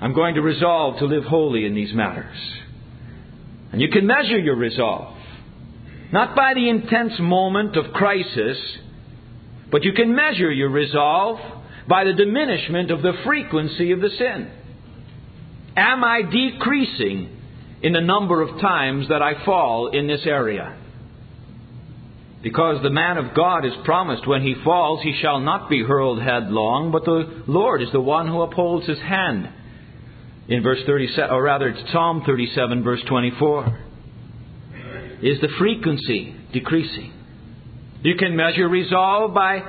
I'm 0.00 0.14
going 0.14 0.34
to 0.34 0.42
resolve 0.42 0.98
to 0.98 1.06
live 1.06 1.24
holy 1.24 1.64
in 1.64 1.74
these 1.74 1.94
matters. 1.94 2.36
And 3.72 3.80
you 3.80 3.88
can 3.88 4.06
measure 4.06 4.38
your 4.38 4.56
resolve. 4.56 5.16
Not 6.12 6.34
by 6.34 6.54
the 6.54 6.68
intense 6.68 7.12
moment 7.20 7.76
of 7.76 7.92
crisis, 7.92 8.58
but 9.70 9.84
you 9.84 9.92
can 9.92 10.14
measure 10.14 10.50
your 10.50 10.70
resolve 10.70 11.38
by 11.88 12.04
the 12.04 12.12
diminishment 12.12 12.90
of 12.90 13.02
the 13.02 13.12
frequency 13.24 13.92
of 13.92 14.00
the 14.00 14.10
sin. 14.10 14.50
Am 15.76 16.02
I 16.02 16.22
decreasing 16.22 17.36
in 17.82 17.92
the 17.92 18.00
number 18.00 18.42
of 18.42 18.60
times 18.60 19.08
that 19.08 19.22
I 19.22 19.44
fall 19.44 19.88
in 19.88 20.08
this 20.08 20.22
area? 20.24 20.76
Because 22.42 22.82
the 22.82 22.90
man 22.90 23.18
of 23.18 23.34
God 23.34 23.64
is 23.64 23.72
promised 23.84 24.26
when 24.26 24.42
he 24.42 24.54
falls, 24.64 25.02
he 25.02 25.16
shall 25.20 25.40
not 25.40 25.70
be 25.70 25.84
hurled 25.84 26.22
headlong, 26.22 26.90
but 26.90 27.04
the 27.04 27.44
Lord 27.46 27.82
is 27.82 27.92
the 27.92 28.00
one 28.00 28.26
who 28.26 28.42
upholds 28.42 28.86
his 28.86 28.98
hand 28.98 29.48
in 30.50 30.64
verse 30.64 30.80
37, 30.84 31.30
or 31.30 31.42
rather, 31.44 31.74
Psalm 31.92 32.22
37, 32.26 32.82
verse 32.82 33.00
24. 33.08 33.78
Is 35.22 35.40
the 35.40 35.48
frequency 35.58 36.34
decreasing? 36.52 37.12
You 38.02 38.16
can 38.16 38.34
measure 38.34 38.68
resolve 38.68 39.32
by 39.32 39.62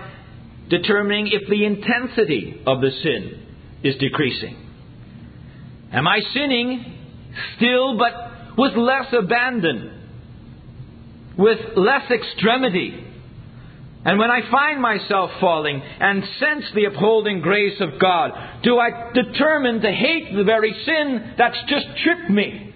determining 0.70 1.28
if 1.28 1.48
the 1.50 1.66
intensity 1.66 2.62
of 2.66 2.82
the 2.82 2.90
sin 3.04 3.46
is 3.84 3.96
decreasing. 3.98 4.58
Am 5.94 6.08
I 6.08 6.20
sinning 6.34 6.98
still, 7.58 7.98
but 7.98 8.58
with 8.58 8.74
less 8.76 9.14
abandon, 9.14 10.00
with 11.38 11.60
less 11.76 12.10
extremity, 12.10 13.06
and 14.04 14.18
when 14.18 14.32
I 14.32 14.50
find 14.50 14.82
myself 14.82 15.30
falling 15.40 15.80
and 15.80 16.24
sense 16.40 16.66
the 16.74 16.86
upholding 16.86 17.42
grace 17.42 17.80
of 17.80 18.00
God, 18.00 18.32
do 18.64 18.80
I 18.80 19.12
determine 19.14 19.82
to 19.82 19.92
hate 19.92 20.36
the 20.36 20.44
very 20.44 20.74
sin 20.86 21.36
that's 21.38 21.58
just 21.68 21.86
tripped 22.04 22.30
me 22.30 22.74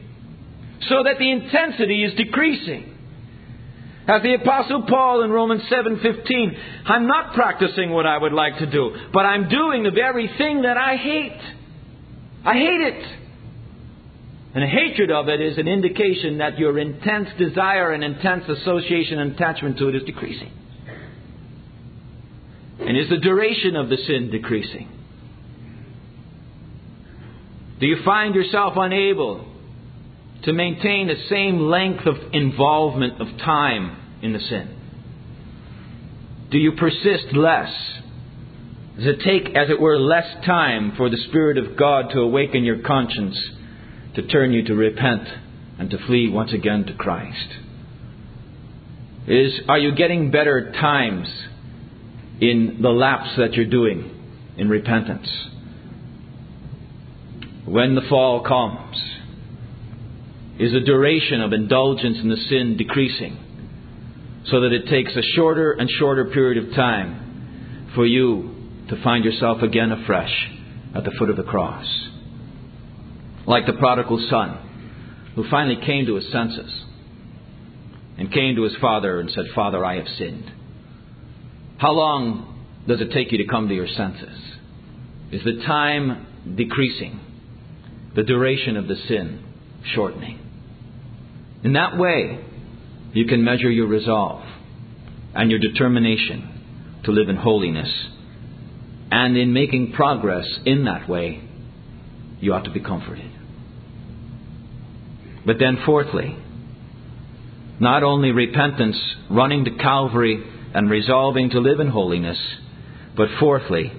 so 0.88 1.02
that 1.04 1.18
the 1.18 1.32
intensity 1.32 2.04
is 2.04 2.14
decreasing? 2.14 2.92
As 4.08 4.22
the 4.22 4.36
apostle 4.36 4.84
Paul 4.84 5.24
in 5.24 5.32
Romans 5.32 5.64
7:15, 5.64 6.58
I'm 6.86 7.08
not 7.08 7.34
practicing 7.34 7.90
what 7.90 8.06
I 8.06 8.16
would 8.16 8.34
like 8.34 8.60
to 8.60 8.68
do, 8.68 8.96
but 9.12 9.26
I'm 9.26 9.50
doing 9.50 9.82
the 9.82 9.90
very 9.90 10.28
thing 10.28 10.62
that 10.62 10.78
I 10.78 10.96
hate. 10.96 11.42
I 12.46 12.54
hate 12.54 12.82
it. 12.82 13.06
And 14.54 14.64
hatred 14.64 15.10
of 15.10 15.28
it 15.28 15.42
is 15.42 15.58
an 15.58 15.68
indication 15.68 16.38
that 16.38 16.60
your 16.60 16.78
intense 16.78 17.30
desire 17.40 17.94
and 17.94 18.04
intense 18.04 18.48
association 18.48 19.20
and 19.20 19.32
attachment 19.32 19.80
to 19.80 19.90
it 19.90 19.96
is 19.96 20.04
decreasing. 20.04 20.52
And 22.80 22.98
is 22.98 23.10
the 23.10 23.18
duration 23.18 23.76
of 23.76 23.90
the 23.90 23.98
sin 23.98 24.30
decreasing? 24.32 24.90
Do 27.80 27.88
you 27.88 28.04
find 28.04 28.36
yourself 28.36 28.74
unable 28.76 29.46
to 30.44 30.54
maintain 30.54 31.08
the 31.08 31.22
same 31.30 31.60
length 31.60 32.06
of 32.06 32.16
involvement 32.34 33.22
of 33.22 33.28
time 33.40 33.98
in 34.22 34.34
the 34.34 34.40
sin? 34.40 34.76
Do 36.52 36.58
you 36.58 36.74
persist 36.74 37.34
less? 37.34 37.72
Does 38.98 39.08
it 39.08 39.22
take, 39.26 39.56
as 39.56 39.70
it 39.70 39.80
were, 39.80 40.00
less 40.00 40.46
time 40.46 40.94
for 40.96 41.10
the 41.10 41.18
Spirit 41.30 41.58
of 41.58 41.78
God 41.78 42.12
to 42.12 42.20
awaken 42.20 42.64
your 42.64 42.80
conscience, 42.80 43.38
to 44.16 44.26
turn 44.28 44.54
you 44.54 44.64
to 44.66 44.74
repent, 44.74 45.28
and 45.78 45.90
to 45.90 45.98
flee 46.06 46.30
once 46.30 46.54
again 46.54 46.86
to 46.86 46.94
Christ? 46.94 47.48
Is, 49.28 49.54
are 49.68 49.80
you 49.80 49.96
getting 49.96 50.32
better 50.32 50.72
times 50.72 51.28
in 52.42 52.80
the 52.82 52.90
lapse 52.90 53.30
that 53.38 53.54
you're 53.54 53.66
doing 53.66 54.12
in 54.58 54.70
repentance. 54.70 55.28
When 57.66 57.96
the 57.96 58.02
fall 58.10 58.42
comes, 58.42 58.98
is 60.60 60.72
the 60.72 60.82
duration 60.82 61.42
of 61.42 61.52
indulgence 61.52 62.18
in 62.22 62.30
the 62.30 62.38
sin 62.50 62.78
decreasing 62.78 63.38
so 64.46 64.62
that 64.62 64.72
it 64.72 64.88
takes 64.88 65.16
a 65.16 65.22
shorter 65.36 65.74
and 65.74 65.90
shorter 65.90 66.26
period 66.26 66.64
of 66.64 66.74
time 66.76 67.92
for 67.96 68.06
you 68.06 68.56
to 68.90 69.02
find 69.04 69.26
yourself 69.26 69.62
again 69.62 69.92
afresh 69.92 70.34
at 70.94 71.04
the 71.04 71.12
foot 71.18 71.30
of 71.30 71.38
the 71.38 71.44
cross? 71.44 71.86
Like 73.48 73.66
the 73.66 73.74
prodigal 73.74 74.26
son 74.30 75.32
who 75.36 75.50
finally 75.50 75.78
came 75.86 76.06
to 76.06 76.16
his 76.16 76.32
senses 76.32 76.84
and 78.18 78.32
came 78.32 78.56
to 78.56 78.64
his 78.64 78.76
father 78.80 79.20
and 79.20 79.30
said, 79.30 79.46
Father, 79.54 79.84
I 79.84 79.96
have 79.96 80.08
sinned. 80.18 80.52
How 81.78 81.92
long 81.92 82.66
does 82.88 83.02
it 83.02 83.12
take 83.12 83.32
you 83.32 83.40
to 83.40 83.48
come 83.48 83.68
to 83.68 83.74
your 83.74 83.88
senses? 83.88 84.40
Is 85.32 85.44
the 85.44 85.64
time 85.66 86.56
decreasing? 86.56 87.20
the 88.16 88.24
duration 88.24 88.78
of 88.78 88.88
the 88.88 88.96
sin 89.08 89.44
shortening. 89.94 90.40
In 91.64 91.74
that 91.74 91.98
way, 91.98 92.40
you 93.14 93.26
can 93.26 93.44
measure 93.44 93.70
your 93.70 93.88
resolve 93.88 94.44
and 95.34 95.52
your 95.52 95.60
determination 95.60 97.02
to 97.04 97.12
live 97.12 97.30
in 97.30 97.36
holiness. 97.36 97.90
And 99.12 99.38
in 99.38 99.54
making 99.54 99.92
progress 99.94 100.46
in 100.66 100.86
that 100.86 101.08
way, 101.08 101.44
you 102.40 102.54
ought 102.54 102.64
to 102.64 102.72
be 102.72 102.80
comforted. 102.80 103.32
But 105.46 105.58
then, 105.60 105.78
fourthly, 105.86 106.36
not 107.80 108.04
only 108.04 108.32
repentance, 108.32 108.98
running 109.30 109.66
to 109.66 109.72
Calvary, 109.72 110.44
and 110.76 110.90
resolving 110.90 111.50
to 111.52 111.60
live 111.60 111.80
in 111.80 111.88
holiness, 111.88 112.38
but 113.16 113.30
fourthly, 113.40 113.94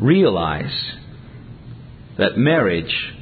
realize 0.00 0.92
that 2.16 2.38
marriage 2.38 3.12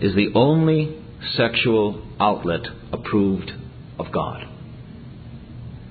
is 0.00 0.14
the 0.14 0.30
only 0.34 0.98
sexual 1.36 2.02
outlet 2.18 2.62
approved 2.92 3.52
of 3.98 4.06
God. 4.10 4.42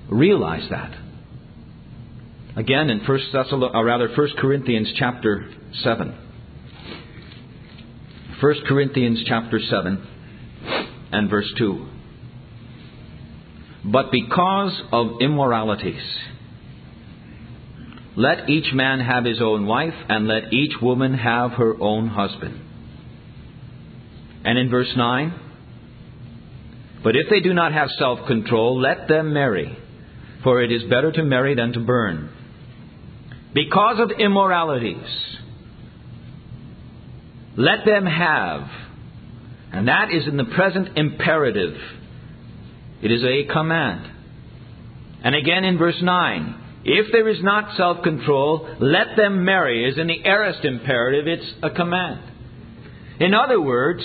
Realize 0.09 0.67
that. 0.71 0.97
Again 2.57 2.89
in 2.89 3.05
First 3.05 3.25
or 3.31 3.75
uh, 3.75 3.83
rather 3.83 4.09
First 4.15 4.37
Corinthians 4.37 4.91
chapter 4.97 5.53
seven. 5.83 6.17
First 8.41 8.61
Corinthians 8.67 9.23
chapter 9.27 9.59
seven 9.69 10.07
and 11.11 11.29
verse 11.29 11.53
two. 11.59 11.85
But 13.83 14.11
because 14.11 14.81
of 14.91 15.21
immoralities, 15.21 16.01
let 18.15 18.49
each 18.49 18.73
man 18.73 18.99
have 18.99 19.23
his 19.23 19.41
own 19.41 19.65
wife, 19.65 19.93
and 20.09 20.27
let 20.27 20.51
each 20.51 20.73
woman 20.81 21.13
have 21.13 21.51
her 21.51 21.75
own 21.79 22.07
husband. 22.07 22.59
And 24.43 24.57
in 24.57 24.69
verse 24.69 24.91
9, 24.95 25.33
but 27.03 27.15
if 27.15 27.29
they 27.29 27.39
do 27.39 27.53
not 27.53 27.71
have 27.71 27.89
self 27.97 28.27
control, 28.27 28.79
let 28.79 29.07
them 29.07 29.33
marry, 29.33 29.77
for 30.43 30.61
it 30.61 30.71
is 30.71 30.83
better 30.83 31.11
to 31.13 31.23
marry 31.23 31.55
than 31.55 31.73
to 31.73 31.79
burn. 31.79 32.29
Because 33.53 33.99
of 33.99 34.11
immoralities, 34.11 35.07
let 37.55 37.85
them 37.85 38.05
have, 38.05 38.67
and 39.71 39.87
that 39.87 40.11
is 40.11 40.27
in 40.27 40.37
the 40.37 40.45
present 40.45 40.97
imperative 40.97 41.75
it 43.01 43.11
is 43.11 43.23
a 43.23 43.51
command. 43.51 44.11
And 45.23 45.35
again 45.35 45.63
in 45.63 45.77
verse 45.77 46.01
9, 46.01 46.55
if 46.85 47.11
there 47.11 47.27
is 47.27 47.43
not 47.43 47.75
self 47.75 48.03
control, 48.03 48.77
let 48.79 49.15
them 49.17 49.43
marry, 49.43 49.89
is 49.89 49.97
in 49.97 50.07
the 50.07 50.23
aorist 50.25 50.63
imperative, 50.63 51.27
it's 51.27 51.53
a 51.61 51.69
command. 51.69 52.21
In 53.19 53.33
other 53.33 53.59
words, 53.59 54.03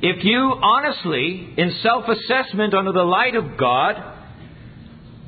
if 0.00 0.24
you 0.24 0.58
honestly, 0.62 1.54
in 1.56 1.78
self 1.82 2.04
assessment 2.08 2.74
under 2.74 2.92
the 2.92 3.02
light 3.02 3.34
of 3.34 3.58
God, 3.58 3.94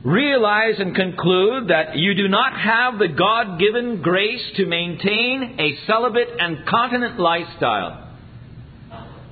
realize 0.04 0.76
and 0.78 0.94
conclude 0.94 1.68
that 1.68 1.96
you 1.96 2.14
do 2.14 2.28
not 2.28 2.58
have 2.58 2.98
the 2.98 3.08
God 3.08 3.58
given 3.58 4.00
grace 4.00 4.42
to 4.56 4.66
maintain 4.66 5.56
a 5.58 5.86
celibate 5.86 6.28
and 6.38 6.66
continent 6.66 7.20
lifestyle, 7.20 8.10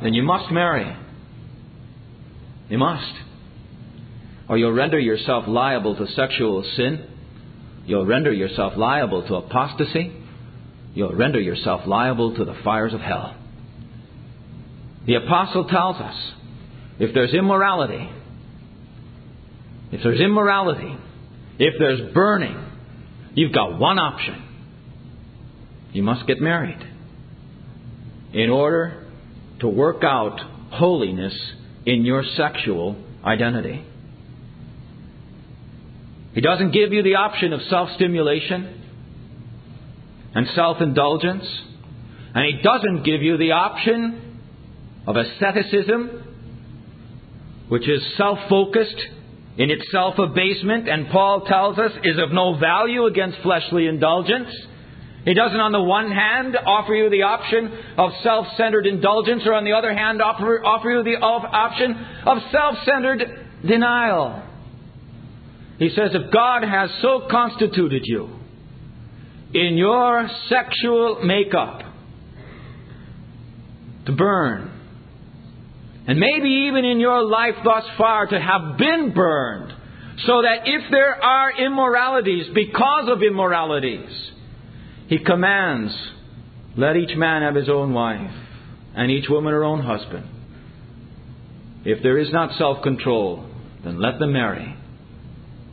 then 0.03 0.12
you 0.12 0.22
must 0.22 0.53
marry. 0.53 0.95
You 2.68 2.78
must 2.78 3.25
or 4.49 4.59
you'll 4.59 4.72
render 4.72 4.99
yourself 4.99 5.44
liable 5.49 5.97
to 5.97 6.07
sexual 6.12 6.62
sin. 6.76 7.07
You'll 7.84 8.07
render 8.07 8.32
yourself 8.32 8.74
liable 8.76 9.26
to 9.26 9.34
apostasy. 9.36 10.12
You'll 10.94 11.14
render 11.14 11.40
yourself 11.40 11.86
liable 11.86 12.36
to 12.36 12.44
the 12.44 12.55
fires 12.64 12.94
of 12.94 13.01
hell. 13.01 13.36
The 15.07 15.14
apostle 15.14 15.66
tells 15.66 15.97
us 15.97 16.32
if 16.99 17.14
there's 17.14 17.34
immorality, 17.34 18.11
if 19.92 20.03
there's 20.03 20.20
immorality, 20.20 20.97
if 21.59 21.74
there's 21.78 22.12
burning, 22.12 22.57
you've 23.34 23.53
got 23.53 23.78
one 23.78 23.99
option. 23.99 24.42
You 25.92 26.03
must 26.03 26.26
get 26.26 26.40
married 26.40 26.84
in 28.32 28.51
order 28.51 29.07
to 29.61 29.68
work 29.68 30.03
out 30.03 30.38
holiness 30.70 31.34
in 31.86 32.05
your 32.05 32.24
sexual 32.36 32.97
identity. 33.24 33.84
He 36.37 36.43
doesn't 36.43 36.72
give 36.72 36.93
you 36.93 37.03
the 37.03 37.14
option 37.14 37.55
of 37.55 37.62
self 37.70 37.89
stimulation 37.95 38.82
and 40.34 40.47
self 40.55 40.82
indulgence. 40.82 41.47
And 42.34 42.45
He 42.45 42.62
doesn't 42.62 43.05
give 43.05 43.22
you 43.22 43.39
the 43.39 43.53
option 43.53 44.39
of 45.07 45.16
asceticism, 45.16 46.24
which 47.70 47.89
is 47.89 48.03
self 48.18 48.39
focused 48.51 49.01
in 49.57 49.70
its 49.70 49.91
self 49.91 50.18
abasement, 50.18 50.91
and 50.91 51.09
Paul 51.09 51.47
tells 51.47 51.78
us 51.78 51.93
is 52.05 52.18
of 52.18 52.32
no 52.32 52.59
value 52.59 53.07
against 53.07 53.39
fleshly 53.39 53.87
indulgence. 53.87 54.51
He 55.24 55.32
doesn't, 55.32 55.59
on 55.59 55.72
the 55.72 55.82
one 55.82 56.12
hand, 56.12 56.55
offer 56.66 56.93
you 56.93 57.09
the 57.09 57.22
option 57.22 57.72
of 57.97 58.11
self 58.22 58.47
centered 58.59 58.87
indulgence, 58.87 59.45
or 59.47 59.55
on 59.55 59.64
the 59.64 59.72
other 59.72 59.95
hand, 59.95 60.20
offer, 60.20 60.62
offer 60.62 60.91
you 60.91 61.03
the 61.03 61.16
option 61.16 61.93
of 62.26 62.39
self 62.53 62.76
centered 62.84 63.24
denial. 63.66 64.45
He 65.78 65.90
says, 65.90 66.12
if 66.14 66.32
God 66.32 66.62
has 66.62 66.90
so 67.02 67.26
constituted 67.30 68.02
you 68.04 68.30
in 69.52 69.76
your 69.76 70.28
sexual 70.48 71.22
makeup 71.22 71.82
to 74.06 74.12
burn, 74.12 74.72
and 76.06 76.18
maybe 76.18 76.68
even 76.68 76.84
in 76.84 77.00
your 77.00 77.22
life 77.22 77.56
thus 77.64 77.84
far 77.98 78.26
to 78.26 78.40
have 78.40 78.78
been 78.78 79.12
burned, 79.14 79.72
so 80.24 80.42
that 80.42 80.62
if 80.64 80.90
there 80.90 81.22
are 81.22 81.52
immoralities 81.52 82.46
because 82.54 83.08
of 83.08 83.22
immoralities, 83.22 84.08
he 85.08 85.18
commands, 85.18 85.92
let 86.76 86.96
each 86.96 87.16
man 87.16 87.42
have 87.42 87.54
his 87.54 87.68
own 87.68 87.92
wife, 87.92 88.30
and 88.94 89.10
each 89.10 89.28
woman 89.28 89.52
her 89.52 89.64
own 89.64 89.82
husband. 89.82 90.26
If 91.84 92.02
there 92.02 92.18
is 92.18 92.32
not 92.32 92.56
self 92.56 92.82
control, 92.82 93.46
then 93.84 94.00
let 94.00 94.18
them 94.18 94.32
marry. 94.32 94.76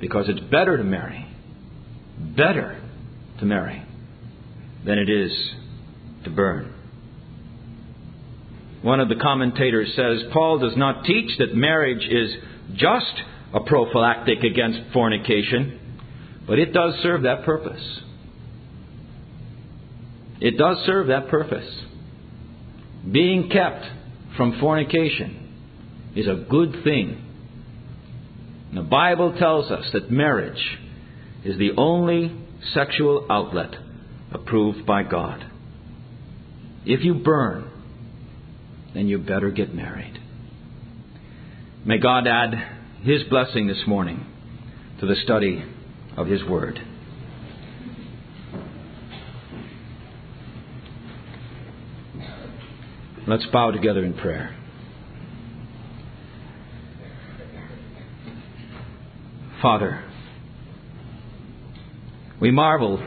Because 0.03 0.25
it's 0.27 0.41
better 0.51 0.75
to 0.75 0.83
marry, 0.83 1.25
better 2.35 2.77
to 3.39 3.45
marry, 3.45 3.81
than 4.85 4.97
it 4.97 5.09
is 5.09 5.31
to 6.25 6.29
burn. 6.29 6.73
One 8.81 8.99
of 8.99 9.07
the 9.07 9.15
commentators 9.15 9.93
says 9.95 10.29
Paul 10.33 10.59
does 10.59 10.75
not 10.75 11.05
teach 11.05 11.37
that 11.37 11.55
marriage 11.55 12.03
is 12.03 12.35
just 12.75 13.13
a 13.53 13.61
prophylactic 13.61 14.43
against 14.43 14.91
fornication, 14.91 15.79
but 16.45 16.59
it 16.59 16.73
does 16.73 16.95
serve 17.01 17.21
that 17.21 17.45
purpose. 17.45 18.01
It 20.41 20.57
does 20.57 20.79
serve 20.85 21.07
that 21.07 21.29
purpose. 21.29 21.79
Being 23.09 23.49
kept 23.49 23.85
from 24.35 24.59
fornication 24.59 26.11
is 26.13 26.27
a 26.27 26.45
good 26.49 26.83
thing 26.83 27.22
the 28.76 28.82
Bible 28.82 29.36
tells 29.38 29.71
us 29.71 29.86
that 29.93 30.09
marriage 30.09 30.80
is 31.45 31.57
the 31.57 31.71
only 31.78 32.36
sexual 32.74 33.28
outlet 33.30 33.76
approved 34.32 34.86
by 34.86 35.03
God. 35.03 35.45
If 36.86 37.03
you 37.03 37.15
burn, 37.15 37.69
then 38.93 39.07
you 39.07 39.17
better 39.19 39.51
get 39.51 39.74
married. 39.74 40.19
May 41.86 41.99
God 41.99 42.28
add 42.28 42.53
His 43.03 43.24
blessing 43.30 43.67
this 43.67 43.84
morning 43.86 44.26
to 44.99 45.05
the 45.05 45.15
study 45.24 45.63
of 46.15 46.28
His 46.28 46.43
Word. 46.43 46.80
Let's 53.28 53.45
bow 53.51 53.71
together 53.71 54.03
in 54.03 54.13
prayer. 54.13 54.62
Father, 59.64 60.03
we 62.41 62.51
marvel 62.51 63.01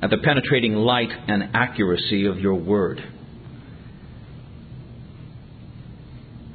at 0.00 0.08
the 0.08 0.18
penetrating 0.18 0.74
light 0.74 1.10
and 1.26 1.50
accuracy 1.52 2.26
of 2.26 2.38
your 2.38 2.54
word. 2.54 3.00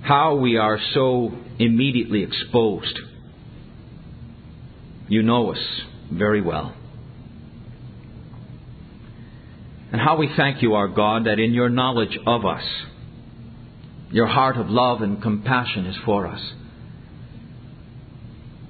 How 0.04 0.38
we 0.38 0.56
are 0.56 0.80
so 0.94 1.34
immediately 1.60 2.24
exposed. 2.24 2.98
You 5.10 5.22
know 5.22 5.52
us 5.52 5.82
very 6.10 6.42
well. 6.42 6.74
And 9.92 10.00
how 10.00 10.16
we 10.16 10.30
thank 10.38 10.62
you, 10.62 10.76
our 10.76 10.88
God, 10.88 11.26
that 11.26 11.40
in 11.40 11.54
your 11.54 11.68
knowledge 11.68 12.18
of 12.26 12.46
us, 12.46 12.64
your 14.12 14.28
heart 14.28 14.56
of 14.56 14.70
love 14.70 15.02
and 15.02 15.22
compassion 15.22 15.88
is 15.88 15.98
for 16.06 16.26
us 16.26 16.40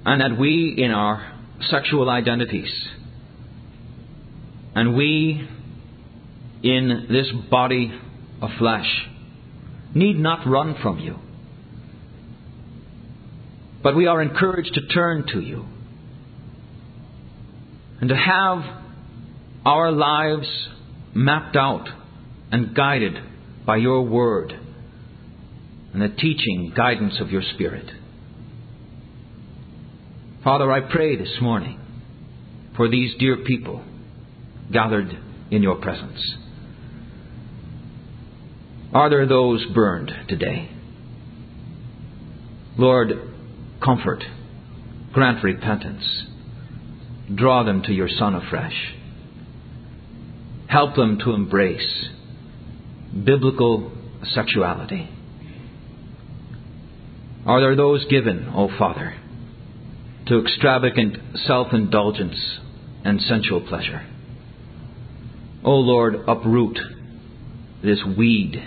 and 0.04 0.20
that 0.20 0.38
we, 0.38 0.74
in 0.76 0.90
our 0.90 1.32
sexual 1.70 2.08
identities, 2.08 2.72
and 4.74 4.96
we, 4.96 5.48
in 6.62 7.06
this 7.10 7.30
body 7.50 7.92
of 8.40 8.50
flesh 8.58 8.86
need 9.94 10.18
not 10.18 10.46
run 10.46 10.76
from 10.82 10.98
you. 10.98 11.16
But 13.82 13.96
we 13.96 14.06
are 14.06 14.20
encouraged 14.20 14.74
to 14.74 14.86
turn 14.86 15.26
to 15.28 15.40
you 15.40 15.64
and 18.00 18.08
to 18.08 18.16
have 18.16 18.58
our 19.64 19.90
lives 19.90 20.68
mapped 21.14 21.56
out 21.56 21.88
and 22.52 22.74
guided 22.74 23.14
by 23.66 23.76
your 23.76 24.02
word 24.02 24.52
and 25.92 26.00
the 26.00 26.08
teaching 26.08 26.72
guidance 26.76 27.18
of 27.20 27.30
your 27.30 27.42
Spirit. 27.54 27.90
Father, 30.42 30.72
I 30.72 30.80
pray 30.80 31.16
this 31.16 31.36
morning 31.42 31.78
for 32.74 32.88
these 32.88 33.14
dear 33.18 33.36
people 33.44 33.84
gathered 34.72 35.10
in 35.50 35.62
your 35.62 35.76
presence. 35.76 36.18
Are 38.94 39.10
there 39.10 39.26
those 39.26 39.66
burned 39.74 40.10
today? 40.28 40.70
Lord, 42.78 43.10
comfort, 43.84 44.24
grant 45.12 45.44
repentance, 45.44 46.24
draw 47.34 47.62
them 47.62 47.82
to 47.82 47.92
your 47.92 48.08
Son 48.08 48.34
afresh. 48.34 48.94
Help 50.68 50.96
them 50.96 51.18
to 51.22 51.32
embrace 51.32 52.08
biblical 53.12 53.92
sexuality. 54.32 55.10
Are 57.44 57.60
there 57.60 57.76
those 57.76 58.06
given, 58.06 58.50
O 58.54 58.70
Father, 58.78 59.14
to 60.30 60.40
extravagant 60.40 61.16
self 61.44 61.72
indulgence 61.72 62.58
and 63.04 63.20
sensual 63.20 63.60
pleasure? 63.60 64.06
O 65.64 65.72
oh 65.72 65.80
Lord, 65.80 66.14
uproot 66.28 66.78
this 67.82 67.98
weed 68.16 68.62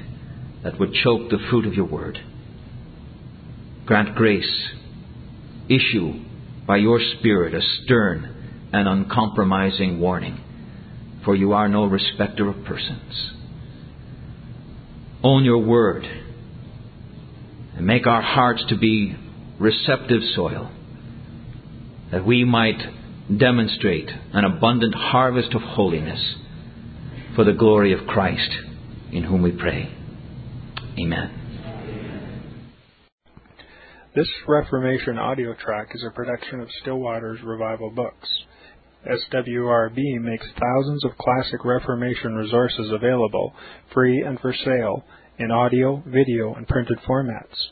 that 0.64 0.78
would 0.78 0.94
choke 0.94 1.30
the 1.30 1.40
fruit 1.50 1.66
of 1.66 1.74
your 1.74 1.86
word. 1.86 2.20
Grant 3.86 4.14
grace. 4.14 4.70
Issue 5.70 6.22
by 6.68 6.78
your 6.78 7.00
Spirit 7.18 7.54
a 7.54 7.62
stern 7.84 8.70
and 8.74 8.86
uncompromising 8.86 10.02
warning, 10.02 10.40
for 11.24 11.34
you 11.34 11.54
are 11.54 11.70
no 11.70 11.86
respecter 11.86 12.50
of 12.50 12.66
persons. 12.66 13.32
Own 15.24 15.46
your 15.46 15.60
word 15.60 16.04
and 17.78 17.88
make 17.88 18.06
our 18.06 18.22
hearts 18.22 18.66
to 18.68 18.78
be 18.78 19.16
receptive 19.60 20.22
soil, 20.36 20.70
that 22.14 22.24
we 22.24 22.44
might 22.44 22.80
demonstrate 23.40 24.08
an 24.34 24.46
abundant 24.46 24.94
harvest 24.94 25.52
of 25.56 25.62
holiness 25.64 26.36
for 27.36 27.44
the 27.44 27.54
glory 27.54 27.92
of 27.92 28.06
Christ, 28.06 28.52
in 29.12 29.24
whom 29.24 29.42
we 29.42 29.52
pray. 29.52 29.92
Amen. 31.00 31.40
This 34.16 34.28
Reformation 34.48 35.18
audio 35.18 35.56
track 35.56 35.88
is 35.96 36.06
a 36.08 36.14
production 36.14 36.60
of 36.60 36.68
Still 36.82 37.00
Waters 37.00 37.40
Revival 37.44 37.90
Books. 37.90 38.30
SWRB 39.08 40.22
makes 40.22 40.46
thousands 40.62 41.04
of 41.06 41.18
classic 41.18 41.66
Reformation 41.66 42.36
resources 42.36 42.92
available, 42.92 43.56
free 43.92 44.22
and 44.22 44.40
for 44.40 44.54
sale, 44.54 45.04
in 45.40 45.50
audio, 45.50 46.04
video, 46.06 46.54
and 46.54 46.68
printed 46.68 47.00
formats. 47.10 47.72